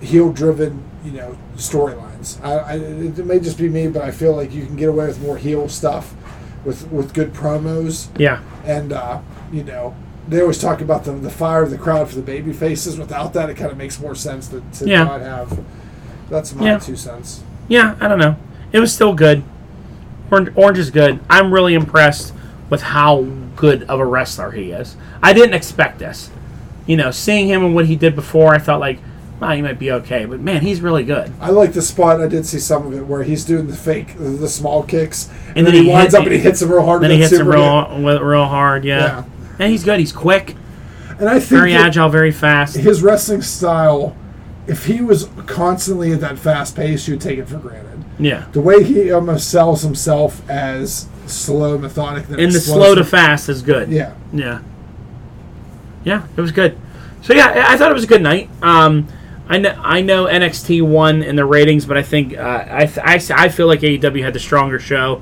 heel 0.00 0.32
driven, 0.32 0.82
you 1.04 1.12
know, 1.12 1.36
storylines. 1.56 2.42
I, 2.42 2.52
I, 2.56 2.72
it 2.76 3.26
may 3.26 3.38
just 3.38 3.58
be 3.58 3.68
me, 3.68 3.88
but 3.88 4.00
I 4.00 4.12
feel 4.12 4.34
like 4.34 4.50
you 4.54 4.64
can 4.64 4.76
get 4.76 4.88
away 4.88 5.08
with 5.08 5.20
more 5.20 5.36
heel 5.36 5.68
stuff 5.68 6.14
with 6.64 6.88
with 6.90 7.12
good 7.12 7.34
promos 7.34 8.08
Yeah. 8.18 8.40
and 8.64 8.94
uh, 8.94 9.20
you 9.52 9.62
know. 9.62 9.94
They 10.30 10.40
always 10.40 10.58
talk 10.58 10.80
about 10.80 11.04
the, 11.04 11.12
the 11.12 11.30
fire 11.30 11.62
of 11.62 11.70
the 11.70 11.76
crowd 11.78 12.08
for 12.08 12.14
the 12.14 12.22
baby 12.22 12.52
faces. 12.52 12.98
Without 12.98 13.32
that, 13.34 13.50
it 13.50 13.54
kind 13.56 13.70
of 13.70 13.76
makes 13.76 14.00
more 14.00 14.14
sense 14.14 14.48
to, 14.48 14.62
to 14.74 14.86
Yeah. 14.88 15.04
not 15.04 15.20
have. 15.20 15.58
That's 16.30 16.54
my 16.54 16.64
Yeah. 16.66 16.78
two 16.78 16.96
cents. 16.96 17.42
Yeah, 17.68 17.96
I 18.00 18.06
don't 18.08 18.18
know. 18.18 18.36
It 18.72 18.78
was 18.80 18.92
still 18.94 19.12
good. 19.12 19.42
Orange, 20.30 20.50
Orange 20.54 20.78
is 20.78 20.90
good. 20.90 21.18
I'm 21.28 21.52
really 21.52 21.74
impressed 21.74 22.32
with 22.70 22.82
how 22.82 23.26
good 23.56 23.82
of 23.84 23.98
a 23.98 24.06
wrestler 24.06 24.52
he 24.52 24.70
is. 24.70 24.96
I 25.22 25.32
didn't 25.32 25.54
expect 25.54 25.98
this. 25.98 26.30
You 26.86 26.96
know, 26.96 27.10
seeing 27.10 27.48
him 27.48 27.64
and 27.64 27.74
what 27.74 27.86
he 27.86 27.96
did 27.96 28.14
before, 28.14 28.54
I 28.54 28.58
thought 28.58 28.78
like, 28.80 29.00
well, 29.40 29.50
he 29.50 29.62
might 29.62 29.78
be 29.80 29.90
okay. 29.92 30.24
But 30.26 30.38
man, 30.40 30.60
he's 30.62 30.80
really 30.80 31.02
good. 31.02 31.32
I 31.40 31.50
like 31.50 31.72
the 31.72 31.82
spot. 31.82 32.20
I 32.20 32.28
did 32.28 32.46
see 32.46 32.58
some 32.60 32.86
of 32.86 32.92
it 32.94 33.06
where 33.06 33.22
he's 33.24 33.44
doing 33.44 33.66
the 33.66 33.76
fake, 33.76 34.14
the 34.16 34.48
small 34.48 34.82
kicks, 34.84 35.28
and, 35.48 35.58
And 35.58 35.66
then, 35.66 35.74
then 35.74 35.84
he 35.84 35.90
winds 35.90 36.12
hit- 36.14 36.20
up 36.20 36.26
and 36.26 36.34
he 36.34 36.40
hits 36.40 36.62
him 36.62 36.70
real 36.70 36.84
hard. 36.84 37.02
Then 37.02 37.10
he 37.10 37.18
hits 37.18 37.32
him 37.32 37.48
real, 37.48 37.84
hit. 37.86 38.22
real 38.22 38.44
hard. 38.44 38.84
Yeah. 38.84 39.00
Yeah. 39.00 39.24
And 39.60 39.70
he's 39.70 39.84
good. 39.84 40.00
He's 40.00 40.12
quick, 40.12 40.56
And 41.18 41.28
I 41.28 41.34
think 41.38 41.50
very 41.50 41.74
agile, 41.74 42.08
very 42.08 42.32
fast. 42.32 42.76
his 42.76 43.02
wrestling 43.02 43.42
style, 43.42 44.16
if 44.66 44.86
he 44.86 45.00
was 45.00 45.28
constantly 45.46 46.12
at 46.12 46.20
that 46.20 46.38
fast 46.38 46.74
pace, 46.74 47.06
you'd 47.06 47.20
take 47.20 47.38
it 47.38 47.48
for 47.48 47.58
granted. 47.58 48.04
Yeah. 48.18 48.46
The 48.52 48.60
way 48.60 48.82
he 48.82 49.12
almost 49.12 49.50
sells 49.50 49.82
himself 49.82 50.48
as 50.48 51.06
slow, 51.26 51.78
methodic, 51.78 52.28
And 52.28 52.52
the 52.52 52.60
slow 52.60 52.94
to 52.94 53.04
fast 53.04 53.48
is 53.48 53.62
good. 53.62 53.90
Yeah, 53.90 54.14
Yeah. 54.32 54.60
Yeah, 56.04 56.26
it 56.36 56.40
was 56.40 56.52
good. 56.52 56.78
So 57.22 57.34
yeah, 57.34 57.66
I 57.68 57.76
thought 57.76 57.90
it 57.90 57.94
was 57.94 58.04
a 58.04 58.08
good 58.08 58.22
night. 58.22 58.48
Um, 58.62 59.06
I 59.48 59.58
know 59.58 59.78
I 59.82 60.00
know 60.00 60.24
NXT 60.24 60.80
won 60.82 61.22
in 61.22 61.36
the 61.36 61.44
ratings, 61.44 61.84
but 61.84 61.98
I 61.98 62.02
think 62.02 62.36
uh, 62.38 62.64
I, 62.70 62.86
th- 62.86 62.98
I 63.36 63.44
I 63.44 63.48
feel 63.50 63.66
like 63.66 63.80
AEW 63.80 64.22
had 64.22 64.32
the 64.32 64.38
stronger 64.38 64.78
show 64.78 65.20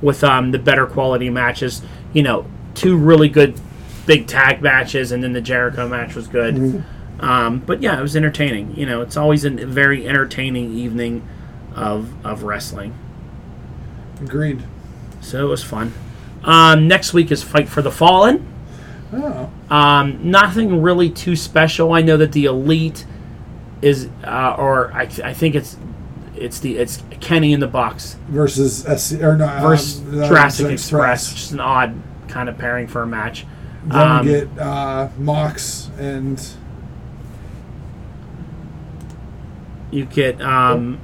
with 0.00 0.22
um, 0.22 0.52
the 0.52 0.58
better 0.60 0.86
quality 0.86 1.30
matches. 1.30 1.82
You 2.12 2.22
know, 2.22 2.46
two 2.74 2.96
really 2.96 3.28
good 3.28 3.58
big 4.06 4.26
tag 4.26 4.62
matches, 4.62 5.12
and 5.12 5.22
then 5.22 5.32
the 5.32 5.40
Jericho 5.40 5.88
match 5.88 6.14
was 6.14 6.26
good. 6.28 6.84
Um, 7.20 7.58
but 7.60 7.82
yeah, 7.82 7.98
it 7.98 8.02
was 8.02 8.16
entertaining. 8.16 8.74
You 8.76 8.86
know, 8.86 9.02
it's 9.02 9.16
always 9.16 9.44
a 9.44 9.50
very 9.50 10.08
entertaining 10.08 10.72
evening 10.72 11.26
of 11.74 12.12
of 12.24 12.42
wrestling. 12.42 12.94
agreed. 14.22 14.62
So 15.20 15.46
it 15.46 15.48
was 15.50 15.62
fun. 15.62 15.92
Um, 16.44 16.88
next 16.88 17.12
week 17.12 17.30
is 17.30 17.42
Fight 17.42 17.68
for 17.68 17.82
the 17.82 17.90
Fallen. 17.90 18.46
Oh, 19.12 19.50
Um, 19.68 20.30
nothing 20.30 20.80
really 20.82 21.10
too 21.10 21.36
special. 21.36 21.92
I 21.92 22.00
know 22.00 22.16
that 22.16 22.32
the 22.32 22.46
elite 22.46 23.04
is, 23.82 24.08
uh, 24.24 24.54
or 24.58 24.92
I, 24.92 25.02
I 25.02 25.32
think 25.34 25.54
it's, 25.54 25.76
it's 26.36 26.60
the 26.60 26.78
it's 26.78 27.02
Kenny 27.20 27.52
in 27.52 27.60
the 27.60 27.66
box 27.66 28.16
versus 28.28 28.84
SC, 28.84 29.20
or 29.20 29.36
not 29.36 29.60
versus 29.62 30.00
um, 30.00 30.22
uh, 30.22 30.28
Jurassic 30.28 30.66
the 30.68 30.72
Express. 30.72 31.32
Just 31.32 31.52
an 31.52 31.60
odd 31.60 31.94
kind 32.28 32.48
of 32.48 32.56
pairing 32.56 32.86
for 32.86 33.02
a 33.02 33.06
match. 33.06 33.44
Then 33.84 33.98
Um, 33.98 34.26
we 34.26 34.32
get 34.32 34.58
uh, 34.58 35.08
Mox 35.18 35.90
and 35.98 36.40
You 39.90 40.04
get, 40.04 40.40
um, 40.40 41.00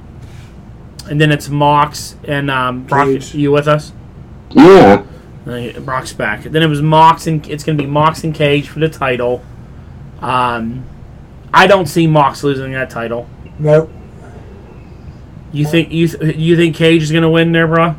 and 1.09 1.19
then 1.19 1.31
it's 1.31 1.49
Mox 1.49 2.15
and 2.25 2.49
um, 2.49 2.83
Brock. 2.83 3.07
Cage. 3.07 3.35
You 3.35 3.51
with 3.51 3.67
us? 3.67 3.91
Yeah. 4.51 5.03
Uh, 5.45 5.79
Brock's 5.81 6.13
back. 6.13 6.43
Then 6.43 6.63
it 6.63 6.67
was 6.67 6.81
Mox 6.81 7.27
and 7.27 7.45
it's 7.49 7.63
going 7.65 7.77
to 7.77 7.83
be 7.83 7.89
Mox 7.89 8.23
and 8.23 8.33
Cage 8.33 8.69
for 8.69 8.79
the 8.79 8.87
title. 8.87 9.43
Um, 10.21 10.85
I 11.53 11.67
don't 11.67 11.85
see 11.87 12.07
Mox 12.07 12.43
losing 12.43 12.71
that 12.73 12.89
title. 12.89 13.27
nope. 13.59 13.91
You 15.53 15.65
think 15.65 15.91
you 15.91 16.07
th- 16.09 16.35
you 16.35 16.55
think 16.57 16.75
Cage 16.75 17.01
is 17.01 17.09
going 17.11 17.23
to 17.23 17.29
win 17.29 17.51
there, 17.53 17.67
bro? 17.67 17.95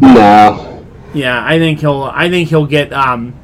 No. 0.00 0.84
Yeah, 1.12 1.44
I 1.44 1.58
think 1.58 1.80
he'll. 1.80 2.04
I 2.14 2.30
think 2.30 2.48
he'll 2.48 2.66
get 2.66 2.92
um. 2.92 3.34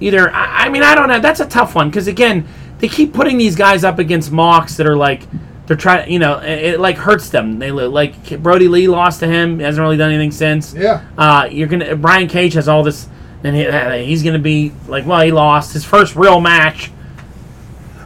Either 0.00 0.30
I, 0.30 0.66
I 0.66 0.68
mean 0.68 0.82
I 0.82 0.94
don't 0.94 1.08
know. 1.08 1.20
That's 1.20 1.40
a 1.40 1.46
tough 1.46 1.74
one 1.74 1.88
because 1.90 2.06
again 2.06 2.46
they 2.78 2.88
keep 2.88 3.12
putting 3.12 3.38
these 3.38 3.56
guys 3.56 3.84
up 3.84 3.98
against 3.98 4.32
Mox 4.32 4.76
that 4.76 4.86
are 4.86 4.96
like 4.96 5.22
they're 5.66 5.76
trying. 5.76 6.10
You 6.10 6.18
know, 6.18 6.38
it, 6.38 6.74
it 6.74 6.80
like 6.80 6.96
hurts 6.96 7.30
them. 7.30 7.58
They 7.58 7.70
like 7.70 8.42
Brodie 8.42 8.68
Lee 8.68 8.88
lost 8.88 9.20
to 9.20 9.26
him. 9.26 9.58
Hasn't 9.60 9.82
really 9.82 9.96
done 9.96 10.10
anything 10.10 10.32
since. 10.32 10.74
Yeah. 10.74 11.04
Uh, 11.16 11.48
you're 11.50 11.68
gonna 11.68 11.96
Brian 11.96 12.28
Cage 12.28 12.54
has 12.54 12.68
all 12.68 12.82
this, 12.82 13.08
and 13.42 13.56
he, 13.56 13.66
uh, 13.66 13.92
he's 13.92 14.22
gonna 14.22 14.38
be 14.38 14.72
like, 14.88 15.06
well, 15.06 15.20
he 15.20 15.30
lost 15.32 15.72
his 15.72 15.84
first 15.84 16.16
real 16.16 16.40
match. 16.40 16.90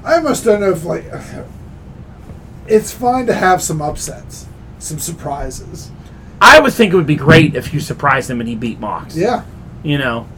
I 0.05 0.17
almost 0.17 0.45
don't 0.45 0.61
know 0.61 0.71
if 0.71 0.85
like 0.85 1.05
it's 2.67 2.93
fine 2.93 3.27
to 3.27 3.35
have 3.35 3.63
some 3.63 3.83
upsets, 3.83 4.47
some 4.79 4.99
surprises. 4.99 5.91
I 6.41 6.61
would 6.61 6.73
think 6.73 6.93
it 6.93 6.97
would 6.97 7.07
be 7.07 7.17
great 7.17 7.57
if 7.57 7.75
you 7.75 7.81
surprised 7.81 8.31
him 8.31 8.41
and 8.41 8.49
he 8.49 8.55
beat 8.55 8.79
Mox. 8.79 9.17
Yeah, 9.17 9.43
You 9.83 9.99
know, 9.99 10.29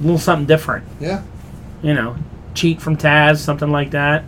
a 0.00 0.02
little 0.02 0.18
something 0.18 0.46
different. 0.46 0.84
yeah. 0.98 1.22
You 1.82 1.94
know, 1.94 2.16
cheat 2.54 2.80
from 2.82 2.96
Taz, 2.96 3.38
something 3.38 3.70
like 3.70 3.92
that. 3.92 4.24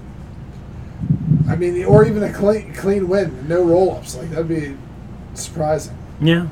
I 1.49 1.57
mean, 1.57 1.85
or 1.85 2.07
even 2.07 2.23
a 2.23 2.33
clean 2.33 2.73
clean 2.73 3.09
win, 3.09 3.47
no 3.49 3.63
roll 3.65 3.93
ups. 3.97 4.17
Like 4.17 4.31
that'd 4.31 4.49
be 4.49 4.77
surprising. 5.35 5.97
Yeah. 6.21 6.47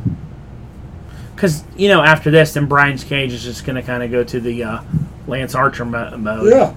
Because 1.34 1.64
you 1.76 1.88
know, 1.88 2.02
after 2.02 2.30
this, 2.30 2.52
then 2.54 2.66
Brian 2.66 2.98
Cage 2.98 3.32
is 3.32 3.42
just 3.42 3.64
gonna 3.64 3.82
kind 3.82 4.02
of 4.02 4.10
go 4.10 4.22
to 4.24 4.40
the 4.40 4.62
uh, 4.64 4.82
Lance 5.26 5.54
Archer 5.54 5.86
mo- 5.86 6.16
mode. 6.18 6.50
Yeah, 6.50 6.74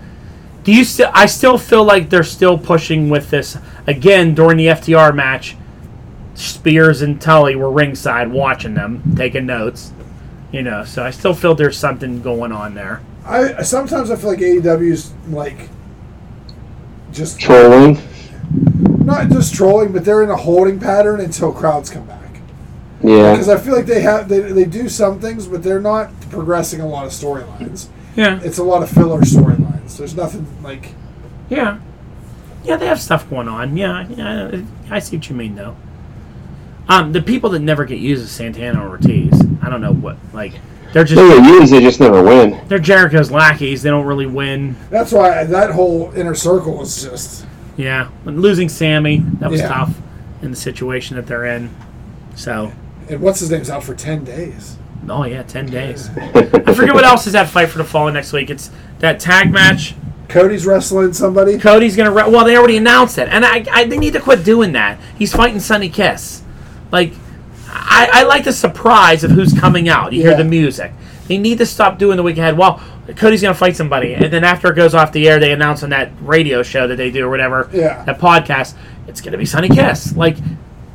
Do 0.63 0.73
you 0.73 0.85
still? 0.85 1.09
I 1.13 1.25
still 1.25 1.57
feel 1.57 1.83
like 1.83 2.09
they're 2.09 2.23
still 2.23 2.57
pushing 2.57 3.09
with 3.09 3.29
this 3.29 3.57
again 3.87 4.33
during 4.35 4.55
the 4.57 4.67
FTR 4.67 5.13
match. 5.13 5.57
Spears 6.35 7.01
and 7.01 7.19
Tully 7.19 7.55
were 7.55 7.69
ringside 7.69 8.31
watching 8.31 8.73
them, 8.73 9.03
taking 9.17 9.45
notes. 9.45 9.91
You 10.53 10.61
know, 10.61 10.85
so 10.85 11.03
I 11.03 11.09
still 11.11 11.33
feel 11.33 11.55
there's 11.55 11.77
something 11.77 12.21
going 12.21 12.51
on 12.53 12.75
there. 12.75 13.01
I 13.25 13.63
sometimes 13.63 14.09
I 14.11 14.15
feel 14.15 14.29
like 14.29 14.39
AEW's 14.39 15.11
like 15.29 15.67
just 17.11 17.39
Trolling. 17.39 17.99
not 19.03 19.29
just 19.29 19.53
trolling, 19.55 19.91
but 19.91 20.05
they're 20.05 20.23
in 20.23 20.29
a 20.29 20.35
holding 20.37 20.79
pattern 20.79 21.19
until 21.21 21.51
crowds 21.51 21.89
come 21.89 22.05
back. 22.05 22.19
Yeah. 23.03 23.31
Because 23.31 23.49
I 23.49 23.57
feel 23.57 23.75
like 23.75 23.85
they 23.87 24.01
have 24.01 24.29
they, 24.29 24.39
they 24.41 24.65
do 24.65 24.87
some 24.89 25.19
things, 25.19 25.47
but 25.47 25.63
they're 25.63 25.81
not 25.81 26.09
progressing 26.29 26.81
a 26.81 26.87
lot 26.87 27.05
of 27.05 27.11
storylines. 27.11 27.87
Yeah, 28.15 28.39
It's 28.43 28.59
a 28.59 28.63
lot 28.63 28.83
of 28.83 28.89
filler 28.91 29.21
storylines. 29.21 29.97
There's 29.97 30.15
nothing 30.15 30.45
like 30.61 30.93
yeah, 31.49 31.79
yeah. 32.63 32.77
They 32.77 32.85
have 32.85 33.01
stuff 33.01 33.27
going 33.29 33.47
on. 33.47 33.75
Yeah, 33.75 34.07
yeah. 34.07 34.61
I 34.91 34.99
see 34.99 35.17
what 35.17 35.29
you 35.29 35.35
mean, 35.35 35.55
though. 35.55 35.75
Um, 36.89 37.13
the 37.13 37.21
people 37.21 37.49
that 37.51 37.59
never 37.59 37.85
get 37.85 37.99
used 37.99 38.23
is 38.23 38.31
Santana 38.31 38.85
or 38.85 38.89
Ortiz. 38.89 39.33
I 39.61 39.69
don't 39.69 39.81
know 39.81 39.93
what 39.93 40.17
like. 40.33 40.53
They're 40.91 41.03
just 41.03 41.15
They 41.19 41.27
get 41.39 41.45
used, 41.47 41.73
they 41.73 41.79
just 41.81 41.99
never 41.99 42.21
win. 42.21 42.61
they're 42.67 42.77
Jericho's 42.77 43.31
lackeys. 43.31 43.81
They 43.81 43.89
don't 43.89 44.05
really 44.05 44.27
win. 44.27 44.75
that's 44.91 45.11
why 45.11 45.43
that 45.43 45.71
whole 45.71 46.11
inner 46.15 46.35
circle 46.35 46.81
is 46.83 47.01
just 47.03 47.45
Yeah, 47.77 48.09
and 48.25 48.41
losing 48.41 48.69
Sammy 48.69 49.23
that 49.39 49.49
was 49.49 49.61
Yeah. 49.61 49.69
tough 49.69 49.95
in 50.43 50.51
the 50.51 50.57
situation 50.57 51.15
that 51.15 51.25
they're 51.25 51.45
in. 51.45 51.71
So, 52.35 52.71
and 53.09 53.21
what's 53.21 53.39
his 53.39 53.49
name's 53.49 53.71
out 53.71 53.83
for 53.83 53.95
ten 53.95 54.23
days. 54.23 54.77
oh 55.09 55.23
yeah, 55.25 55.41
ten 55.41 55.65
days. 55.65 56.09
I 56.17 56.73
forget 56.73 56.93
what 56.93 57.05
else 57.05 57.25
is 57.25 57.33
that 57.33 57.49
fight 57.49 57.69
for 57.69 57.79
the 57.79 57.83
fall 57.85 58.11
next 58.11 58.31
week. 58.33 58.51
It's 58.51 58.69
that 58.99 59.19
tag 59.19 59.51
match. 59.51 59.95
Cody's 60.29 60.65
wrestling 60.67 61.13
somebody. 61.13 61.57
Cody's 61.57 61.95
gonna. 61.95 62.11
Re- 62.11 62.29
well, 62.29 62.45
they 62.45 62.55
already 62.55 62.77
announced 62.77 63.17
it, 63.17 63.29
and 63.29 63.43
I, 63.45 63.65
I 63.71 63.85
they 63.85 63.97
need 63.97 64.13
to 64.13 64.19
quit 64.19 64.43
doing 64.43 64.73
that. 64.73 64.99
He's 65.17 65.33
fighting 65.33 65.59
Sonny 65.59 65.89
Kiss. 65.89 66.42
Like, 66.93 67.11
I, 67.67 68.07
I 68.13 68.23
like 68.23 68.43
the 68.45 68.53
surprise 68.53 69.23
of 69.25 69.31
who's 69.31 69.51
coming 69.51 69.89
out. 69.89 70.13
You 70.13 70.21
Yeah. 70.21 70.29
hear 70.29 70.37
the 70.37 70.43
music. 70.45 70.93
They 71.27 71.37
need 71.37 71.57
to 71.57 71.65
stop 71.65 71.97
doing 71.97 72.17
the 72.17 72.23
week 72.23 72.37
ahead. 72.37 72.57
Well, 72.57 72.81
Cody's 73.17 73.41
gonna 73.41 73.53
fight 73.53 73.75
somebody, 73.75 74.13
and 74.13 74.31
then 74.31 74.43
after 74.45 74.71
it 74.71 74.75
goes 74.75 74.93
off 74.93 75.11
the 75.11 75.27
air, 75.27 75.39
they 75.39 75.51
announce 75.51 75.83
on 75.83 75.89
that 75.89 76.11
radio 76.21 76.63
show 76.63 76.87
that 76.87 76.95
they 76.97 77.09
do 77.11 77.25
or 77.25 77.29
whatever. 77.29 77.69
Yeah. 77.73 78.03
That 78.05 78.19
podcast. 78.19 78.75
It's 79.07 79.19
gonna 79.19 79.37
be 79.37 79.45
Sonny 79.45 79.67
Kiss. 79.69 80.15
Like, 80.15 80.37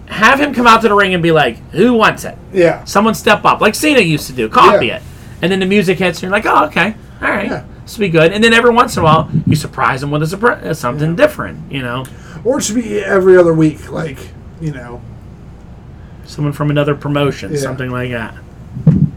have 0.07 0.41
him 0.41 0.55
come 0.55 0.67
out 0.67 0.81
to 0.83 0.89
the 0.89 0.95
ring 0.95 1.13
and 1.15 1.23
be 1.23 1.33
like, 1.33 1.59
"Who 1.73 1.93
wants 1.95 2.25
it?" 2.25 2.37
Yeah, 2.53 2.85
Someone 2.85 3.15
step 3.15 3.45
up, 3.45 3.61
like 3.61 3.75
Cena 3.75 4.01
used 4.01 4.27
to 4.29 4.33
do. 4.33 4.49
Copy 4.49 4.87
Yeah. 4.87 4.97
it, 4.97 5.03
and 5.43 5.53
then 5.53 5.61
the 5.61 5.67
music 5.67 5.99
hits, 5.99 6.19
and 6.19 6.23
you're 6.23 6.31
like, 6.33 6.47
"Oh, 6.47 6.65
okay, 6.67 6.95
all 7.23 7.29
right, 7.31 7.47
Yeah. 7.51 7.63
this 7.85 7.97
will 7.99 8.03
be 8.07 8.09
good." 8.09 8.33
And 8.33 8.43
then 8.43 8.55
every 8.55 8.71
once 8.71 8.97
in 8.97 9.03
a 9.03 9.05
while, 9.05 9.29
you 9.47 9.55
surprise 9.57 10.01
them 10.01 10.11
with 10.11 10.23
a 10.23 10.37
surpri- 10.37 10.65
uh, 10.65 10.73
something 10.75 11.15
different. 11.17 11.71
You 11.71 11.83
know, 11.83 12.05
or 12.45 12.59
it 12.59 12.63
should 12.65 12.77
be 12.77 13.01
every 13.01 13.37
other 13.37 13.53
week. 13.53 13.91
Like 13.93 14.19
you 14.63 14.73
know, 14.73 15.03
someone 16.29 16.53
from 16.53 16.71
another 16.71 16.95
promotion, 16.95 17.53
Yeah. 17.53 17.59
something 17.59 17.91
like 17.91 18.11
that. 18.11 18.35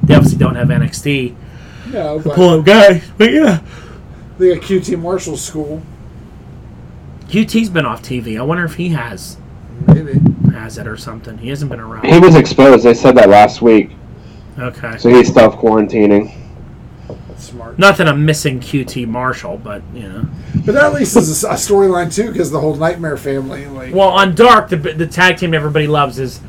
They 0.03 0.16
obviously 0.16 0.39
don't 0.39 0.55
have 0.55 0.70
NXT 0.70 1.36
no, 1.91 2.20
but 2.20 2.38
up 2.39 2.66
guys, 2.66 3.03
but 3.18 3.32
yeah, 3.32 3.59
they 4.39 4.55
got 4.55 4.64
QT 4.64 4.97
Marshall 4.99 5.38
School. 5.38 5.82
QT's 7.28 7.70
been 7.70 7.86
off 7.86 8.01
TV. 8.01 8.38
I 8.38 8.41
wonder 8.43 8.66
if 8.66 8.76
he 8.76 8.89
has 8.89 9.38
Maybe. 9.88 10.20
has 10.53 10.78
it 10.78 10.88
or 10.88 10.97
something. 10.97 11.38
He 11.38 11.49
hasn't 11.49 11.70
been 11.72 11.80
around. 11.80 12.05
He 12.05 12.20
was 12.20 12.36
exposed, 12.36 12.84
they 12.86 12.93
said 12.93 13.16
that 13.18 13.30
last 13.30 13.62
week. 13.62 13.91
Okay, 14.59 14.97
So 14.97 15.09
he's 15.09 15.34
self 15.34 15.55
quarantining. 15.57 16.34
That's 17.28 17.45
smart. 17.45 17.80
not 17.80 17.97
that 17.97 18.07
I'm 18.07 18.26
missing 18.26 18.59
QT 18.59 19.07
Marshall, 19.07 19.57
but 19.64 19.82
you 19.93 20.07
know. 20.09 20.26
But 20.66 20.74
that 20.76 20.84
at 20.86 20.93
least 20.93 21.16
is 21.18 21.43
a, 21.43 21.49
a 21.49 21.53
storyline 21.53 22.14
too, 22.14 22.32
because 22.32 22.51
the 22.51 22.59
whole 22.59 22.76
Nightmare 22.76 23.18
family, 23.18 23.66
like, 23.68 23.93
Well, 23.93 24.09
on 24.09 24.36
Dark, 24.36 24.70
the 24.70 24.76
the 24.78 25.07
tag 25.07 25.38
team 25.38 25.53
everybody 25.53 25.88
loves 25.88 26.20
is 26.20 26.41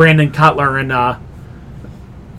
Brandon 0.00 0.32
Cutler 0.32 0.78
and 0.78 0.90
uh, 0.90 1.18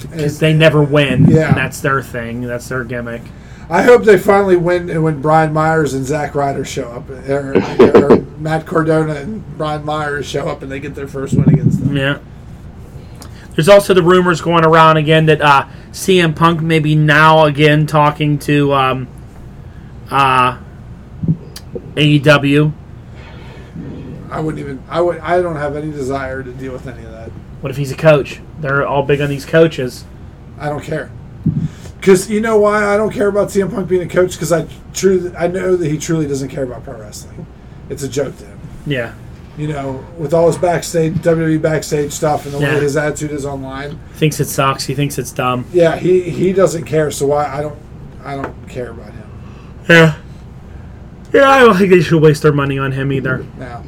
because 0.01 0.39
they 0.39 0.51
never 0.51 0.81
win. 0.81 1.29
Yeah. 1.29 1.49
and 1.49 1.57
that's 1.57 1.79
their 1.79 2.01
thing. 2.01 2.41
That's 2.41 2.67
their 2.67 2.83
gimmick. 2.83 3.21
I 3.69 3.83
hope 3.83 4.03
they 4.03 4.17
finally 4.17 4.57
win 4.57 5.03
when 5.03 5.21
Brian 5.21 5.53
Myers 5.53 5.93
and 5.93 6.03
Zack 6.03 6.33
Ryder 6.33 6.65
show 6.65 6.89
up, 6.89 7.07
or, 7.29 7.53
or 7.95 8.21
Matt 8.39 8.65
Cardona 8.65 9.13
and 9.13 9.45
Brian 9.59 9.85
Myers 9.85 10.25
show 10.25 10.47
up, 10.47 10.63
and 10.63 10.71
they 10.71 10.79
get 10.79 10.95
their 10.95 11.07
first 11.07 11.35
win 11.35 11.49
against 11.49 11.81
them. 11.81 11.95
Yeah. 11.95 12.17
There's 13.55 13.69
also 13.69 13.93
the 13.93 14.01
rumors 14.01 14.41
going 14.41 14.65
around 14.65 14.97
again 14.97 15.27
that 15.27 15.39
uh, 15.39 15.67
CM 15.91 16.35
Punk 16.35 16.61
may 16.61 16.79
be 16.79 16.95
now 16.95 17.45
again 17.45 17.85
talking 17.85 18.39
to 18.39 18.73
um, 18.73 19.07
uh, 20.09 20.57
AEW. 21.93 22.73
I 24.31 24.39
wouldn't 24.39 24.63
even. 24.63 24.83
I 24.89 24.99
would. 24.99 25.19
I 25.19 25.39
don't 25.43 25.57
have 25.57 25.75
any 25.75 25.91
desire 25.91 26.41
to 26.41 26.51
deal 26.53 26.73
with 26.73 26.87
any 26.87 27.03
of 27.03 27.10
that. 27.10 27.10
What 27.61 27.69
if 27.71 27.77
he's 27.77 27.91
a 27.91 27.95
coach? 27.97 28.41
They're 28.59 28.85
all 28.85 29.03
big 29.03 29.21
on 29.21 29.29
these 29.29 29.45
coaches. 29.45 30.05
I 30.59 30.69
don't 30.69 30.83
care. 30.83 31.11
Because 31.99 32.29
you 32.29 32.41
know 32.41 32.57
why 32.59 32.83
I 32.93 32.97
don't 32.97 33.11
care 33.13 33.27
about 33.27 33.49
CM 33.49 33.71
Punk 33.71 33.87
being 33.87 34.01
a 34.01 34.07
coach? 34.07 34.33
Because 34.33 34.51
I 34.51 34.67
truly, 34.93 35.35
I 35.35 35.47
know 35.47 35.75
that 35.75 35.87
he 35.89 35.97
truly 35.97 36.27
doesn't 36.27 36.49
care 36.49 36.63
about 36.63 36.83
pro 36.83 36.99
wrestling. 36.99 37.45
It's 37.89 38.03
a 38.03 38.09
joke 38.09 38.37
to 38.37 38.45
him. 38.45 38.59
Yeah. 38.85 39.13
You 39.57 39.67
know, 39.67 40.03
with 40.17 40.33
all 40.33 40.47
his 40.47 40.57
backstage 40.57 41.13
WWE 41.15 41.61
backstage 41.61 42.11
stuff 42.13 42.45
and 42.45 42.53
the 42.55 42.59
Yeah. 42.59 42.75
way 42.75 42.79
his 42.81 42.97
attitude 42.97 43.31
is 43.31 43.45
online. 43.45 43.99
Thinks 44.13 44.39
it 44.39 44.45
sucks. 44.47 44.85
He 44.85 44.95
thinks 44.95 45.17
it's 45.19 45.31
dumb. 45.31 45.65
Yeah, 45.73 45.97
he 45.97 46.21
he 46.29 46.53
doesn't 46.53 46.85
care. 46.85 47.11
So 47.11 47.27
why 47.27 47.45
I 47.45 47.61
don't 47.61 47.77
I 48.23 48.35
don't 48.35 48.67
care 48.69 48.91
about 48.91 49.11
him 49.13 49.29
Yeah. 49.89 50.15
Yeah, 51.33 51.49
I 51.49 51.59
don't 51.59 51.77
think 51.77 51.91
they 51.91 52.01
should 52.01 52.21
waste 52.21 52.41
their 52.43 52.51
money 52.53 52.77
on 52.79 52.91
him 52.93 53.11
either. 53.11 53.45
now. 53.59 53.83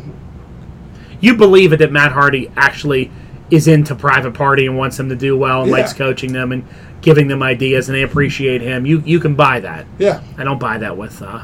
You 1.20 1.36
believe 1.36 1.72
it 1.74 1.78
that 1.78 1.92
Matt 1.92 2.12
Hardy 2.12 2.52
actually 2.58 3.10
is 3.54 3.68
into 3.68 3.94
private 3.96 4.34
party 4.34 4.66
and 4.66 4.78
wants 4.78 4.98
them 4.98 5.10
to 5.10 5.16
do 5.16 5.38
well 5.38 5.62
and 5.62 5.70
Yeah. 5.70 5.78
likes 5.78 5.94
coaching 5.94 6.34
them 6.34 6.52
and 6.52 6.66
giving 7.02 7.28
them 7.28 7.44
ideas 7.44 7.90
and 7.90 7.96
they 7.98 8.02
appreciate 8.04 8.62
him. 8.62 8.86
You 8.86 9.02
you 9.06 9.20
can 9.20 9.36
buy 9.36 9.60
that. 9.60 9.86
Yeah, 10.00 10.22
I 10.38 10.44
don't 10.44 10.60
buy 10.60 10.78
that 10.80 10.98
with 10.98 11.22
uh 11.22 11.44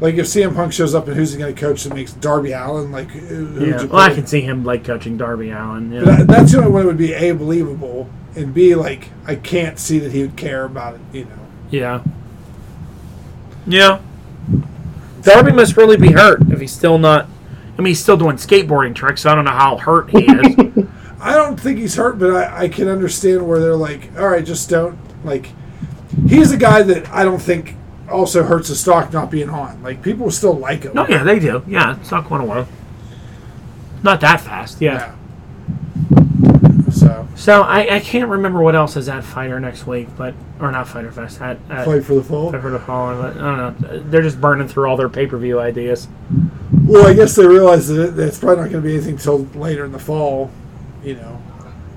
like 0.00 0.14
if 0.14 0.26
CM 0.26 0.54
Punk 0.54 0.72
shows 0.72 0.94
up 0.94 1.08
and 1.08 1.16
who's 1.16 1.32
he 1.32 1.38
going 1.38 1.52
to 1.52 1.60
coach 1.60 1.82
that 1.82 1.92
makes 1.94 2.12
Darby 2.12 2.52
Allin 2.52 2.92
like 2.92 3.08
who, 3.10 3.66
yeah. 3.66 3.82
Well, 3.84 3.96
I 3.96 4.08
put? 4.08 4.14
can 4.16 4.26
see 4.28 4.40
him 4.42 4.64
like 4.64 4.84
coaching 4.84 5.16
Darby 5.16 5.50
Allin. 5.50 5.90
Yeah. 5.90 6.02
That, 6.04 6.26
that's 6.28 6.52
the 6.52 6.58
only 6.58 6.70
one 6.70 6.82
that 6.82 6.88
would 6.88 6.96
be 6.98 7.14
a 7.14 7.32
believable 7.32 8.08
and 8.36 8.54
b 8.54 8.74
like 8.76 9.08
I 9.26 9.34
can't 9.34 9.78
see 9.78 9.98
that 9.98 10.12
he 10.12 10.22
would 10.22 10.36
care 10.36 10.64
about 10.64 10.94
it. 10.94 11.00
You 11.12 11.24
know. 11.24 11.30
Yeah. 11.70 12.02
Yeah. 13.66 14.00
Darby 15.22 15.52
must 15.52 15.76
really 15.76 15.96
be 15.96 16.12
hurt 16.12 16.40
if 16.50 16.60
he's 16.60 16.72
still 16.72 16.98
not. 16.98 17.26
I 17.76 17.80
mean, 17.82 17.88
he's 17.92 18.00
still 18.00 18.16
doing 18.16 18.36
skateboarding 18.36 18.94
tricks. 18.94 19.22
So 19.22 19.30
I 19.30 19.34
don't 19.34 19.44
know 19.44 19.50
how 19.50 19.76
hurt 19.78 20.10
he 20.10 20.24
is. 20.24 20.86
I 21.20 21.34
don't 21.34 21.58
think 21.58 21.78
he's 21.78 21.96
hurt, 21.96 22.18
but 22.18 22.30
I, 22.30 22.64
I 22.64 22.68
can 22.68 22.88
understand 22.88 23.46
where 23.48 23.60
they're 23.60 23.76
like, 23.76 24.10
all 24.18 24.28
right, 24.28 24.44
just 24.44 24.68
don't 24.70 24.98
like. 25.24 25.50
He's 26.26 26.52
a 26.52 26.56
guy 26.56 26.82
that 26.82 27.08
I 27.10 27.24
don't 27.24 27.40
think 27.40 27.74
also 28.10 28.42
hurts 28.42 28.68
his 28.68 28.80
stock 28.80 29.12
not 29.12 29.30
being 29.30 29.50
on. 29.50 29.82
Like 29.82 30.02
people 30.02 30.30
still 30.30 30.54
like 30.54 30.84
him. 30.84 30.94
no, 30.94 31.06
yeah, 31.08 31.22
they 31.24 31.38
do. 31.38 31.62
Yeah, 31.66 31.98
it's 31.98 32.10
not 32.10 32.28
going 32.28 32.42
away. 32.42 32.66
Not 34.02 34.20
that 34.20 34.40
fast. 34.40 34.80
Yeah. 34.80 34.94
Yeah. 34.94 35.14
So 36.90 37.28
So 37.34 37.62
I, 37.62 37.96
I 37.96 38.00
can't 38.00 38.30
remember 38.30 38.62
what 38.62 38.74
else 38.74 38.96
is 38.96 39.08
at 39.08 39.24
Fyter 39.24 39.60
next 39.60 39.86
week, 39.86 40.08
but 40.16 40.34
or 40.60 40.72
not 40.72 40.88
Fyter 40.88 41.12
Fest 41.12 41.40
at, 41.40 41.58
at 41.68 41.84
fight 41.84 42.04
for 42.04 42.14
the 42.14 42.24
fall. 42.24 42.50
Fight 42.52 42.62
for 42.62 42.70
the. 42.70 42.78
But 42.78 43.36
I 43.36 43.56
don't 43.56 43.80
know. 43.82 43.98
They're 44.00 44.22
just 44.22 44.40
burning 44.40 44.68
through 44.68 44.88
all 44.88 44.96
their 44.96 45.08
pay 45.08 45.26
per 45.26 45.36
view 45.36 45.60
ideas. 45.60 46.08
Well, 46.84 47.06
I 47.06 47.14
guess 47.14 47.36
they 47.36 47.46
realize 47.46 47.88
that 47.88 48.18
it's 48.18 48.38
probably 48.38 48.62
not 48.64 48.70
going 48.70 48.82
to 48.82 48.88
be 48.88 48.94
anything 48.94 49.18
till 49.18 49.40
later 49.54 49.84
in 49.84 49.92
the 49.92 49.98
fall. 49.98 50.50
You 51.02 51.14
know. 51.16 51.42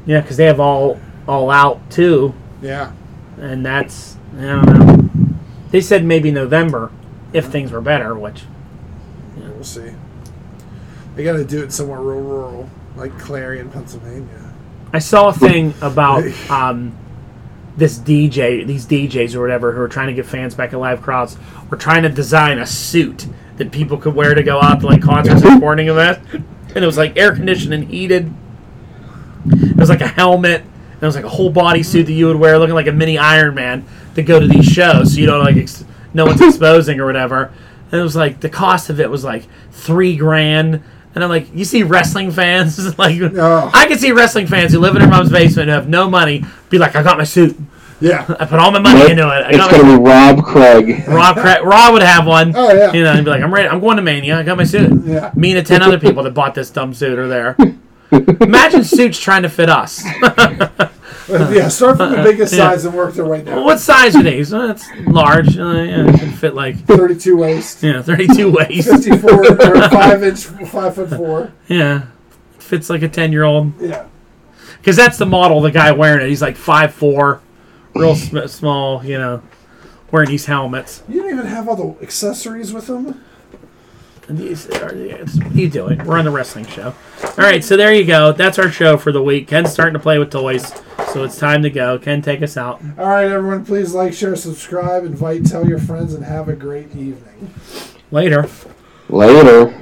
Yeah, 0.06 0.22
because 0.22 0.38
they 0.38 0.46
have 0.46 0.60
all 0.60 1.00
all 1.28 1.50
out 1.52 1.90
too, 1.92 2.34
Yeah. 2.62 2.92
and 3.40 3.66
that's 3.66 4.18
I 4.38 4.42
don't 4.42 4.66
know. 4.66 5.36
They 5.72 5.82
said 5.82 6.04
maybe 6.04 6.32
November 6.32 6.92
if 7.34 7.46
things 7.46 7.72
were 7.72 7.82
better, 7.82 8.16
which 8.18 8.44
We'll 9.38 9.64
see. 9.64 9.92
They 11.16 11.24
got 11.24 11.34
to 11.34 11.46
do 11.46 11.62
it 11.64 11.72
somewhere 11.72 12.00
real 12.00 12.22
rural, 12.22 12.70
like 12.96 13.18
Clarion, 13.20 13.70
Pennsylvania. 13.70 14.52
I 14.92 14.98
saw 15.00 15.28
a 15.30 15.34
thing 15.34 15.74
about 15.82 16.24
um, 16.50 16.98
this 17.78 18.00
DJ, 18.00 18.66
these 18.66 18.86
DJs 18.88 19.36
or 19.36 19.42
whatever, 19.42 19.72
who 19.74 19.82
are 19.82 19.88
trying 19.88 20.08
to 20.08 20.14
get 20.14 20.26
fans 20.26 20.56
back 20.56 20.74
in 20.74 20.80
live 20.80 21.02
crowds, 21.02 21.38
were 21.70 21.78
trying 21.78 22.04
to 22.04 22.10
design 22.10 22.58
a 22.60 22.66
suit 22.66 23.28
that 23.58 23.72
people 23.72 23.98
could 23.98 24.16
wear 24.16 24.34
to 24.34 24.42
go 24.44 24.60
out 24.60 24.80
to 24.80 24.88
like 24.88 25.02
concerts 25.04 25.44
and 25.44 25.58
sporting 25.58 25.90
events, 25.90 26.26
and 26.34 26.84
it 26.84 26.86
was 26.88 26.98
like 26.98 27.16
air 27.18 27.36
conditioned 27.36 27.74
and 27.74 27.84
heated. 27.86 28.34
It 29.82 29.84
was 29.84 29.90
like 29.90 30.02
a 30.02 30.08
helmet. 30.08 30.62
And 30.62 31.04
it 31.04 31.06
was 31.08 31.16
like 31.16 31.26
a 31.26 31.30
whole 31.30 31.50
body 31.50 31.82
suit 31.82 32.06
that 32.06 32.14
you 32.14 32.28
would 32.28 32.36
wear, 32.36 32.60
looking 32.60 32.76
like 32.76 32.86
a 32.88 32.92
mini 32.92 33.18
Iron 33.18 33.56
Man, 33.56 33.84
to 34.16 34.22
go 34.22 34.40
to 34.40 34.46
these 34.48 34.66
shows, 34.66 35.14
so 35.16 35.20
you 35.20 35.26
don't 35.26 35.44
like 35.44 35.56
ex- 35.58 35.84
no 36.14 36.26
one's 36.26 36.42
exposing 36.42 37.00
or 37.00 37.06
whatever. 37.08 37.52
And 37.92 38.00
it 38.00 38.04
was 38.04 38.16
like 38.16 38.40
the 38.40 38.50
cost 38.50 38.90
of 38.92 39.00
it 39.00 39.10
was 39.10 39.24
like 39.24 39.48
three 39.72 40.16
grand. 40.16 40.84
And 41.16 41.24
I'm 41.24 41.30
like, 41.32 41.48
you 41.56 41.66
see 41.66 41.82
wrestling 41.82 42.30
fans 42.32 42.98
like 43.00 43.20
Oh. 43.20 43.72
I 43.74 43.88
can 43.88 43.98
see 43.98 44.12
wrestling 44.12 44.46
fans 44.48 44.74
who 44.74 44.80
live 44.80 44.96
in 44.96 45.02
their 45.02 45.10
mom's 45.10 45.32
basement 45.32 45.70
who 45.70 45.74
have 45.74 45.90
no 45.90 46.08
money 46.10 46.46
be 46.70 46.78
like, 46.78 46.96
I 46.96 47.02
got 47.02 47.18
my 47.18 47.24
suit. 47.24 47.58
Yeah. 48.00 48.24
I 48.40 48.46
put 48.46 48.60
all 48.60 48.72
my 48.72 48.80
money 48.80 49.10
into 49.12 49.24
it. 49.24 49.26
I 49.26 49.50
It's 49.50 49.58
got 49.58 49.72
going 49.72 49.86
my 49.88 49.92
to 49.94 49.98
be 49.98 50.04
Rob 50.04 50.44
Craig. 50.44 51.08
Rob, 51.08 51.36
Cra- 51.36 51.64
Rob 51.64 51.94
would 51.94 52.02
have 52.04 52.26
one. 52.28 52.54
Oh, 52.56 52.72
yeah. 52.74 52.94
You 52.94 53.04
know, 53.04 53.12
and 53.14 53.26
be 53.26 53.30
like, 53.32 53.42
I'm 53.44 53.54
ready. 53.54 53.68
I'm 53.68 53.80
going 53.80 53.98
to 53.98 54.04
Mania. 54.04 54.38
I 54.40 54.44
got 54.44 54.56
my 54.58 54.64
suit. 54.64 55.04
Yeah. 55.06 55.32
Me 55.36 55.56
and 55.56 55.66
ten 55.68 55.82
other 55.82 56.00
people 56.00 56.24
that 56.24 56.34
bought 56.36 56.54
this 56.56 56.70
dumb 56.70 56.94
suit 56.94 57.18
are 57.18 57.28
there. 57.28 57.56
Imagine 58.12 58.84
suits 58.84 59.20
trying 59.20 59.44
to 59.44 59.50
fit 59.50 59.70
us. 59.70 60.04
yeah, 61.30 61.68
start 61.70 61.98
from 61.98 62.12
the 62.12 62.22
biggest 62.24 62.54
Yeah. 62.54 62.72
size 62.72 62.86
and 62.86 62.94
work 62.94 63.14
their 63.14 63.26
way 63.26 63.42
down. 63.42 63.64
what 63.64 63.80
size 63.80 64.16
are 64.16 64.24
these? 64.24 64.52
Well, 64.52 64.72
it's 64.72 64.86
large. 65.08 65.58
Uh, 65.58 65.72
yeah, 65.72 66.10
it 66.10 66.20
can 66.20 66.32
fit 66.32 66.54
like 66.54 66.78
32 66.86 67.38
waist, 67.38 67.82
yeah, 67.84 68.02
32 68.02 68.52
waist. 68.58 68.90
54 68.90 69.32
or 69.32 69.90
5 69.90 70.24
inch, 70.24 70.46
5 70.46 70.96
foot 70.96 71.10
4. 71.10 71.52
Yeah, 71.68 72.08
fits 72.60 72.90
like 72.90 73.02
a 73.02 73.08
10 73.10 73.32
year 73.32 73.44
old. 73.44 73.74
Yeah. 73.80 74.06
Because 74.78 74.96
that's 74.96 75.18
the 75.18 75.26
model. 75.28 75.62
The 75.62 75.72
guy 75.72 75.92
wearing 75.92 76.26
it. 76.26 76.30
He's 76.30 76.42
like 76.42 76.56
five 76.58 76.92
four, 76.92 77.40
real 77.94 78.16
sm- 78.16 78.48
small. 78.48 79.06
You 79.06 79.20
know, 79.20 79.44
wearing 80.12 80.28
these 80.30 80.48
helmets. 80.48 81.04
You 81.08 81.22
don't 81.22 81.32
even 81.34 81.46
have 81.46 81.70
all 81.70 81.76
the 81.76 82.02
accessories 82.04 82.74
with 82.74 82.88
them? 82.88 83.24
And 84.32 84.40
these 84.40 84.66
are 84.70 84.96
it's- 84.96 85.36
what 85.36 85.48
are 85.48 85.58
you 85.58 85.70
doing? 85.70 86.06
We're 86.06 86.18
on 86.18 86.24
the 86.24 86.32
wrestling 86.32 86.66
show. 86.66 86.94
All 87.22 87.34
right, 87.38 87.62
so 87.62 87.76
there 87.76 87.92
you 87.94 88.06
go. 88.06 88.32
That's 88.32 88.58
our 88.58 88.72
show 88.72 88.96
for 88.96 89.12
the 89.12 89.22
week. 89.22 89.50
Ken's 89.50 89.74
starting 89.74 89.92
to 89.92 90.00
play 90.00 90.20
with 90.20 90.32
toys, 90.32 90.72
so 91.12 91.26
it's 91.26 91.38
time 91.38 91.64
to 91.64 91.70
go. 91.70 92.00
Ken, 92.00 92.22
take 92.22 92.42
us 92.42 92.56
out. 92.56 92.82
All 92.98 93.10
right, 93.10 93.26
everyone, 93.30 93.66
please 93.66 93.94
like, 93.94 94.14
share, 94.14 94.38
subscribe, 94.38 95.04
invite, 95.04 95.46
tell 95.46 95.68
your 95.68 95.80
friends, 95.80 96.14
and 96.14 96.24
have 96.24 96.48
a 96.48 96.54
great 96.54 96.96
evening. 96.96 97.54
Later. 98.10 98.48
Later. 99.10 99.81